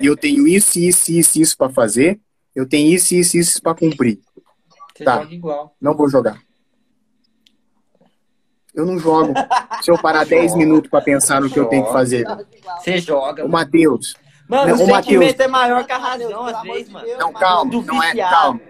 [0.01, 2.21] E eu tenho isso, isso, isso, isso pra fazer,
[2.55, 4.19] eu tenho isso, isso, isso pra cumprir.
[4.97, 5.21] Você Tá.
[5.23, 5.77] joga igual.
[5.81, 6.39] Não vou jogar.
[8.75, 9.33] Eu não jogo.
[9.83, 12.25] Se eu parar 10 minutos pra pensar no que eu tenho que fazer.
[12.81, 13.45] Você joga.
[13.45, 14.15] Ô, Matheus,
[14.49, 15.41] Mano, Não, o ô, sentimento Matheus.
[15.41, 17.07] é maior que a razão, às vezes, mano.
[17.19, 17.41] Não, Matheus.
[17.41, 18.61] calma, não é, calma.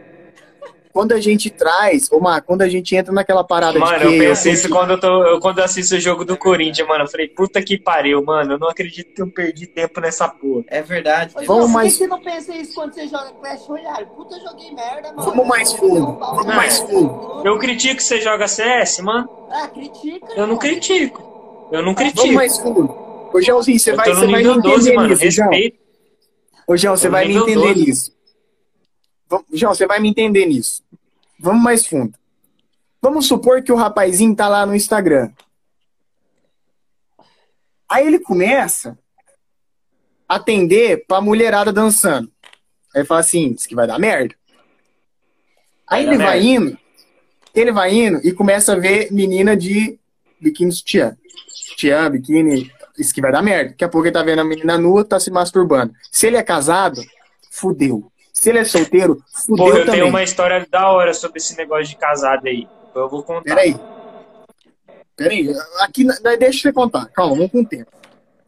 [0.95, 4.11] Quando a gente traz, ô Mar, quando a gente entra naquela parada Mano, de eu
[4.13, 7.03] penso eu- isso quando eu, tô, eu- quando eu assisto o jogo do Corinthians, mano.
[7.05, 8.53] Eu falei, puta que pariu, mano.
[8.53, 10.63] Eu não acredito que eu perdi tempo nessa porra.
[10.69, 11.35] É verdade.
[11.35, 11.47] Deus.
[11.47, 14.07] Vamos João, por mais- que você não pensa isso quando você joga Clash Royale?
[14.07, 15.23] Puta, eu joguei merda, mano.
[15.31, 17.43] Vamos mais fundo, vamos mais fundo.
[17.45, 19.29] Eu critico que você joga CS, mano.
[19.51, 20.29] Ah, critica.
[20.37, 21.69] Eu não critico.
[21.73, 22.35] Eu não Vamos critico.
[22.35, 22.97] mais fundo.
[23.35, 25.09] Ô, Joãozinho, você vai, você vai me nível 12, entender mano.
[25.09, 25.51] nisso, João.
[25.51, 25.79] Respeito.
[26.69, 27.81] Ô, João, você vai me entender 12.
[27.85, 28.15] nisso.
[29.29, 30.84] Vamos- João, você vai me entender nisso.
[31.45, 32.19] Vamos mais fundo.
[33.03, 35.31] Vamos supor que o rapazinho tá lá no Instagram.
[37.87, 38.99] Aí ele começa
[40.27, 42.33] a atender pra mulherada dançando.
[42.97, 44.35] Aí fala assim, isso que vai dar merda.
[45.87, 46.47] Aí Vai ele vai merda.
[46.65, 46.79] indo,
[47.55, 49.99] ele vai indo e começa a ver menina de
[50.41, 51.15] biquíni sutiã.
[51.47, 53.69] Sutiã, biquíni, isso que vai dar merda.
[53.73, 55.93] Daqui a pouco ele tá vendo a menina nua, tá se masturbando.
[56.11, 57.03] Se ele é casado,
[57.51, 58.11] fudeu.
[58.35, 60.01] Se ele é solteiro, fudeu Porra, eu também.
[60.01, 62.67] tenho uma história da hora sobre esse negócio de casado aí.
[62.93, 63.55] Eu vou contar.
[63.55, 63.77] Peraí.
[65.17, 66.05] Peraí, aqui,
[66.39, 67.07] deixa eu contar.
[67.07, 67.91] Calma, vamos com o tempo.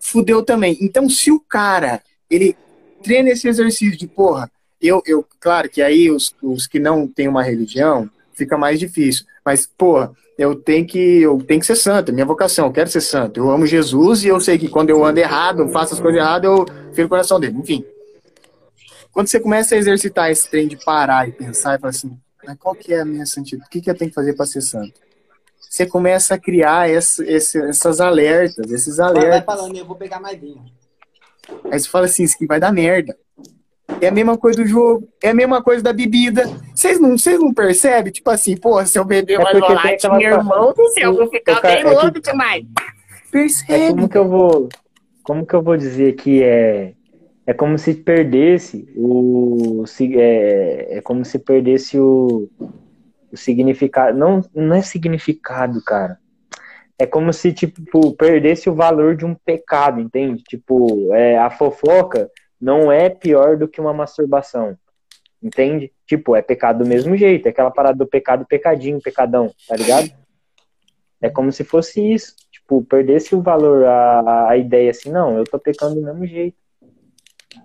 [0.01, 0.77] Fudeu também.
[0.81, 2.57] Então, se o cara, ele
[3.03, 4.51] treina esse exercício de, porra,
[4.83, 9.25] eu, eu claro que aí os, os que não têm uma religião, fica mais difícil.
[9.45, 12.91] Mas, porra, eu tenho que, eu tenho que ser santo, é minha vocação, eu quero
[12.91, 13.39] ser santo.
[13.39, 16.51] Eu amo Jesus e eu sei que quando eu ando errado, faço as coisas erradas,
[16.51, 17.57] eu firo o coração dele.
[17.57, 17.85] Enfim.
[19.17, 22.55] Quando você começa a exercitar esse trem de parar e pensar e falar assim, mas
[22.59, 23.67] qual que é a minha santidade?
[23.67, 24.93] O que, que eu tenho que fazer para ser santo?
[25.59, 29.45] Você começa a criar esse, esse- essas alertas, esses Vai, vai alertas.
[29.47, 30.63] falando, eu vou pegar mais vinho.
[31.71, 33.17] Aí você fala assim, isso aqui vai dar merda.
[34.03, 36.45] É a mesma coisa do jogo, é a mesma coisa da bebida.
[36.75, 38.13] Vocês não, vocês não percebem?
[38.13, 41.31] Tipo assim, pô, se eu beber É volante, aquela meu irmão do céu, eu vou
[41.31, 42.67] ficar bem é que- louco demais.
[42.67, 43.87] É Percebe?
[43.95, 44.69] como que eu vou,
[45.23, 46.93] como que eu vou dizer que é,
[47.47, 52.51] é como se perdesse o, é, é como se perdesse o,
[53.33, 56.19] o significado, não, não é significado, cara.
[56.99, 60.43] É como se, tipo, perdesse o valor de um pecado, entende?
[60.43, 62.31] Tipo, é, a fofoca
[62.61, 64.77] não é pior do que uma masturbação,
[65.41, 65.93] entende?
[66.07, 70.11] Tipo, é pecado do mesmo jeito, é aquela parada do pecado, pecadinho, pecadão, tá ligado?
[71.21, 72.35] É como se fosse isso.
[72.51, 76.57] Tipo, perdesse o valor, a, a ideia assim, não, eu tô pecando do mesmo jeito.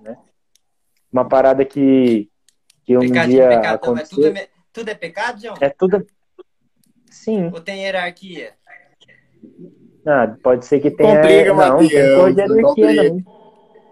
[0.02, 0.18] Né?
[1.12, 2.30] Uma parada que,
[2.84, 3.94] que um Pecadinho, dia pecadão.
[3.96, 4.50] Mas tudo é, aconteceu.
[4.72, 5.56] tudo é pecado, João?
[5.60, 6.08] É tudo.
[7.10, 7.52] Sim.
[7.54, 8.54] Ou tem hierarquia?
[10.06, 11.16] Ah, pode ser que tenha.
[11.16, 13.04] Complica, não, não tem complica.
[13.04, 13.24] não.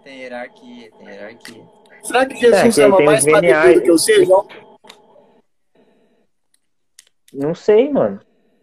[0.02, 1.62] Tem hierarquia, tem hierarquia.
[2.02, 4.48] Será que Jesus É, que ama mais do que você, João?
[7.32, 8.20] Não sei, mano.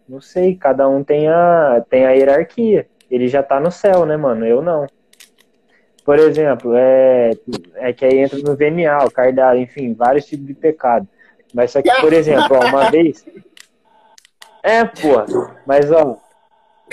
[0.08, 0.56] Não sei.
[0.56, 2.88] Cada um tem a, tem a hierarquia.
[3.10, 4.44] Ele já tá no céu, né, mano?
[4.44, 4.86] Eu não.
[6.08, 7.32] Por exemplo, é,
[7.74, 11.06] é que aí entra no VNA, o cardápio, enfim, vários tipos de pecado.
[11.52, 13.26] Mas só que, por exemplo, ó, uma vez.
[14.62, 15.52] É, pô.
[15.66, 16.16] Mas, ó,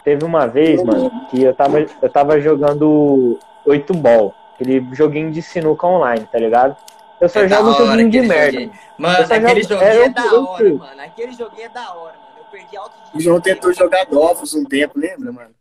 [0.04, 4.36] teve uma vez, mano, que eu tava, eu tava jogando 8 ball.
[4.54, 6.76] Aquele joguinho de sinuca online, tá ligado?
[7.22, 8.52] Eu só É jogo hora joguinho de merda.
[8.52, 8.72] joguinho.
[9.00, 11.02] Mano, aquele jogo- joguinho é, é, da hora, mano.
[11.02, 12.38] Aquele joguinho é da hora, mano.
[12.38, 15.56] Eu perdi alto O João tentou jogar Dofus um tempo, lembra, mano?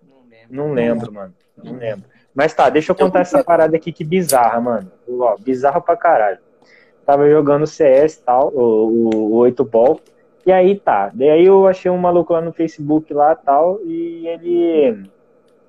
[0.00, 0.46] Não lembro.
[0.48, 1.34] Não lembro, mano.
[1.56, 2.13] Não lembro.
[2.34, 4.90] Mas tá, deixa eu contar essa parada aqui que bizarra, mano.
[5.08, 6.38] Ó, bizarra pra caralho.
[7.06, 10.00] Tava jogando CS e tal, o, o, o 8 ball.
[10.44, 11.10] E aí tá.
[11.14, 13.78] Daí eu achei um maluco lá no Facebook lá tal.
[13.84, 15.08] E ele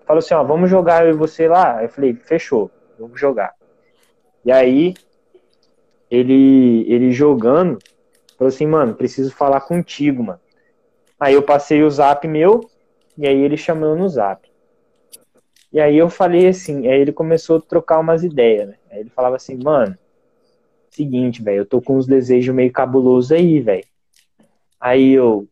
[0.05, 1.83] falou assim: ó, vamos jogar eu e você lá?
[1.83, 3.53] Eu falei: fechou, vamos jogar.
[4.43, 4.95] E aí
[6.09, 7.77] ele, ele jogando,
[8.37, 10.39] falou assim: mano, preciso falar contigo, mano.
[11.19, 12.61] Aí eu passei o zap meu.
[13.17, 14.54] E aí ele chamou no zap.
[15.75, 18.75] E aí eu falei assim, aí ele começou a trocar umas ideias, né?
[18.89, 19.97] Aí ele falava assim, mano,
[20.89, 23.83] seguinte, velho, eu tô com uns desejos meio cabulosos aí, velho.
[24.79, 25.49] Aí eu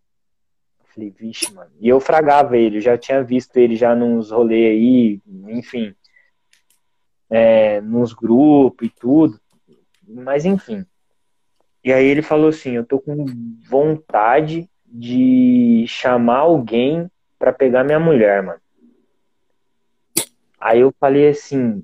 [0.86, 1.69] falei, vixe, mano.
[1.78, 5.93] E eu fragava ele, eu já tinha visto ele já nos rolês aí, enfim,
[7.29, 9.37] é, nos grupos e tudo.
[10.08, 10.86] Mas enfim.
[11.83, 13.25] E aí ele falou assim, eu tô com
[13.70, 18.62] vontade de chamar alguém pra pegar minha mulher, mano.
[20.63, 21.83] Aí eu falei assim,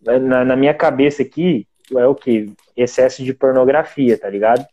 [0.00, 2.54] na, na minha cabeça aqui, é o que?
[2.74, 4.64] Excesso de pornografia, tá ligado?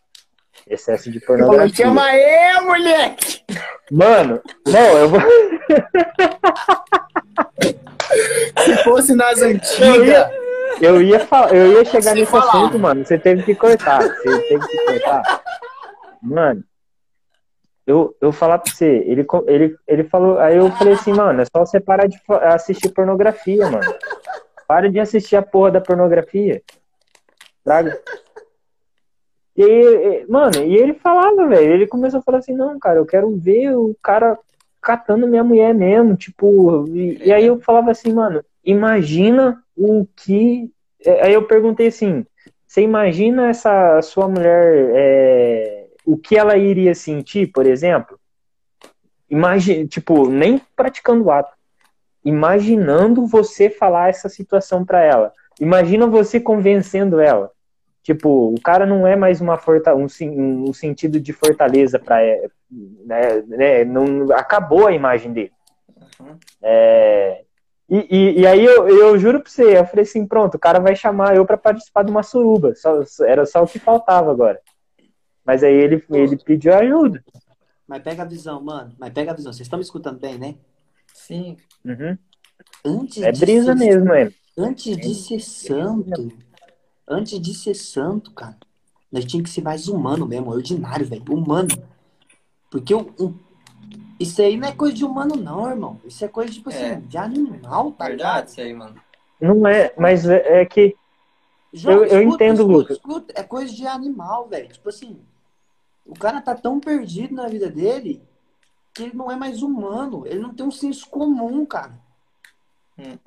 [0.66, 1.86] Excesso de pornografia.
[1.86, 3.44] chama aí, moleque!
[3.92, 5.20] Mano, não, eu vou.
[8.64, 10.08] Se fosse nas Eu antigas.
[10.08, 10.32] ia,
[10.82, 12.46] eu ia, falar, eu ia chegar Sem nesse falar.
[12.48, 13.06] assunto, mano.
[13.06, 14.02] Você teve que cortar.
[14.02, 15.42] Você teve que cortar.
[16.22, 16.64] Mano,
[17.88, 20.38] eu, eu falar pra você, ele, ele, ele falou.
[20.40, 22.20] Aí eu falei assim, mano, é só você parar de
[22.54, 23.96] assistir pornografia, mano.
[24.68, 26.62] Para de assistir a porra da pornografia.
[27.64, 27.98] Traga.
[29.56, 33.06] E aí, mano, e ele falava, velho, ele começou a falar assim, não, cara, eu
[33.06, 34.38] quero ver o cara
[34.82, 40.72] catando minha mulher mesmo, tipo, e, e aí eu falava assim, mano, imagina o que.
[41.04, 42.26] é, Aí eu perguntei assim,
[42.68, 48.18] você imagina essa sua mulher, é, o que ela iria sentir, por exemplo?
[49.30, 51.52] Imagina, tipo, nem praticando o ato,
[52.24, 55.34] imaginando você falar essa situação pra ela.
[55.60, 57.52] Imagina você convencendo ela.
[58.02, 60.08] Tipo, o cara não é mais uma forta, um,
[60.70, 62.22] um sentido de fortaleza para
[62.72, 65.52] né, né, não acabou a imagem dele.
[66.62, 67.42] É,
[67.90, 70.80] e, e, e aí eu, eu juro pra você, eu falei assim, pronto, o cara
[70.80, 72.74] vai chamar eu pra participar de uma suruba.
[72.76, 74.58] Só- era só o que faltava agora.
[75.48, 77.24] Mas aí ele, ele pediu ajuda.
[77.88, 78.94] Mas pega a visão, mano.
[79.00, 79.54] Mas pega a visão.
[79.54, 80.56] Vocês estão me escutando bem, né?
[81.14, 81.56] Sim.
[81.86, 82.18] Uhum.
[82.84, 84.30] Antes É de brisa ser- mesmo, é.
[84.58, 86.32] Antes de ser santo,
[87.08, 88.58] antes de ser santo, cara,
[89.12, 91.70] nós tínhamos que ser mais humano mesmo, ordinário, velho, humano.
[92.70, 93.34] Porque o-
[94.20, 96.02] isso aí não é coisa de humano, não, irmão.
[96.04, 96.96] Isso é coisa, tipo assim, É.
[96.96, 98.48] de animal, tá Verdade ligado?
[98.50, 98.96] isso aí, mano.
[99.40, 100.96] Não é, mas é, é que
[101.86, 102.98] Eu- eu entendo, Lucas.
[102.98, 104.68] escuta, é coisa de animal, velho.
[104.70, 105.22] Tipo assim,
[106.08, 108.22] o cara tá tão perdido na vida dele
[108.94, 110.26] que ele não é mais humano.
[110.26, 112.00] Ele não tem um senso comum, cara.
[112.98, 113.18] Hum.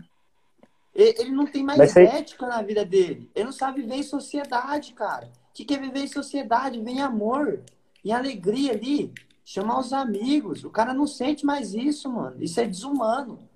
[0.93, 3.31] Ele não tem mais Mas ética na vida dele.
[3.35, 5.27] Ele não sabe viver em sociedade, cara.
[5.27, 6.81] O que que é viver em sociedade?
[6.81, 7.63] Vem amor
[8.05, 9.13] e alegria ali.
[9.45, 10.65] Chamar os amigos.
[10.65, 12.43] O cara não sente mais isso, mano.
[12.43, 13.49] Isso é desumano.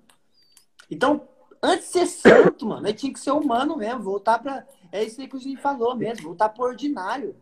[0.89, 1.27] Então,
[1.61, 4.03] antes de ser santo, mano, ele tinha que ser humano mesmo.
[4.03, 4.65] Voltar pra.
[4.91, 6.23] É isso aí que a gente falou mesmo.
[6.23, 7.35] Voltar pro ordinário.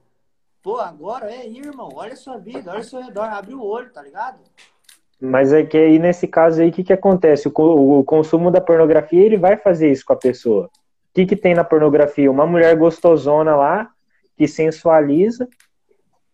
[0.64, 1.90] Pô, agora é aí, irmão.
[1.94, 3.26] Olha a sua vida, olha o seu redor.
[3.26, 4.38] Abre o olho, tá ligado?
[5.20, 7.50] Mas é que aí, nesse caso aí, o que, que acontece?
[7.50, 10.66] O, o consumo da pornografia, ele vai fazer isso com a pessoa.
[10.66, 10.70] O
[11.14, 12.32] que, que tem na pornografia?
[12.32, 13.92] Uma mulher gostosona lá,
[14.38, 15.48] que sensualiza,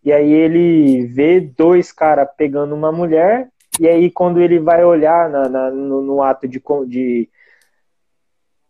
[0.02, 3.48] e aí ele vê dois caras pegando uma mulher,
[3.78, 7.28] e aí quando ele vai olhar na- na- no, no ato de, de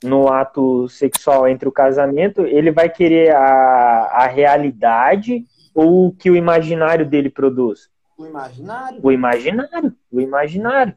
[0.02, 5.44] no ato sexual entre o casamento, ele vai querer a, a realidade
[5.74, 7.88] ou o que o imaginário dele produz?
[8.18, 9.00] O imaginário.
[9.02, 10.94] o imaginário, o imaginário.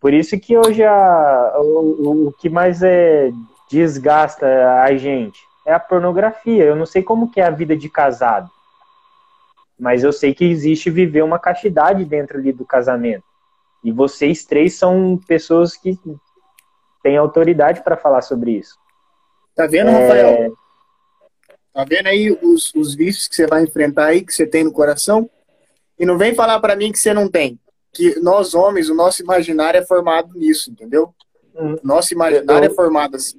[0.00, 3.30] Por isso que hoje a, o, o- o que mais é,
[3.70, 4.46] desgasta
[4.82, 6.64] a gente é a pornografia.
[6.64, 8.50] Eu não sei como que é a vida de casado,
[9.78, 13.24] mas eu sei que existe viver uma castidade dentro ali do casamento.
[13.82, 15.98] E vocês três são pessoas que
[17.02, 18.78] têm autoridade para falar sobre isso.
[19.54, 20.52] Tá vendo, Rafael?
[21.72, 24.72] Tá vendo aí os, os vícios que você vai enfrentar aí, que você tem no
[24.72, 25.28] coração?
[25.98, 27.58] E não vem falar pra mim que você não tem.
[27.92, 31.14] Que nós homens, o nosso imaginário é formado nisso, entendeu?
[31.54, 31.76] Hum.
[31.82, 33.38] Nosso imaginário Eu- é formado assim.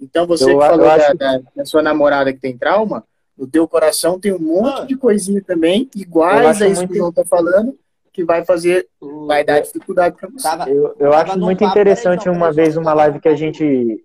[0.00, 3.04] Então você Eu que falou da, acho- da- da sua namorada que tem trauma,
[3.36, 4.84] no teu coração tem um monte Ah.
[4.84, 7.78] de coisinha também, iguais a isso muito- que o João tá falando,
[8.12, 8.86] que vai fazer,
[9.26, 10.42] vai dar dificuldade pra você.
[10.42, 13.34] Tava, Eu, eu acho muito papo- interessante peraí, uma peraí, vez uma live que a
[13.34, 14.04] gente.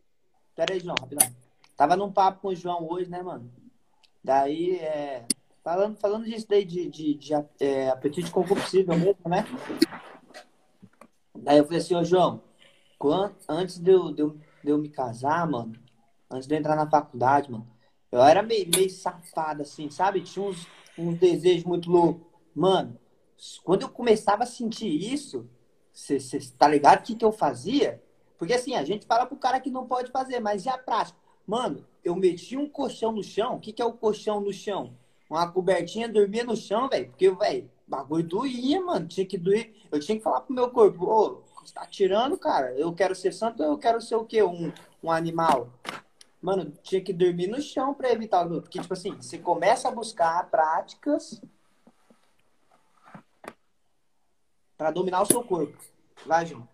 [0.56, 1.27] Pera aí, João, rapidão.
[1.77, 3.49] Tava num papo com o João hoje, né, mano?
[4.23, 5.26] Daí, é,
[5.64, 9.45] falando, falando disso daí de, de, de é, apetite concupiscível mesmo, né?
[11.35, 12.41] Daí eu falei assim, ô João,
[12.98, 14.30] quan- antes de eu, de, eu,
[14.64, 15.73] de eu me casar, mano,
[16.30, 17.68] antes de eu entrar na faculdade, mano,
[18.11, 20.22] eu era meio, meio safado, assim, sabe?
[20.22, 20.68] Tinha uns,
[20.98, 22.27] uns desejos muito loucos.
[22.53, 22.98] Mano,
[23.64, 25.49] quando eu começava a sentir isso,
[25.93, 26.19] você
[26.57, 28.03] tá ligado o que, que eu fazia?
[28.38, 31.18] Porque assim, a gente fala pro cara que não pode fazer, mas a prática?
[31.48, 33.56] Mano, eu meti um colchão no chão.
[33.56, 34.94] O que, que é o colchão no chão?
[35.30, 37.10] Uma cobertinha, dormia no chão, velho.
[37.10, 39.07] Porque, velho, bagulho doía, mano.
[39.07, 39.73] Tinha que doer.
[39.91, 42.73] Eu tinha que falar pro meu corpo, ô, você tá tirando, cara?
[42.78, 44.44] Eu quero ser santo eu quero ser o quê?
[44.44, 44.72] Um,
[45.03, 45.69] um animal?
[46.41, 48.48] Mano, tinha que dormir no chão pra evitar.
[48.48, 51.41] Porque, tipo assim, você começa a buscar práticas
[54.78, 55.78] pra dominar o seu corpo.
[56.26, 56.68] Vai, João.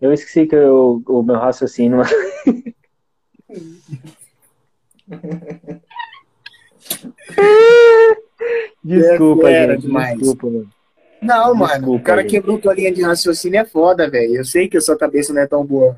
[0.00, 1.98] Eu esqueci que eu- o meu raciocínio.
[8.82, 9.82] desculpa, É gente.
[9.82, 10.18] demais.
[10.18, 10.68] Desculpa, mano.
[11.20, 12.30] Não, mano, Desculpa, o cara gente.
[12.30, 14.36] quebrou tua linha de raciocínio é foda, velho.
[14.36, 15.96] Eu sei que a sua cabeça não é tão boa.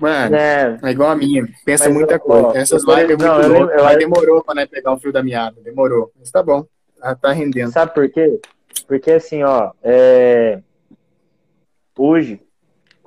[0.00, 1.46] Mano, É, é igual a minha.
[1.64, 2.58] Pensa Mas, muita ó, coisa.
[2.58, 5.22] Essas eu- lives é muito não, eu eu- demorou pra nós pegar o fio da
[5.22, 5.60] meada.
[5.60, 6.10] Demorou.
[6.18, 6.64] Mas tá bom.
[6.98, 7.70] Tá, tá rendendo.
[7.72, 8.40] sabe por quê?
[8.86, 10.60] Porque assim, ó, é,
[11.96, 12.40] hoje,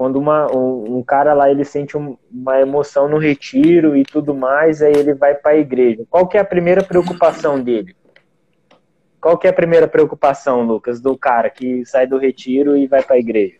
[0.01, 4.33] quando uma, um, um cara lá ele sente um- uma emoção no retiro e tudo
[4.33, 6.03] mais, aí ele vai para a igreja.
[6.09, 7.95] Qual que é a primeira preocupação dele?
[9.21, 13.03] Qual que é a primeira preocupação, Lucas, do cara que sai do retiro e vai
[13.03, 13.57] para a igreja?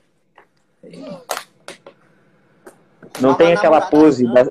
[3.22, 4.42] Não tem aquela pose da,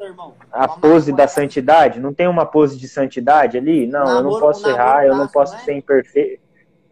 [0.53, 1.99] a pose da santidade?
[1.99, 3.89] Não tem uma pose de santidade ali?
[3.89, 6.41] Não, eu não posso errar, eu não posso ser imperfeito.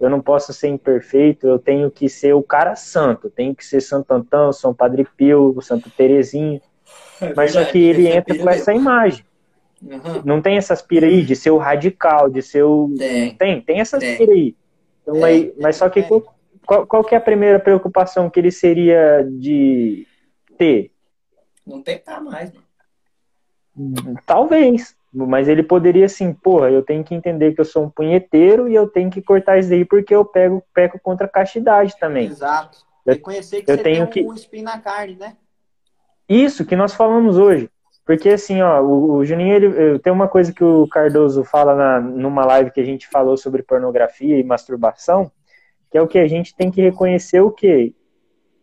[0.00, 3.80] Eu não posso ser imperfeito, eu tenho que ser o cara santo, tenho que ser
[3.80, 6.60] Santo Antão, São Padre Pio, Santo Terezinho.
[7.20, 9.24] É Mas só que ele entra com essa imagem.
[9.82, 10.22] Uhum.
[10.24, 12.92] Não tem essas pira aí de ser o radical, de ser o.
[12.96, 13.34] Tem.
[13.34, 14.16] Tem, tem essas Tem.
[14.16, 14.56] pira aí.
[15.02, 18.38] Então, Tem, aí- tem, mas só que qual, qual, que é a primeira preocupação que
[18.40, 20.06] ele seria de
[20.56, 20.90] ter?
[21.66, 24.18] Não tem tá mais, mano.
[24.26, 24.97] Talvez.
[25.26, 28.74] Mas ele poderia assim, porra, eu tenho que entender que eu sou um punheteiro e
[28.74, 32.26] eu tenho que cortar isso daí porque eu pego, peco contra a castidade também.
[32.26, 32.78] Exato.
[33.06, 35.36] Eu- Reconhecer que eu você tenho tem que- um espinho na carne, né?
[36.28, 37.70] Isso que nós falamos hoje.
[38.04, 42.00] Porque assim, ó, o, o Juninho, ele, tem uma coisa que o Cardoso fala na,
[42.00, 45.30] numa live que a gente falou sobre pornografia e masturbação,
[45.90, 47.94] que é o que a gente tem que reconhecer o quê?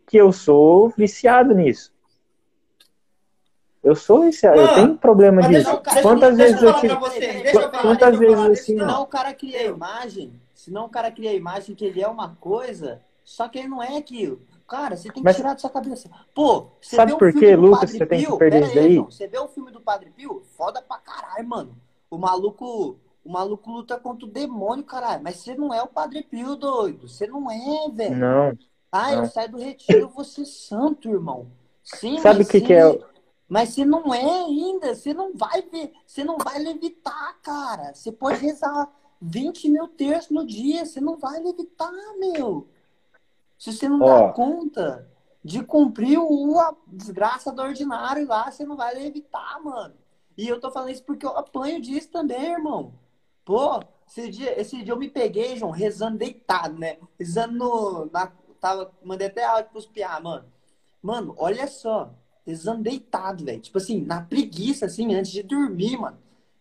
[0.08, 1.94] Que eu sou viciado nisso.
[3.86, 5.80] Eu sou viciado, eu tenho problema disso.
[5.84, 6.96] deixa Quantas deixa eu vezes eu tive.
[6.96, 10.42] pra você, Deixa eu falar, Quantas vezes falar, assim, Senão o cara cria a imagem,
[10.56, 13.84] senão o cara cria a imagem que ele é uma coisa, só que ele não
[13.84, 14.42] é aquilo.
[14.68, 16.10] Cara, você tem que Mas- tirar da sua cabeça.
[16.34, 18.38] Pô, você Sabe vê o por do Lucas, você tem que Pio?
[18.40, 18.98] perder Pera isso aí, daí?
[19.06, 20.42] Você vê o filme do Padre Pio?
[20.58, 21.78] Foda pra caralho, mano.
[22.10, 25.22] O maluco, o maluco luta contra o demônio, caralho.
[25.24, 27.08] Mas você não é o Padre Pio, doido.
[27.08, 28.16] Você não é, velho.
[28.16, 28.58] Não.
[28.92, 31.46] Ah, eu saio do retiro, ser santo, irmão.
[31.84, 33.00] Sim, Sabe o que sim, que é?
[33.48, 37.94] Mas você não é ainda, você não vai ver, você não vai levitar, cara.
[37.94, 38.92] Você pode rezar
[39.22, 42.68] 20 mil terços no dia, você não vai levitar, meu.
[43.58, 44.28] Se você não Ó.
[44.28, 45.10] dá conta
[45.44, 49.94] de cumprir o, a desgraça do ordinário lá, você não vai levitar, mano.
[50.36, 52.94] E eu tô falando isso porque eu apanho disso também, irmão.
[53.46, 56.98] Pô, esse dia, esse dia eu me peguei, João, rezando deitado, né?
[57.18, 58.10] Rezando no.
[58.12, 60.52] Na, tava, mandei até áudio pros piá, mano.
[61.02, 62.12] Mano, olha só.
[62.46, 63.60] Rezando deitado, velho.
[63.60, 66.18] Tipo assim, na preguiça, assim, antes de dormir, mano.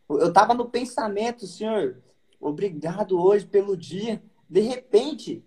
[0.09, 2.03] Eu tava no pensamento, senhor,
[2.41, 4.23] obrigado hoje pelo dia.
[4.49, 5.45] De repente,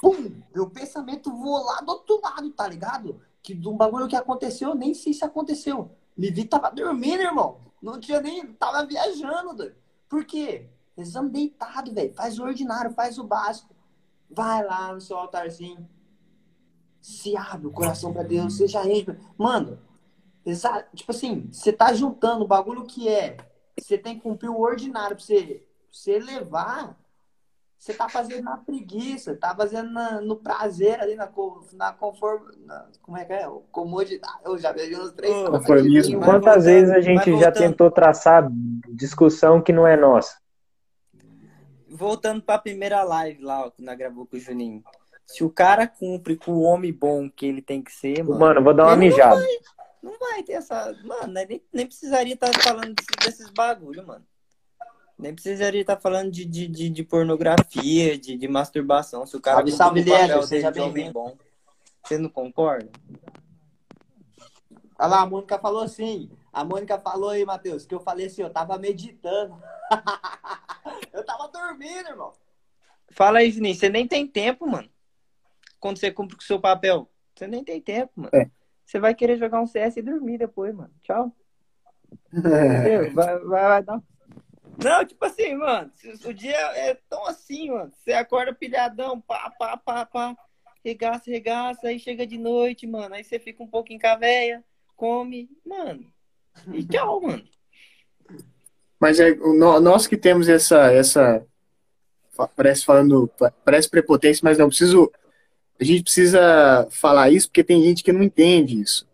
[0.00, 3.20] pum, meu pensamento voou lá do outro lado, tá ligado?
[3.42, 5.90] Que de um bagulho que aconteceu, eu nem sei se aconteceu.
[6.16, 7.60] Me vi, tava dormindo, irmão.
[7.82, 8.46] Não tinha nem.
[8.54, 9.76] Tava viajando, doido.
[10.08, 10.68] Por quê?
[10.96, 12.14] Rezando deitado, velho.
[12.14, 13.74] Faz o ordinário, faz o básico.
[14.30, 15.88] Vai lá no seu altarzinho.
[17.08, 19.16] Se abre o coração pra Deus, seja entra.
[19.38, 19.78] Mano,
[20.44, 23.36] exa- tipo assim, você tá juntando o bagulho que é.
[23.78, 26.98] Você tem que cumprir o ordinário pra você, pra você levar.
[27.78, 31.30] Você tá fazendo na preguiça, tá fazendo na- no prazer ali, na,
[31.74, 32.42] na conform...
[32.64, 33.48] na- como é que é?
[33.70, 34.40] Comodidade.
[34.44, 36.20] Eu já vejo uns três Ô, Conformismo.
[36.20, 37.54] Quantas vezes a gente já voltando.
[37.54, 38.50] tentou traçar
[38.92, 40.36] discussão que não é nossa?
[41.88, 44.82] Voltando pra primeira live lá, ó, que nós gravou com o Juninho.
[45.26, 48.62] Se o cara cumpre com o homem bom que ele tem que ser, mano, Mano,
[48.62, 49.46] vou dar uma Ele não mijada.
[50.02, 50.96] não vai ter essa.
[51.04, 54.24] Mano, né, nem, nem precisaria estar falando desses, desses bagulho, mano.
[55.18, 59.26] Nem precisaria estar falando de, de, de, de pornografia, de, de masturbação.
[59.26, 61.36] Se o cara o papel Liege, seja dele de homem bom.
[62.04, 62.88] Você não concorda?
[64.98, 66.30] Olha lá, a Mônica falou assim.
[66.52, 69.60] A Mônica falou aí, Matheus, que eu falei assim, eu tava meditando.
[71.12, 72.32] eu tava dormindo, irmão.
[73.10, 73.74] Fala aí, Juninho.
[73.74, 74.88] Você nem tem tempo, mano.
[75.86, 77.08] Quando você cumpre com o seu papel.
[77.34, 78.30] Você nem tem tempo, mano.
[78.32, 78.50] É.
[78.84, 80.92] Você vai querer jogar um CS e dormir depois, mano.
[81.02, 81.32] Tchau.
[82.32, 83.12] Entendeu?
[83.12, 84.02] Vai, vai, vai dar.
[84.82, 85.90] Não, tipo assim, mano,
[86.24, 87.92] o dia é tão assim, mano.
[87.94, 90.36] Você acorda pilhadão, pá, pá, pá, pá.
[90.84, 93.14] Regaça, regaça, aí chega de noite, mano.
[93.14, 94.64] Aí você fica um pouquinho com a véia,
[94.96, 96.12] come, mano.
[96.72, 97.44] E tchau, mano.
[98.98, 101.46] Mas é, nós que temos essa, essa
[102.56, 105.10] parece falando, pa- parece prepotência, mas não preciso,
[105.80, 109.06] a gente precisa falar isso porque tem gente que não entende isso.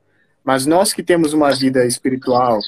[0.45, 2.61] Mas nós que temos uma vida espiritual,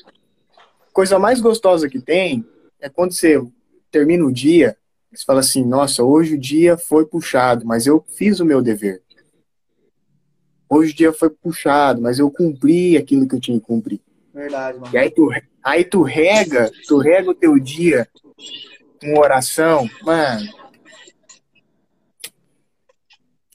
[0.92, 2.44] coisa mais gostosa que tem
[2.80, 3.42] é quando você
[3.90, 4.76] termina o dia,
[5.12, 9.02] você fala assim, nossa, hoje o dia foi puxado, mas eu fiz o meu dever.
[10.68, 14.00] Hoje o dia foi puxado, mas eu cumpri aquilo que eu tinha que cumprir.
[14.32, 14.92] Verdade, mano.
[14.92, 15.30] E aí tu,
[15.62, 18.08] aí tu rega, tu rega o teu dia
[19.00, 20.63] com oração, mano.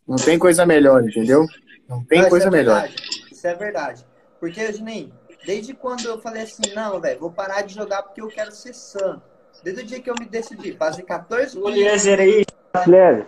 [0.10, 1.46] Não tem coisa melhor, entendeu?
[1.88, 2.90] Não tem Não, coisa é melhor.
[3.32, 4.04] Isso é verdade.
[4.40, 5.14] Porque, Juninho,
[5.46, 8.74] desde quando eu falei assim, não, velho, vou parar de jogar porque eu quero ser
[8.74, 9.22] santo.
[9.64, 12.08] Desde o dia que eu me decidi, fazem 14 O dias.
[12.08, 12.44] Aí,
[12.88, 13.28] Leve.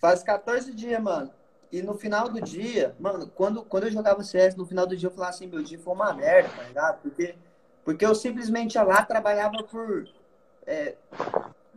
[0.00, 1.30] Faz 14 dias, mano.
[1.70, 5.08] E no final do dia, mano, quando, quando eu jogava CS, no final do dia
[5.08, 7.02] eu falava assim, meu dia foi uma merda, tá ligado?
[7.02, 7.36] Porque,
[7.84, 10.08] porque eu simplesmente ia lá, trabalhava por.
[10.66, 10.96] é,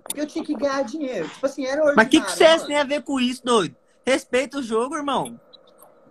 [0.03, 1.27] porque eu tinha que ganhar dinheiro.
[1.29, 1.95] Tipo assim, era ordinário.
[1.95, 3.75] Mas o que, que o CS tem a ver com isso, doido?
[4.05, 5.39] Respeita o jogo, irmão.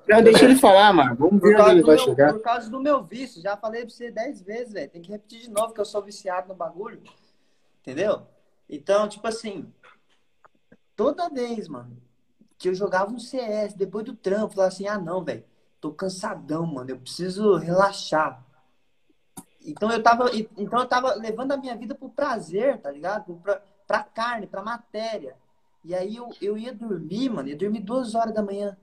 [0.09, 1.15] Não, deixa ele falar, mano.
[1.15, 2.33] Vamos Por ver onde causa, ele do vai meu, chegar.
[2.33, 3.41] por causa do meu vício.
[3.41, 4.91] Já falei pra você dez vezes, velho.
[4.91, 7.03] Tem que repetir de novo que eu sou viciado no bagulho.
[7.81, 8.23] Entendeu?
[8.69, 9.73] Então, tipo assim,
[10.97, 11.97] toda vez, mano,
[12.59, 15.45] que eu jogava um CS depois do trampo, eu falava assim, ah não, velho,
[15.81, 18.45] tô cansadão, mano, eu preciso relaxar.
[19.65, 23.35] Então eu tava, então eu tava levando a minha vida pro prazer, tá ligado?
[23.43, 23.61] Pra,
[23.93, 25.37] pra carne, pra matéria.
[25.85, 28.75] E aí eu, eu ia dormir, mano, ia dormir duas horas da manhã.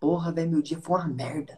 [0.00, 1.56] Porra, velho, meu dia foi uma merda.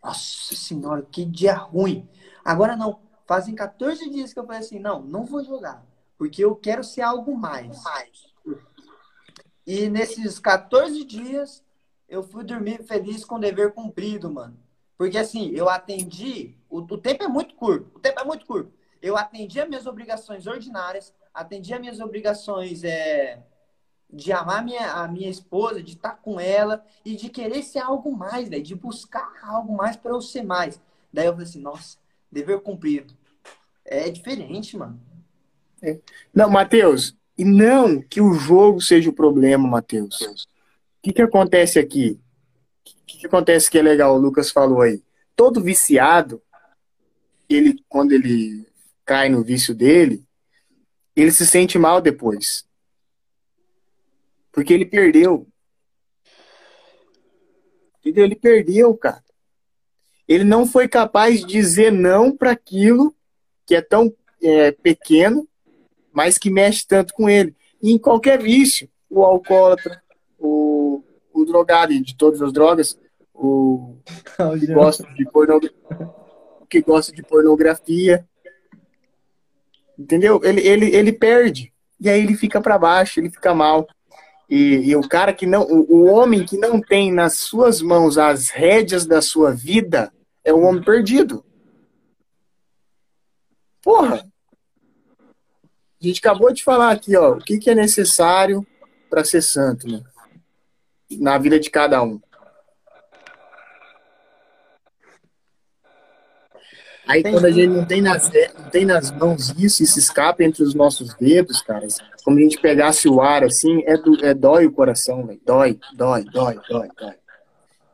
[0.00, 2.08] Nossa senhora, que dia ruim.
[2.44, 5.84] Agora não, fazem 14 dias que eu falei assim, não, não vou jogar.
[6.16, 7.82] Porque eu quero ser algo mais.
[9.66, 11.64] E nesses 14 dias,
[12.08, 14.56] eu fui dormir feliz com o dever cumprido, mano.
[14.96, 16.54] Porque assim, eu atendi.
[16.70, 17.90] O, o tempo é muito curto.
[17.96, 18.72] O tempo é muito curto.
[19.00, 23.42] Eu atendi as minhas obrigações ordinárias, atendi as minhas obrigações é,
[24.12, 28.14] de amar minha, a minha esposa, de estar com ela e de querer ser algo
[28.14, 28.60] mais, né?
[28.60, 30.80] de buscar algo mais para eu ser mais.
[31.12, 31.98] Daí eu falei assim, nossa,
[32.30, 33.14] dever cumprido.
[33.84, 35.00] É diferente, mano.
[36.32, 40.20] Não, Matheus, e não que o jogo seja o problema, Matheus.
[40.20, 42.20] O que, que acontece aqui?
[42.86, 45.02] O que, que acontece que é legal, o Lucas falou aí?
[45.34, 46.40] Todo viciado,
[47.48, 48.66] ele, quando ele
[49.04, 50.24] cai no vício dele,
[51.14, 52.66] ele se sente mal depois.
[54.50, 55.46] Porque ele perdeu.
[58.00, 58.24] Entendeu?
[58.24, 59.22] Ele perdeu, cara.
[60.26, 63.14] Ele não foi capaz de dizer não para aquilo
[63.66, 64.12] que é tão
[64.42, 65.48] é, pequeno,
[66.12, 67.54] mas que mexe tanto com ele.
[67.82, 70.02] E em qualquer vício, o alcoólatra,
[70.38, 71.02] o,
[71.32, 72.98] o drogado de todas as drogas,
[73.34, 73.96] o
[74.58, 76.10] que gosta de pornografia,
[76.68, 78.26] que gosta de pornografia,
[79.98, 80.40] entendeu?
[80.42, 83.86] Ele, ele, ele perde e aí ele fica para baixo, ele fica mal.
[84.50, 88.18] E, e o cara que não, o, o homem que não tem nas suas mãos
[88.18, 90.12] as rédeas da sua vida
[90.44, 91.44] é um homem perdido.
[93.80, 94.26] Porra,
[96.02, 98.66] a gente acabou de falar aqui, ó, o que, que é necessário
[99.08, 100.02] para ser santo, né?
[101.12, 102.20] Na vida de cada um.
[107.06, 110.44] Aí quando a gente não tem nas, não tem nas mãos isso e se escapa
[110.44, 111.86] entre os nossos dedos, cara,
[112.24, 115.40] como a gente pegasse o ar assim, é, do, é dói o coração, velho.
[115.44, 117.14] Dói, dói, dói, dói, dói.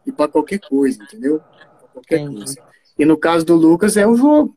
[0.07, 1.41] E para qualquer coisa, entendeu?
[1.41, 2.37] Pra qualquer Entendi.
[2.45, 2.63] coisa.
[2.99, 4.57] E no caso do Lucas é o jogo.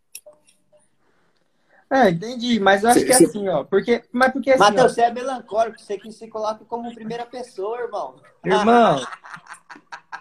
[1.89, 3.63] É, entendi, mas eu acho Cê- que é cê- assim, ó.
[3.65, 7.81] Porque, mas porque assim, Matheus, você é melancólico, você que se coloca como primeira pessoa,
[7.81, 8.15] irmão.
[8.45, 9.01] Irmão,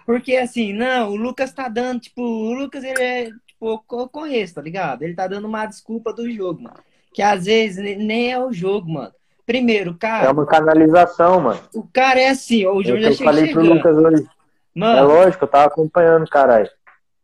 [0.05, 3.29] porque assim, não, o Lucas tá dando, tipo, o Lucas ele é,
[3.61, 5.03] tipo, eu conheço, tá ligado?
[5.03, 6.77] Ele tá dando uma desculpa do jogo, mano.
[7.13, 9.13] Que às vezes ne- nem é o jogo, mano.
[9.45, 11.59] Primeiro, É cara, uma canalização, mano.
[11.73, 13.61] o cara é assim, ó, o É o João que já eu chega falei pro
[13.63, 13.75] chegando.
[13.77, 14.23] Lucas hoje.
[14.23, 16.69] É Mano, lógico, eu tava acompanhando, caralho.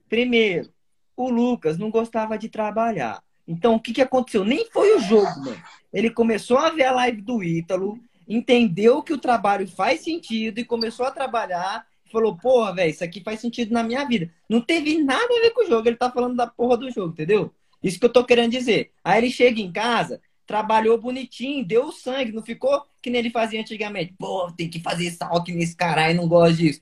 [0.09, 0.69] primeiro,
[1.15, 3.21] o Lucas não gostava de trabalhar.
[3.47, 4.43] Então, o que que aconteceu?
[4.43, 5.57] Nem foi o jogo, mano.
[5.93, 7.97] Ele começou a ver a live do Ítalo,
[8.27, 11.85] entendeu que o trabalho faz sentido e começou a trabalhar.
[12.11, 14.31] Falou, porra, velho, isso aqui faz sentido na minha vida.
[14.49, 17.13] Não teve nada a ver com o jogo, ele tá falando da porra do jogo,
[17.13, 17.53] entendeu?
[17.83, 18.91] Isso que eu tô querendo dizer.
[19.03, 23.29] Aí ele chega em casa, trabalhou bonitinho, deu o sangue, não ficou que nem ele
[23.29, 24.13] fazia antigamente.
[24.17, 26.81] Pô, tem que fazer salto nesse caralho, não gosto disso.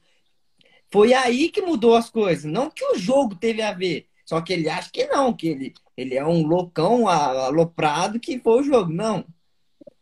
[0.91, 2.45] Foi aí que mudou as coisas.
[2.45, 4.07] Não que o jogo teve a ver.
[4.25, 8.61] Só que ele acha que não, que ele, ele é um loucão aloprado que foi
[8.61, 8.91] o jogo.
[8.91, 9.25] Não.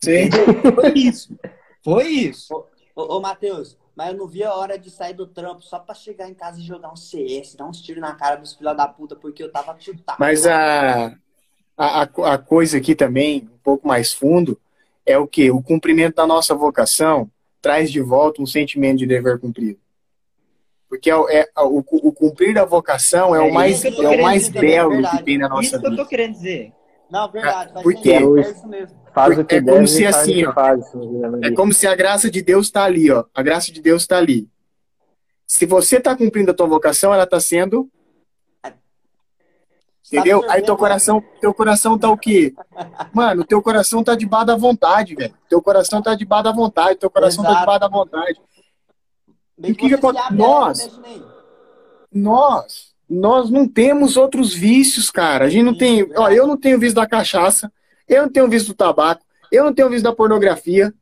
[0.04, 0.30] Sim.
[0.76, 1.38] Foi isso.
[1.84, 2.54] Foi isso.
[2.96, 5.94] Ô, ô Matheus, mas eu não vi a hora de sair do trampo só pra
[5.94, 8.88] chegar em casa e jogar um CS, dar uns tiros na cara dos filha da
[8.88, 10.18] puta, porque eu tava chutado.
[10.20, 11.16] Mas a,
[11.78, 14.60] a, a- coisa aqui também, um pouco mais fundo,
[15.06, 15.52] é o que?
[15.52, 17.30] O cumprimento da nossa vocação
[17.62, 19.80] traz de volta um sentimento de dever cumprido.
[20.90, 24.22] Porque é, o- é- o, o cumprir da vocação é, É o mais, é o
[24.22, 25.18] mais dizer, belo verdade.
[25.20, 26.04] que tem na nossa Isso que eu vida.
[26.04, 26.74] tô querendo dizer.
[27.10, 28.14] Não, verdade, faz Por quê?
[28.14, 29.03] é isso mesmo.
[29.14, 30.98] Faz o que É como deve se e faz assim, o que ó, faz, se
[30.98, 33.26] me É como se a graça de Deus está ali, ó.
[33.34, 34.48] A graça de Deus está ali.
[35.46, 37.88] Se você está cumprindo a tua vocação, ela está sendo,
[38.62, 38.74] tá
[40.12, 40.44] entendeu?
[40.50, 42.54] Aí teu coração, teu coração tá o quê?
[43.14, 45.34] Mano, teu coração tá debaixo da vontade, velho.
[45.48, 47.62] Teu coração tá debaixo da vontade, teu coração tá Exato.
[47.62, 48.42] debaixo da vontade.
[49.58, 50.26] Bem o que que se acontece?
[50.26, 51.22] abre, Nós- né?
[52.12, 55.46] Nós, nós não temos outros vícios, cara.
[55.46, 56.20] A gente não Sim, tem, verdade.
[56.20, 57.72] ó, eu não tenho vício da cachaça,
[58.08, 60.94] eu não tenho vício do tabaco, eu não tenho vício da pornografia.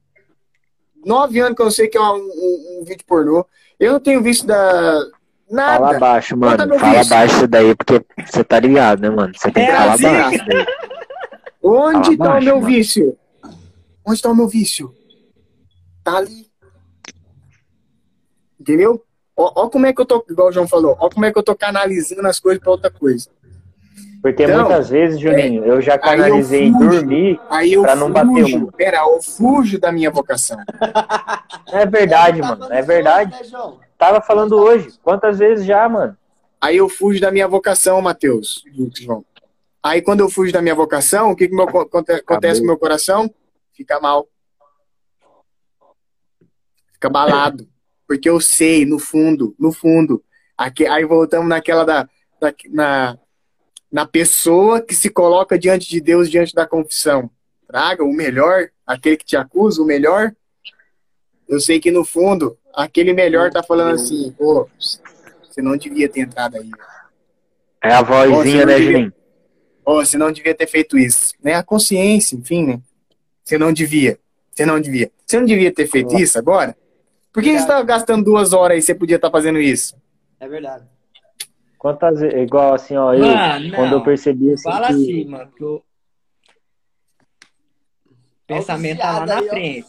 [1.06, 3.46] Nove anos que eu sei que é um, um- um vídeo pornô.
[3.80, 4.94] Eu não tenho vício da
[5.50, 5.80] nada.
[5.86, 6.80] Fala baixo, Conta mano.
[6.80, 7.10] Fala vício.
[7.10, 9.34] baixo isso daí, porque você tá ligado, né, mano?
[9.36, 10.04] Você tem que É falar assim.
[10.04, 10.36] baixo.
[10.36, 10.66] isso daí.
[11.64, 12.68] Onde Fala está o baixo, meu mano.
[12.68, 13.18] vício?
[14.06, 14.96] Onde está o meu vício?
[16.04, 16.48] Tá ali.
[18.60, 19.04] Entendeu?
[19.36, 21.40] Ó, ó como é que eu tô, igual o João falou, ó como é que
[21.40, 23.30] eu tô canalizando as coisas pra outra coisa.
[24.22, 26.90] Porque Então, muitas vezes, Juninho, eu já aí eu canalizei em fujo.
[26.90, 27.40] dormir.
[27.50, 28.72] Aí eu Pra não bater uma.
[28.72, 30.58] pera, eu fujo da minha vocação.
[31.74, 32.72] É verdade, mano.
[32.72, 33.34] É verdade.
[33.42, 33.78] hoje, né?
[33.98, 34.90] Tava falando hoje.
[35.02, 36.18] Quantas vezes já, mano?
[36.60, 38.64] Aí eu fujo da minha vocação, Matheus.
[39.00, 39.24] João.
[39.82, 42.68] Aí quando eu fujo da minha vocação, o que, que meu- aconte- acontece com o
[42.68, 43.34] meu coração?
[43.74, 44.28] Fica mal.
[46.94, 47.68] Fica balado.
[48.08, 50.22] Porque eu sei, no fundo, no fundo.
[50.58, 52.04] Aqui, aí voltamos naquela da,
[52.40, 53.18] da- na,
[53.92, 57.30] na pessoa que se coloca diante de Deus, diante da confissão.
[57.68, 60.34] Traga o melhor, aquele que te acusa, o melhor.
[61.48, 64.70] Eu sei que no fundo, aquele melhor tá falando assim, pô,
[65.44, 66.72] você não devia ter entrado aí.
[67.84, 69.14] É a vozinha, né, Juninho?
[69.84, 71.34] Ô, você não devia ter feito isso.
[71.44, 71.56] Né?
[71.56, 72.82] A consciência, enfim, né?
[73.44, 74.18] Você não devia.
[74.52, 75.12] Você não devia.
[75.26, 76.78] Você não devia ter feito isso agora?
[77.34, 78.82] Por que você estava gastando duas horas aí?
[78.82, 79.96] Você podia estar fazendo isso?
[80.40, 80.86] É verdade.
[81.82, 85.52] Quantas vezes, igual assim, ó, eu, Mano, quando eu percebi assim, Fala que- assim, mano,
[85.52, 85.84] que o
[88.46, 89.88] pensamento tá lá na frente.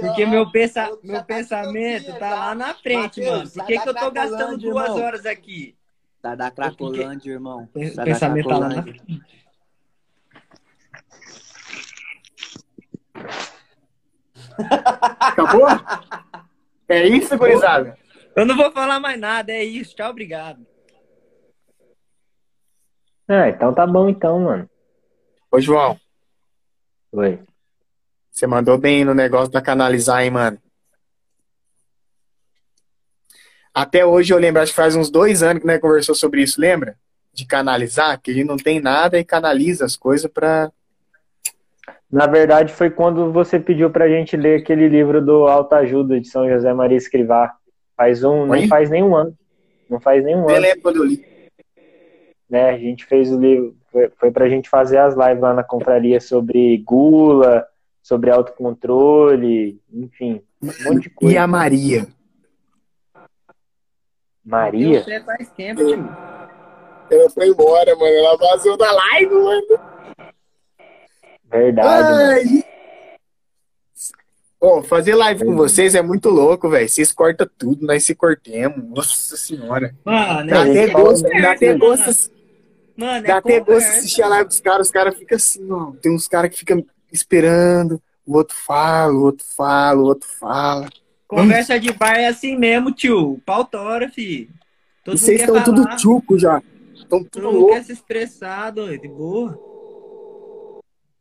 [0.00, 0.96] Porque meu, pensa...
[1.02, 2.54] Meu tá pensamento tá lá tá?
[2.54, 3.50] na frente, Mateus, mano.
[3.50, 5.02] Por que, que eu tô gastando duas irmão.
[5.04, 5.76] horas aqui?
[6.22, 7.68] Tá da Cracolândia, irmão.
[7.74, 9.02] O Tá pensamento tá lá na frente.
[15.20, 15.66] Acabou?
[16.88, 17.98] é isso, gurizada?
[18.36, 19.96] Eu não vou falar mais nada, é isso.
[19.96, 20.64] Tchau, obrigado.
[23.28, 24.68] Ah, então tá bom então, mano.
[25.50, 25.98] Ô, João,
[27.12, 27.38] Oi.
[28.30, 30.58] você mandou bem no negócio da canalizar, hein, mano?
[33.72, 36.60] Até hoje eu lembro, acho que faz uns dois anos que nós conversou sobre isso,
[36.60, 36.96] lembra?
[37.32, 40.70] De canalizar, que a gente não tem nada e canaliza as coisas pra.
[42.10, 46.48] Na verdade, foi quando você pediu pra gente ler aquele livro do Autoajuda de São
[46.48, 47.56] José Maria Escrivá.
[47.96, 48.68] Faz um, não Oi?
[48.68, 49.36] faz nenhum ano.
[49.90, 51.33] Não faz nenhum Eu ano, lembro quando eu li.
[52.54, 52.70] Né?
[52.70, 56.20] A gente fez o livro, foi, foi pra gente fazer as lives lá na confraria
[56.20, 57.66] sobre gula,
[58.00, 61.40] sobre autocontrole, enfim, um monte de E coisa.
[61.42, 62.06] a Maria?
[64.44, 65.02] Maria?
[65.02, 65.80] Você faz tempo.
[67.10, 68.14] Ela foi embora, mano.
[68.14, 69.80] Ela vazou da live, mano.
[71.50, 72.32] Verdade, mano.
[72.32, 72.64] Ai.
[74.60, 76.88] Ô, fazer live com vocês é muito louco, velho.
[76.88, 78.82] Vocês cortam tudo, nós se cortemos.
[78.88, 79.94] Nossa senhora.
[80.04, 82.30] Mano, Dá a até fala gosto, dá até gosto,
[82.96, 84.86] Mano, dá é até gosto assistir a live dos caras.
[84.86, 85.92] Os caras ficam assim, ó.
[86.00, 88.00] Tem uns caras que ficam esperando.
[88.26, 90.88] O outro fala, o outro fala, o outro fala.
[91.26, 93.40] Conversa de bar é assim mesmo, tio.
[93.44, 94.48] Pau tora, fi.
[95.04, 96.62] Todo vocês estão tudo tchuco já.
[96.94, 97.74] Estão Todo tudo mundo louco.
[97.74, 99.02] quer se expressar, doido.
[99.02, 99.58] De boa.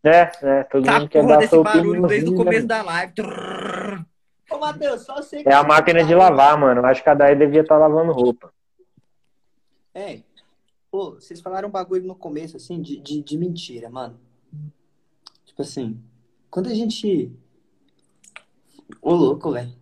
[0.05, 2.67] É, é, todo Tá mundo quer dar desse barulho desde o opiniãozinha, começo né?
[2.67, 3.13] da live.
[3.13, 4.05] Trrr.
[4.51, 6.81] Ô, Matheus, só sei É a máquina de lavar, mano.
[6.81, 8.51] Eu Acho que a Dai devia estar lavando roupa.
[9.95, 10.19] É.
[10.93, 14.19] Pô, vocês falaram um bagulho no começo, assim, de, de, de mentira, mano.
[15.43, 15.99] Tipo assim,
[16.51, 17.31] quando a gente.
[19.01, 19.73] Ô, louco, velho.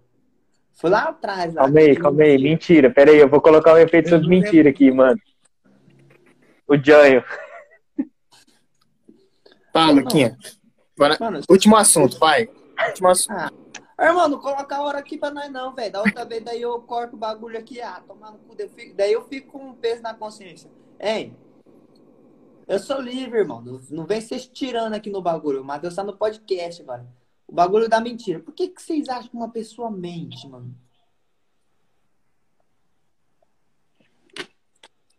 [0.72, 1.54] Foi lá atrás.
[1.54, 2.30] Lá, Calma aí, calma aí.
[2.38, 2.50] mentira.
[2.50, 2.94] Mentira.
[2.94, 5.20] Pera aí, eu vou colocar um efeito sobre mentira aqui, mano.
[6.66, 7.22] O Janho.
[9.74, 10.38] Tá, Luquinha.
[10.98, 12.48] Agora, Mano, último assunto, vai.
[12.88, 13.36] Último assunto.
[13.98, 15.92] Ah, irmão, não coloca a hora aqui pra nós não, velho.
[15.92, 18.56] Da outra vez daí eu corto o bagulho aqui, ah, tomar no cu.
[18.56, 20.70] daí eu fico- Daí eu fico com um peso na consciência.
[21.02, 21.36] Hein?
[22.68, 23.60] Eu sou livre, irmão.
[23.60, 25.62] Não, não vem vocês tirando aqui no bagulho.
[25.62, 27.08] O Matheus tá no podcast agora.
[27.48, 28.40] O bagulho da mentira.
[28.40, 30.74] Por que, que vocês acham que uma pessoa mente, mano?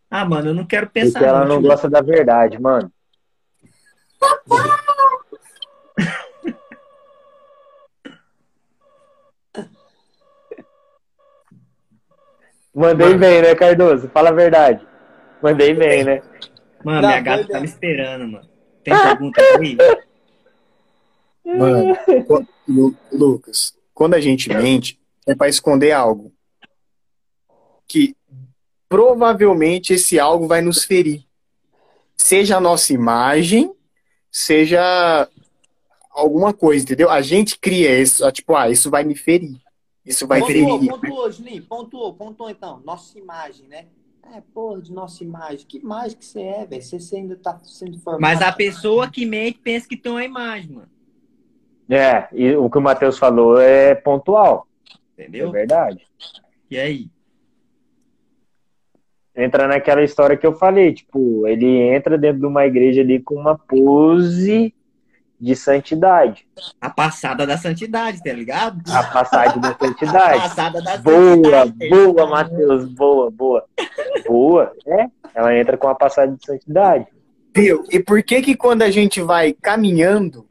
[0.09, 1.19] Ah, mano, eu não quero pensar.
[1.19, 1.67] Porque ela não tio.
[1.69, 2.89] gosta da verdade, mano.
[12.73, 14.07] Mandei bem, né, Cardoso?
[14.09, 14.92] Fala a verdade.
[15.43, 16.21] Mandei bem, né?
[16.85, 18.49] Mano, Não, minha gata tá me esperando, mano.
[18.81, 19.77] Tem pergunta aí?
[21.45, 21.97] Mano,
[22.65, 24.97] Lu- Lucas, quando a gente mente,
[25.27, 26.33] é pra esconder algo.
[27.87, 28.15] Que
[28.87, 31.25] provavelmente esse algo vai nos ferir.
[32.15, 33.73] Seja a nossa imagem,
[34.31, 35.27] seja
[36.09, 37.09] alguma coisa, entendeu?
[37.09, 39.57] A gente cria isso, tipo, ah, isso vai me ferir.
[40.05, 40.89] Isso vai pontuou, ferir.
[40.91, 41.63] pontuou, Juninho.
[41.63, 42.79] Pontuou, pontuou então.
[42.85, 43.87] Nossa imagem, né?
[44.31, 45.65] É, porra, de nossa imagem.
[45.67, 46.81] Que imagem que você é, velho?
[46.81, 48.21] Você, você ainda tá sendo formado.
[48.21, 50.89] Mas a pessoa que mente pensa que tem uma imagem, mano.
[51.89, 54.67] É, e o que o Matheus falou é pontual.
[55.17, 55.51] É Entendeu?
[55.51, 56.07] verdade.
[56.69, 57.07] E aí?
[59.35, 63.35] Entra naquela história que eu falei, tipo, ele entra dentro de uma igreja ali com
[63.35, 64.73] uma pose
[65.39, 66.45] de santidade.
[66.79, 68.81] A passada da santidade, tá ligado?
[68.91, 70.39] A passagem da A santidade.
[70.41, 71.89] passada da Boa, santidade.
[71.89, 73.65] boa, Matheus, boa, boa.
[74.25, 75.07] Boa, é?
[75.35, 77.07] Ela entra com a passagem de santidade.
[77.55, 77.83] Viu?
[77.91, 80.45] E por que que quando a gente vai caminhando,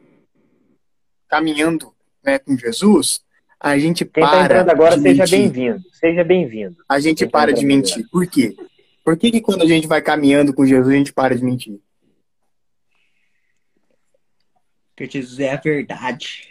[1.28, 1.92] caminhando
[2.22, 3.20] né, com Jesus,
[3.58, 5.82] a gente Quem tá para entrando agora, de seja bem-vindo.
[5.92, 6.76] Seja bem-vindo.
[6.88, 8.06] A gente Quem tá para de mentir.
[8.10, 8.54] Por quê?
[9.04, 11.80] Por que que quando a gente vai caminhando com Jesus, a gente para de mentir?
[15.02, 16.48] Porque Jesus é a verdade.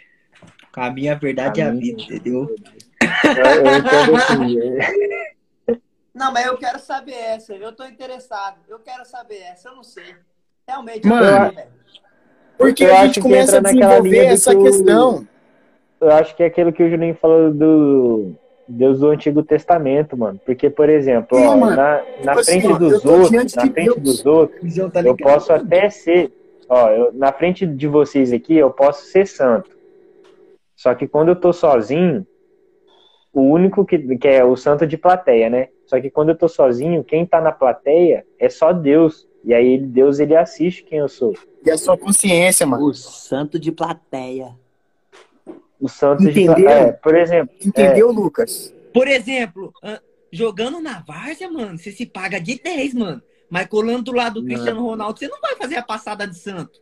[0.76, 2.54] A verdade é a vida, entendeu?
[3.00, 5.78] Eu, eu entendo assim.
[6.14, 7.54] Não, mas eu quero saber essa.
[7.54, 8.58] Eu tô interessado.
[8.68, 9.70] Eu quero saber essa.
[9.70, 10.16] Eu não sei.
[10.68, 11.64] Realmente, Mano, eu não sei.
[12.58, 15.28] Porque Eu a acho gente que começa a entra naquela desenvolver essa que questão.
[15.98, 18.34] Eu acho que é aquilo que o Juninho falou do
[18.68, 20.38] Deus do Antigo Testamento, mano.
[20.44, 21.74] Porque, por exemplo, Sim, ó, mano.
[21.74, 26.30] na, na assim, frente ó, dos outros, na frente dos outros, eu posso até ser,
[26.72, 29.70] ó, eu- na frente de vocês aqui, eu posso ser santo.
[30.74, 32.26] Só que quando eu tô sozinho,
[33.32, 35.68] o único que, que é o santo de plateia, né?
[35.86, 39.28] Só que quando eu tô sozinho, quem tá na plateia é só Deus.
[39.44, 41.34] E aí ele- Deus ele assiste quem eu sou.
[41.64, 42.86] E a sua consciência, mano.
[42.86, 44.56] O santo de plateia.
[45.80, 46.54] O santo de Entendeu?
[46.54, 46.68] plateia.
[46.88, 48.72] É, por exemplo, Entendeu, Lucas?
[48.94, 50.00] Por exemplo, ah,
[50.30, 53.20] jogando na várzea, mano, você se paga de 10, mano.
[53.52, 54.48] Mas colando do lado do Não.
[54.48, 56.80] Cristiano Ronaldo, você não vai fazer a passada de santo.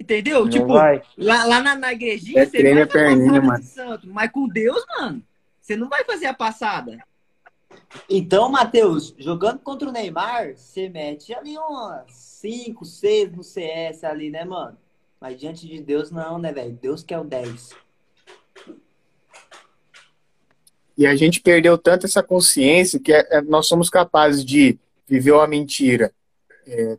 [0.00, 0.40] Entendeu?
[0.44, 1.02] não tipo, vai.
[1.18, 3.60] lá, lá na, na igrejinha, É você vai fazer a perninha, passada mano.
[3.60, 4.08] de santo.
[4.08, 5.22] Mas com Deus, mano,
[5.60, 6.96] você não vai fazer a passada.
[8.08, 14.30] Então, Matheus, jogando contra o Neymar, você mete ali umas 5, 6 no CS ali,
[14.30, 14.78] né, mano?
[15.20, 16.72] Mas diante de Deus, não, né, velho?
[16.80, 17.68] Deus que é o 10.
[20.96, 24.78] E a gente perdeu tanto essa consciência que é- é- nós somos capazes de
[25.12, 26.10] viver uma mentira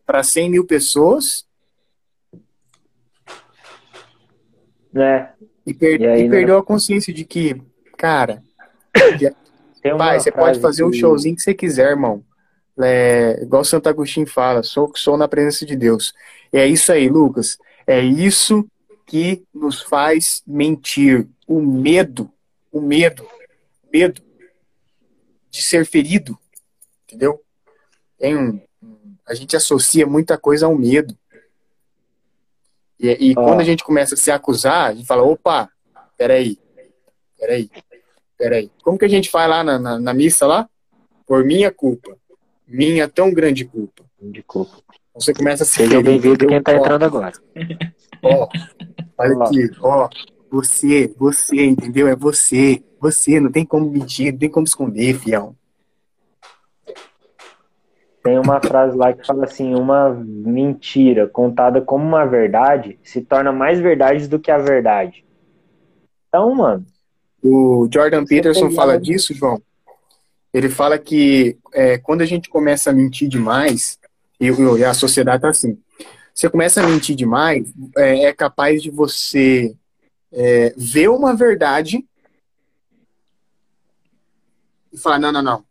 [0.06, 1.48] para 100 mil pessoas
[4.92, 5.34] Né?
[5.66, 6.30] e, per- E aí, e né?
[6.30, 7.60] perdeu a consciência de que,
[7.98, 8.44] cara,
[9.98, 12.24] pai, você pode fazer o que- showzinho que você quiser, irmão.
[12.80, 16.14] É, igual Santo Agostinho fala, sou que sou na presença de Deus.
[16.52, 17.58] É isso aí, Lucas.
[17.88, 18.68] É isso
[19.08, 21.28] que nos faz mentir.
[21.48, 22.32] O medo,
[22.72, 23.28] o medo,
[23.92, 24.22] medo
[25.50, 26.38] de ser ferido,
[27.06, 27.42] entendeu?
[28.24, 28.58] Tem um,
[29.28, 31.14] a gente associa muita coisa ao medo.
[32.98, 33.44] E, e Ó.
[33.44, 35.70] quando a gente começa a se acusar, a gente fala, opa,
[36.18, 36.58] peraí,
[37.38, 37.70] peraí,
[38.38, 38.72] peraí.
[38.82, 40.70] Como que a gente faz lá na, na, na missa lá?
[41.28, 42.16] Por minha culpa.
[42.66, 44.06] Minha tão grande culpa.
[44.22, 44.78] De culpa.
[45.16, 47.34] Você começa a se Seja bem-vindo quem tá Ó, entrando agora.
[48.24, 48.48] Ó,
[49.18, 50.08] olha aqui, ó.
[50.50, 52.08] Você, você, entendeu?
[52.08, 52.82] É você.
[53.02, 55.54] Você, não tem como mentir, não tem como esconder, fião.
[58.24, 63.52] Tem uma frase lá que fala assim: uma mentira contada como uma verdade se torna
[63.52, 65.26] mais verdade do que a verdade.
[66.30, 66.86] Então, mano,
[67.44, 69.62] O Jordan Peterson fala disso, João.
[70.54, 74.00] Ele fala que é, quando a gente começa a mentir demais,
[74.40, 75.78] e, e a sociedade tá assim,
[76.34, 79.76] você começa a mentir demais, é, é capaz de você
[80.32, 82.06] é, ver uma verdade
[84.92, 85.66] e falar, não, não, não.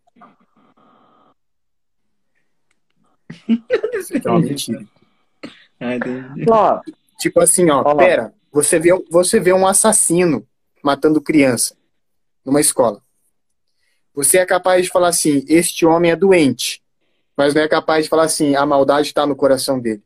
[4.25, 4.85] É uma mentira.
[6.49, 6.81] ó,
[7.19, 7.95] Tipo assim, ó, Ó.
[7.95, 10.47] pera, você vê, você vê um assassino
[10.83, 11.77] matando criança
[12.45, 13.01] numa escola.
[14.15, 16.83] Você é capaz de falar assim, este homem é doente,
[17.37, 20.03] mas não é capaz de falar assim, a maldade está no coração dele.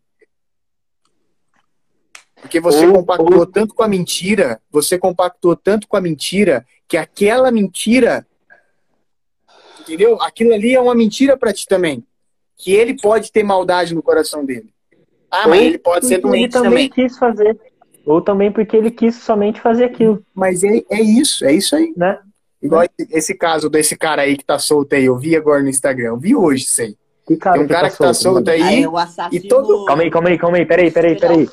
[2.41, 6.65] Porque você Ou- compactou ou- tanto com a mentira, você compactou tanto com a mentira,
[6.87, 8.27] que aquela mentira,
[9.81, 10.21] entendeu?
[10.23, 12.07] Aquilo ali é uma mentira para ti também.
[12.57, 14.69] Que ele pode ter maldade no coração dele.
[15.31, 16.91] Ah, mas Ou ele pode ser porque ele doente também também.
[16.91, 17.59] quis fazer.
[18.07, 21.93] Ou também porque ele quis somente fazer aquilo, Mas é, é isso, é isso aí.
[21.97, 22.19] né?
[22.63, 25.69] Igual esse- esse caso desse cara aí que tá solto aí, eu vi agora no
[25.69, 26.97] Instagram, eu vi hoje isso aí.
[27.27, 28.65] Que cara Tem um cara que tá solto mano?
[28.65, 29.45] aí, o assassino...
[29.45, 31.49] e todo- Calma aí, calma aí, calma aí, peraí, peraí, peraí.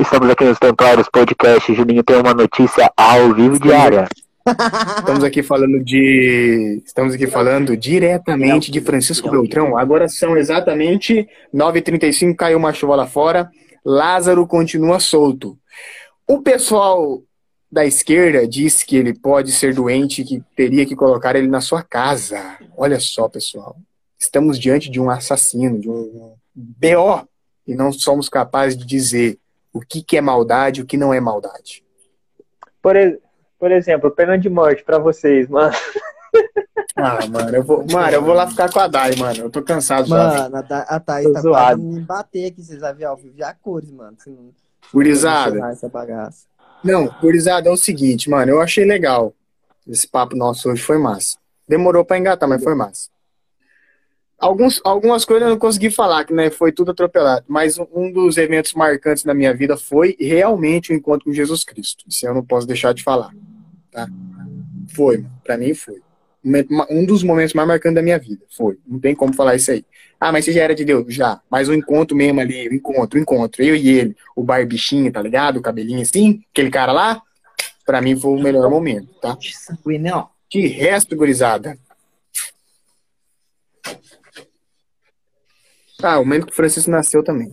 [0.00, 1.72] Estamos aqui nos Templários Podcast.
[1.74, 4.08] Juninho tem uma notícia ao vivo diária.
[4.98, 6.82] estamos aqui falando de.
[6.84, 9.76] Estamos aqui falando diretamente de Francisco Beltrão.
[9.78, 13.48] Agora são exatamente 9h35, caiu uma chuva lá fora.
[13.84, 15.56] Lázaro continua solto.
[16.26, 17.22] O pessoal
[17.74, 21.60] da esquerda diz que ele pode ser doente e que teria que colocar ele na
[21.60, 22.56] sua casa.
[22.76, 23.76] Olha só, pessoal.
[24.16, 27.28] Estamos diante de um assassino, de um BO,
[27.66, 29.38] e não somos capazes de dizer
[29.72, 31.82] o que, que é maldade e o que não é maldade.
[32.80, 32.94] Por,
[33.58, 35.74] por exemplo, pena de morte pra vocês, mano.
[36.96, 39.36] Ah, mano, eu vou, mano, eu vou lá ficar com a Dai, mano.
[39.36, 40.16] Eu tô cansado já.
[40.16, 41.80] Mano, a, Tha- a Thaís tá zoado.
[41.82, 44.16] quase me bater aqui, vocês vão ver ao vivo já a cores, mano.
[44.92, 45.58] Gurizada.
[45.72, 46.46] essa bagaça.
[46.84, 49.34] Não, gurizada, é o seguinte, mano, eu achei legal.
[49.88, 51.38] Esse papo nosso hoje foi massa.
[51.66, 53.08] Demorou pra engatar, mas foi massa.
[54.38, 57.44] Alguns, algumas coisas eu não consegui falar, que né, foi tudo atropelado.
[57.48, 62.04] Mas um- dos eventos marcantes na minha vida foi realmente o encontro com Jesus Cristo.
[62.06, 63.30] Isso eu não posso deixar de falar.
[63.90, 64.06] Tá?
[64.94, 65.30] Foi, mano.
[65.42, 66.02] Pra mim foi.
[66.90, 68.42] Um dos momentos mais marcantes da minha vida.
[68.50, 68.78] Foi.
[68.86, 69.84] Não tem como falar isso aí.
[70.20, 71.12] Ah, mas você já era de Deus?
[71.14, 71.40] Já.
[71.50, 73.62] Mas o encontro mesmo ali, o encontro, o encontro.
[73.62, 75.58] Eu e ele, o barbichinho, tá ligado?
[75.58, 77.22] O cabelinho assim, aquele cara lá.
[77.84, 79.36] Pra mim foi o melhor momento, tá?
[79.40, 80.28] Sanguinão.
[80.50, 81.78] De resto, gurizada.
[86.02, 87.48] Ah, o momento que o Francisco nasceu também.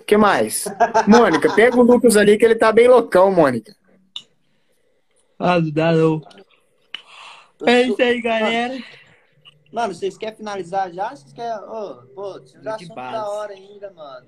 [0.00, 0.64] O que mais?
[1.06, 3.74] Mônica, pega o Lucas ali que ele tá bem loucão, Mônica.
[5.38, 6.22] Ah, não dá não.
[7.64, 8.78] É isso aí, galera.
[9.72, 11.10] Mano, vocês querem finalizar já?
[11.10, 11.52] Vocês querem.
[11.64, 13.12] Ô, pô, tinha De assunto base.
[13.12, 14.26] da hora ainda, mano.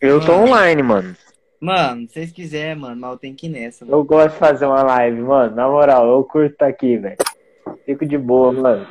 [0.00, 1.16] Eu tô online, mano.
[1.60, 3.96] Mano, se vocês quiserem, mano, mas eu tenho que ir nessa, mano.
[3.96, 5.56] Eu gosto de fazer uma live, mano.
[5.56, 7.16] Na moral, eu curto tá aqui, velho.
[7.86, 8.86] Fico de boa, mano.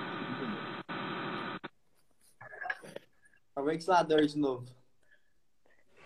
[3.56, 4.66] É o ventilador de novo.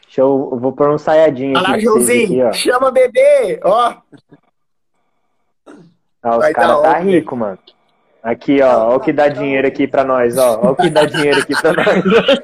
[0.03, 2.53] Deixa eu, eu vou pôr um saiadinho Olha lá, aqui vocês aqui, Joãozinho.
[2.53, 3.59] Chama bebê.
[3.63, 3.97] Ó.
[6.27, 7.59] Ah, os caras tá rico, mano.
[8.21, 8.89] Aqui, ó.
[8.89, 10.59] Ó o que dá dinheiro aqui pra nós, ó.
[10.61, 12.39] Ó o que dá dinheiro aqui pra nós.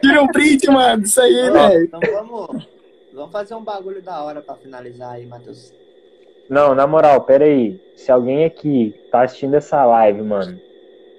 [0.00, 1.02] Tira um print, mano.
[1.02, 1.84] Isso aí, velho.
[1.84, 2.68] então vamos.
[3.12, 5.74] Vamos fazer um bagulho da hora pra finalizar aí, Matheus.
[6.48, 7.80] Não, na moral, pera aí.
[7.96, 10.58] Se alguém aqui tá assistindo essa live, mano,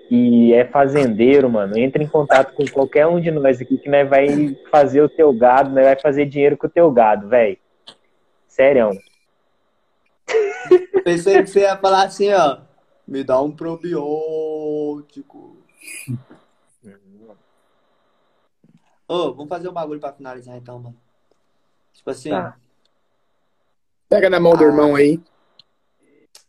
[0.09, 4.09] e é fazendeiro, mano, entra em contato com qualquer um de nós aqui que nós
[4.09, 7.57] vai fazer o teu gado, nós vai fazer dinheiro com o teu gado, velho.
[8.47, 8.91] Sério.
[11.03, 12.59] Pensei que você ia falar assim, ó.
[13.07, 13.97] Me dá um probiótico.
[19.07, 20.95] Ô, vamos fazer um bagulho pra finalizar então, mano.
[21.93, 22.29] Tipo assim.
[22.29, 22.57] Tá.
[24.07, 25.19] Pega na mão do irmão aí.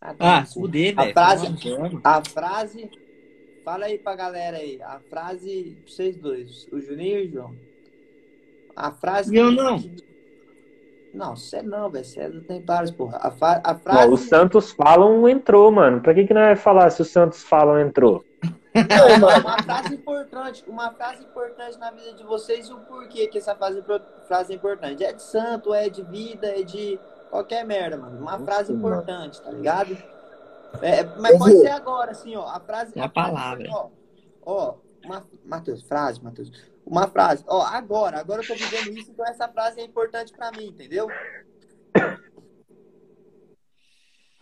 [0.00, 1.12] Ah, Ah, fuder, A velho.
[1.14, 1.46] frase-
[1.76, 2.00] Vamos.
[2.04, 2.90] A frase.
[3.64, 4.80] Fala aí pra galera aí.
[4.82, 5.76] A frase.
[5.82, 6.66] pra Vocês dois.
[6.72, 7.56] O Juninho e o João.
[8.76, 9.34] A frase.
[9.36, 9.78] Eu não.
[11.12, 12.05] Não, você não, velho.
[12.05, 13.18] Você é do Templários, porra.
[13.20, 13.60] A, fa...
[13.62, 14.09] a frase.
[14.09, 16.01] Ó, o Santos Falam entrou, mano.
[16.01, 18.24] Pra que que nós vai falar se o Santos Falam entrou?
[18.74, 19.40] Ô, mano.
[19.40, 23.55] Uma frase importante, uma frase importante na vida de vocês e o porquê que essa
[23.55, 23.82] frase,
[24.26, 25.05] frase é importante.
[25.05, 26.98] É de santo, é de vida, é de
[27.30, 28.18] qualquer merda, mano.
[28.18, 28.94] Uma frase mano.
[28.97, 29.97] importante, tá ligado?
[30.80, 32.47] É, mas Eu pode ser agora, assim, ó.
[32.47, 32.98] A frase.
[32.98, 33.68] É a frase, palavra.
[33.70, 33.89] Ó,
[34.47, 34.74] ó
[35.05, 36.72] uma, Matheus, frase, Matheus.
[36.84, 37.44] Uma frase.
[37.46, 41.09] Ó, agora, agora eu tô vivendo isso, então essa frase é importante pra mim, entendeu?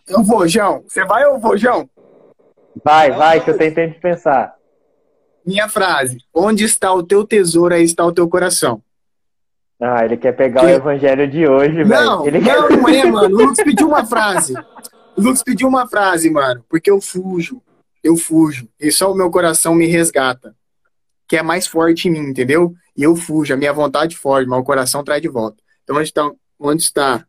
[0.07, 0.83] Eu vou, João.
[0.87, 1.89] Você vai ou eu vou, João?
[2.83, 4.55] Vai, vai, que eu tô tentando pensar.
[5.45, 6.17] Minha frase.
[6.33, 8.81] Onde está o teu tesouro, aí está o teu coração.
[9.79, 12.37] Ah, ele quer pegar Que- o evangelho de hoje, Não, velho.
[12.37, 13.35] Ele não, não é, mano.
[13.35, 14.53] O Lucas pediu uma frase.
[15.17, 16.63] O Lucas pediu uma frase, mano.
[16.69, 17.61] Porque eu fujo.
[18.03, 18.67] Eu fujo.
[18.79, 20.55] E só o meu coração me resgata.
[21.31, 22.73] Que é mais forte em mim, entendeu?
[22.97, 23.53] E eu fujo.
[23.53, 25.55] A minha vontade foge, mas o coração traz de volta.
[25.81, 26.29] Então, onde está,
[26.59, 27.25] onde está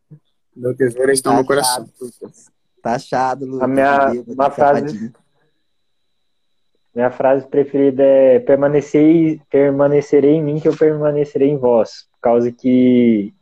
[0.53, 1.87] meu tesouro, está o meu coração.
[2.81, 3.61] Tá achado, Lucas.
[3.63, 5.13] A minha- Bêbado, uma frase- safadinho.
[6.93, 12.05] Minha frase preferida é permanecer, permanecerei em mim que eu permanecerei em vós.
[12.11, 13.33] Por causa que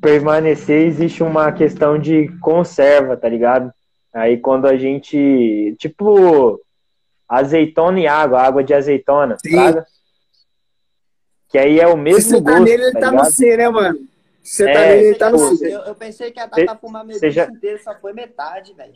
[0.00, 3.72] permanecer existe uma questão de conserva, tá ligado?
[4.12, 6.60] Aí quando a gente, tipo,
[7.28, 9.86] azeitona e água, água de azeitona, fraga?
[11.48, 13.24] Que aí é o Se mesmo você tá gosto, nele, ele tá tá no?
[13.24, 13.98] C, né, mano?
[14.42, 15.74] Se você tá É, nele, ele tá no tipo, C.
[15.74, 18.94] Eu, eu pensei que a Cê- data fumar meu já- inteiro só foi metade, velho.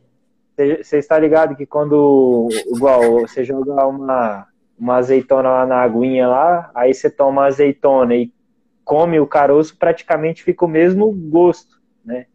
[0.82, 4.47] Você está ligado que quando, igual, você joga uma,
[4.78, 8.31] uma azeitona lá na aguinha lá, aí você toma a azeitona e
[8.85, 12.27] come o caroço, praticamente fica o mesmo gosto, né?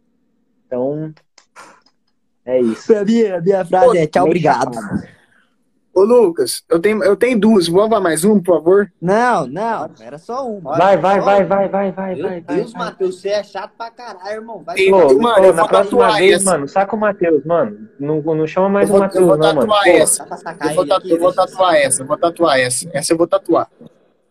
[0.66, 1.14] Então,
[2.44, 2.86] é isso.
[2.88, 4.74] Pra mim, a minha frase é tchau, obrigado.
[4.74, 5.15] chapado.
[5.96, 7.68] Ô, Lucas, eu tenho, eu tenho duas.
[7.68, 8.92] Vou levar mais um, por favor?
[9.00, 10.76] Não, não, era só uma.
[10.76, 12.84] Vai, vai, vai, vai, vai, vai, Meu vai, Deus, vai.
[12.84, 14.62] Matheus, você é chato pra caralho, irmão.
[14.62, 16.50] Vai Tem- Ô, Mano, ô, eu na vou próxima tatuar vez, essa.
[16.50, 17.88] mano, saca o Matheus, mano.
[17.98, 19.72] Não, não chama mais o vou, eu Matheus, não, mano.
[19.86, 20.22] essa.
[20.22, 22.90] Eu vou, tatu- aqui, eu vou tatuar essa, eu vou tatuar essa.
[22.92, 23.70] Essa eu vou tatuar.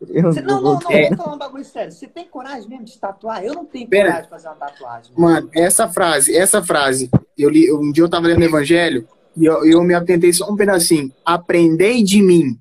[0.07, 1.07] Eu Você, não, não, não, É.
[1.09, 1.91] vou falar um bagulho sério.
[1.91, 3.43] Você tem coragem mesmo de tatuar?
[3.43, 4.03] Eu não tenho Pera.
[4.03, 5.11] coragem de fazer uma tatuagem.
[5.17, 5.33] mano.
[5.35, 9.07] Mano, essa frase, essa frase, eu li, um dia eu tava lendo o Evangelho
[9.38, 11.12] e eu, eu me atentei só um pedacinho.
[11.26, 12.60] Aprendei de mim.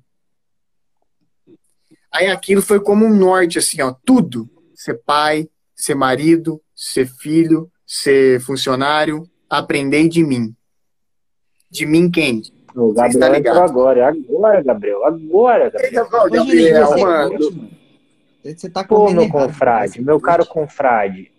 [2.11, 4.49] Aí aquilo foi como um norte, assim, ó, tudo.
[4.73, 9.29] Ser pai, ser marido, ser filho, ser funcionário.
[9.49, 10.53] Aprendei de mim.
[11.69, 12.41] De mim quem?
[12.75, 13.57] O Gabriel entrou ligado.
[13.59, 14.09] agora.
[14.09, 15.05] Agora, Gabriel.
[15.05, 16.09] Agora, Gabriel.
[16.29, 17.69] Gabriel, você, mano.
[18.43, 21.31] você tá Pô, comendo meu confrade, você- meu caro confrade.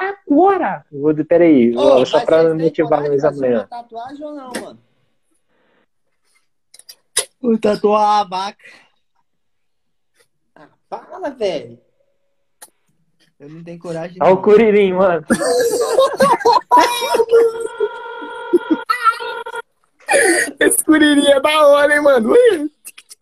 [0.00, 0.84] Agora!
[0.90, 3.66] Vou, peraí, Ô, vou- só pra motivar uma amanhã.
[3.68, 4.78] tatuagem ou não, mano?
[7.40, 8.64] Vou tatuar a vaca.
[10.54, 11.78] Ah, fala, velho.
[13.38, 14.16] Eu não tenho coragem.
[14.20, 14.42] Olha o.
[14.42, 15.24] Curirim, mano.
[20.58, 22.32] Esse curirinho é da hora, hein, mano?
[22.32, 22.70] Ui.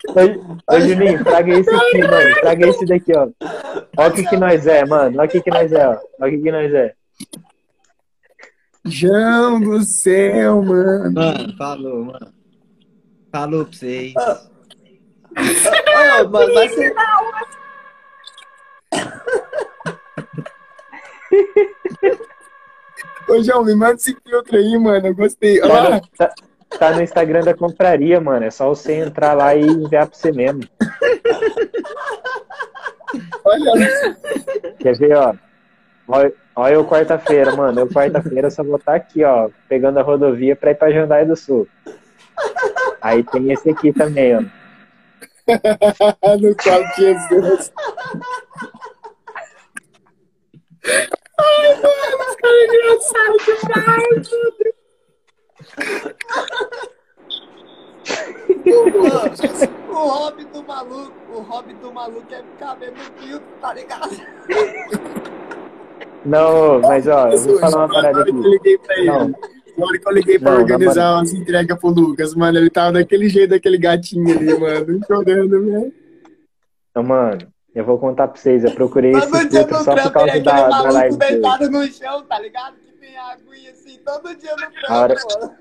[0.08, 2.34] Ô, ô, Juninho, traga esse aqui, mano.
[2.40, 3.28] Traga esse daqui, ó.
[3.96, 5.18] Olha o que, que nós é, mano.
[5.18, 5.98] Olha o que, que nós é, ó.
[6.20, 6.94] Olha o que, que nós é.
[8.86, 11.12] João do céu, mano.
[11.12, 12.32] Mano, falou, mano.
[13.30, 14.14] Falou pra vocês.
[14.16, 16.94] Ô, mano, vai ser.
[23.28, 25.06] Ô, João, me manda esse filtro aí, mano.
[25.06, 25.60] Eu gostei.
[25.60, 26.34] Tá Ó, no, tá-
[26.78, 28.44] tá no Instagram da compraria, mano.
[28.44, 30.62] É só você entrar lá e enviar pra você mesmo.
[33.44, 33.72] olha,
[34.78, 35.34] Quer ver, ó?
[36.06, 37.80] Olha, olha eu quarta-feira, mano.
[37.80, 41.36] Eu quarta-feira só vou estar aqui, ó, pegando a rodovia pra ir pra Jandai do
[41.36, 41.68] Sul.
[43.00, 44.40] Aí tem esse aqui também, ó.
[46.38, 47.72] no qual Jesus.
[51.40, 54.28] Ai, mano, cara é engraçado demais,
[59.90, 64.10] O hobby do maluco, o hobby do maluco é caber no filtro, tá ligado?
[66.24, 68.38] Não, mas ó, eu vou falar uma parada Na hora que aqui.
[68.46, 69.28] eu liguei pra ele, Não.
[69.28, 72.92] na hora que eu liguei pra Não, organizar as entregas pro Lucas, mano, ele tava
[72.92, 75.92] daquele jeito, daquele gatinho ali, mano, chorando, velho.
[76.90, 77.38] Então, mano,
[77.74, 78.64] eu vou contar pra vocês.
[78.64, 81.32] Eu procurei esse Todo dia filtro só por causa da, da live dele.
[81.32, 82.74] deitado no chão, tá ligado?
[82.76, 83.77] Que tem aguinha assim,
[84.12, 85.54] todo dia no trampo, A hora- mano.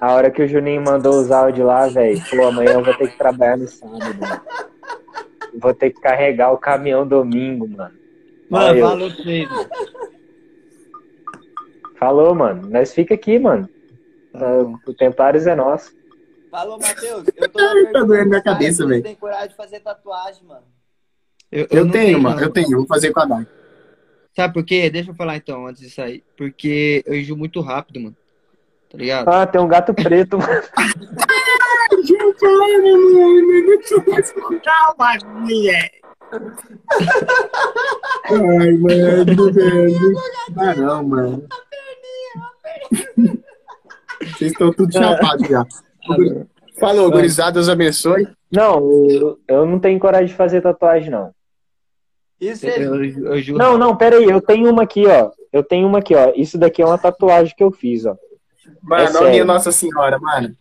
[0.00, 3.08] A hora que o Juninho mandou os áudios lá, velho, falou, amanhã eu vou ter
[3.08, 4.42] que trabalhar no sábado, mano.
[5.60, 7.94] Vou ter que carregar o caminhão domingo, mano.
[8.50, 9.68] Mano, eu- falou mano.
[11.98, 12.68] Falou, mano.
[12.68, 13.68] Nós fica aqui, mano.
[14.34, 15.92] Ah, O Templários é nosso.
[16.50, 17.58] Falou, Matheus, eu tô
[17.92, 19.02] Tá doendo minha cabeça, Você velho.
[19.02, 20.64] tem coragem de fazer tatuagem, mano.
[21.50, 22.42] Eu, Eu, não tenho, mano, não.
[22.42, 23.46] eu tenho, vou fazer com a Dai.
[24.34, 24.88] Sabe por quê?
[24.88, 26.24] Deixa eu falar então, antes de sair.
[26.36, 28.16] Porque eu enjoo muito rápido, mano.
[28.90, 29.28] Tá ligado?
[29.28, 30.52] Ah, tem um gato preto, mano.
[34.62, 35.90] Calma, mulher.
[38.24, 40.12] Ai, mano, velho.
[40.56, 41.46] Ah, não, mano.
[44.20, 45.66] Vocês estão tudo chapados já.
[46.80, 48.26] Falou, gurizada, Deus abençoe.
[48.50, 48.80] Não,
[49.10, 51.34] eu, eu não tenho coragem de fazer tatuagem, não.
[52.42, 53.56] Isso é Eu, eu, juro.
[53.56, 54.24] Não, não, pera aí.
[54.24, 55.30] Eu tenho uma aqui, ó.
[55.52, 56.32] Eu tenho uma aqui, ó.
[56.34, 58.16] Isso daqui é uma tatuagem que eu fiz, ó.
[58.82, 59.44] Mano, É minha.
[59.44, 60.52] Nossa Senhora, mano.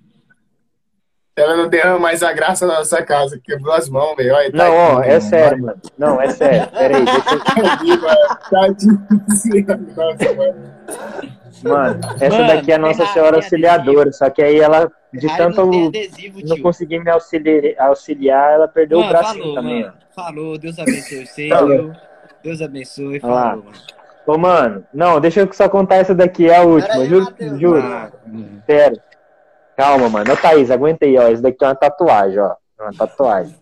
[1.36, 3.42] Ela não derrama mais a graça na nossa casa.
[3.44, 4.36] Quebrou as mãos, velho.
[4.36, 5.82] Olha, Não, ó, é sério, mano.
[5.98, 6.68] Não, é sério.
[6.70, 7.40] Pera aí, deixa eu...
[7.66, 8.38] Tadinho, mano.
[8.52, 9.08] Tadinho.
[9.98, 11.41] Nossa, mano.
[11.64, 15.38] Mano, essa Mano, daqui é tem Nossa ra- Senhora Auxiliadora, só que aí ela, de
[15.38, 19.82] tanto não adesivo, não conseguir me auxiliar, auxiliar ela perdeu Mano, o bracinho falou, também,
[19.84, 19.94] mano.
[20.16, 21.50] Falou, Deus abençoe você.
[22.44, 23.72] Deus abençoe, falou, mano.
[24.26, 27.36] Ô, mano, não, deixa eu só contar essa daqui, é a última, Pera aí, juro,
[27.60, 27.84] juro.
[27.84, 28.12] Ah,
[28.66, 29.02] Sério.
[29.76, 30.34] Calma, mano.
[30.34, 31.28] Ô, Thaís, aguenta aí, ó.
[31.28, 32.56] Isso daqui é uma tatuagem, ó.
[32.80, 33.56] É uma tatuagem.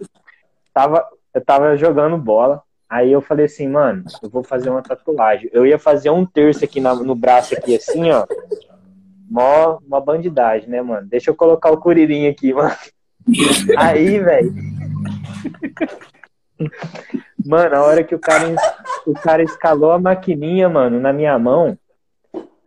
[0.74, 2.62] Tava, eu tava jogando bola.
[2.90, 5.50] Aí eu falei assim, mano, eu vou fazer uma tatuagem.
[5.54, 8.26] Eu ia fazer um terço aqui na- no braço, aqui, assim, ó.
[9.30, 11.08] Mó, uma bandidagem, né, mano?
[11.08, 12.76] Deixa eu colocar o curirinho aqui, mano.
[13.78, 14.54] Aí, velho.
[17.46, 18.44] Mano, a hora que o cara,
[19.06, 21.78] o cara escalou a maquininha, mano, na minha mão,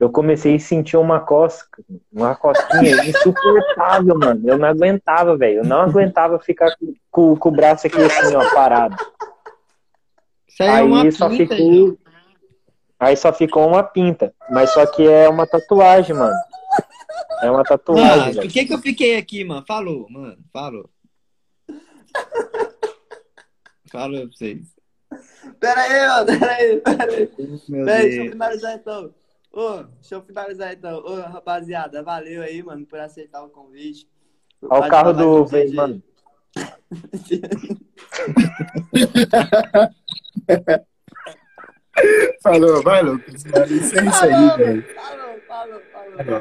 [0.00, 1.82] eu comecei a sentir uma cosca,
[2.12, 4.40] uma cosquinha insuportável, mano.
[4.44, 5.58] Eu não aguentava, velho.
[5.58, 8.96] Eu não aguentava ficar com, com- com o braço aqui assim, ó, parado.
[10.52, 11.98] Isso aí é uma Aí só pinta, ficou.
[13.00, 14.34] Aí só ficou uma pinta.
[14.50, 16.36] Mas só que é uma tatuagem, mano.
[17.42, 19.64] É uma tatuagem, Mano, por que que eu fiquei aqui, mano?
[19.66, 20.38] Falou, mano.
[20.52, 20.88] Falou.
[23.90, 24.66] Falou pra vocês.
[25.60, 27.30] Pera aí, mano, pera aí, pera aí.
[27.68, 28.30] Meu Pera aí, deixa eu Deus.
[28.32, 29.14] finalizar então.
[29.52, 30.98] Ô, deixa eu finalizar então.
[30.98, 34.08] Ô, rapaziada, valeu aí, mano, por aceitar o convite.
[34.62, 35.44] Olha o carro do.
[35.44, 36.02] velho, Mano,
[42.42, 43.44] falou, vai, Lucas.
[43.68, 44.84] Licença falou, aí, velho.
[44.94, 46.16] Falou, falou, falou.
[46.16, 46.24] Tá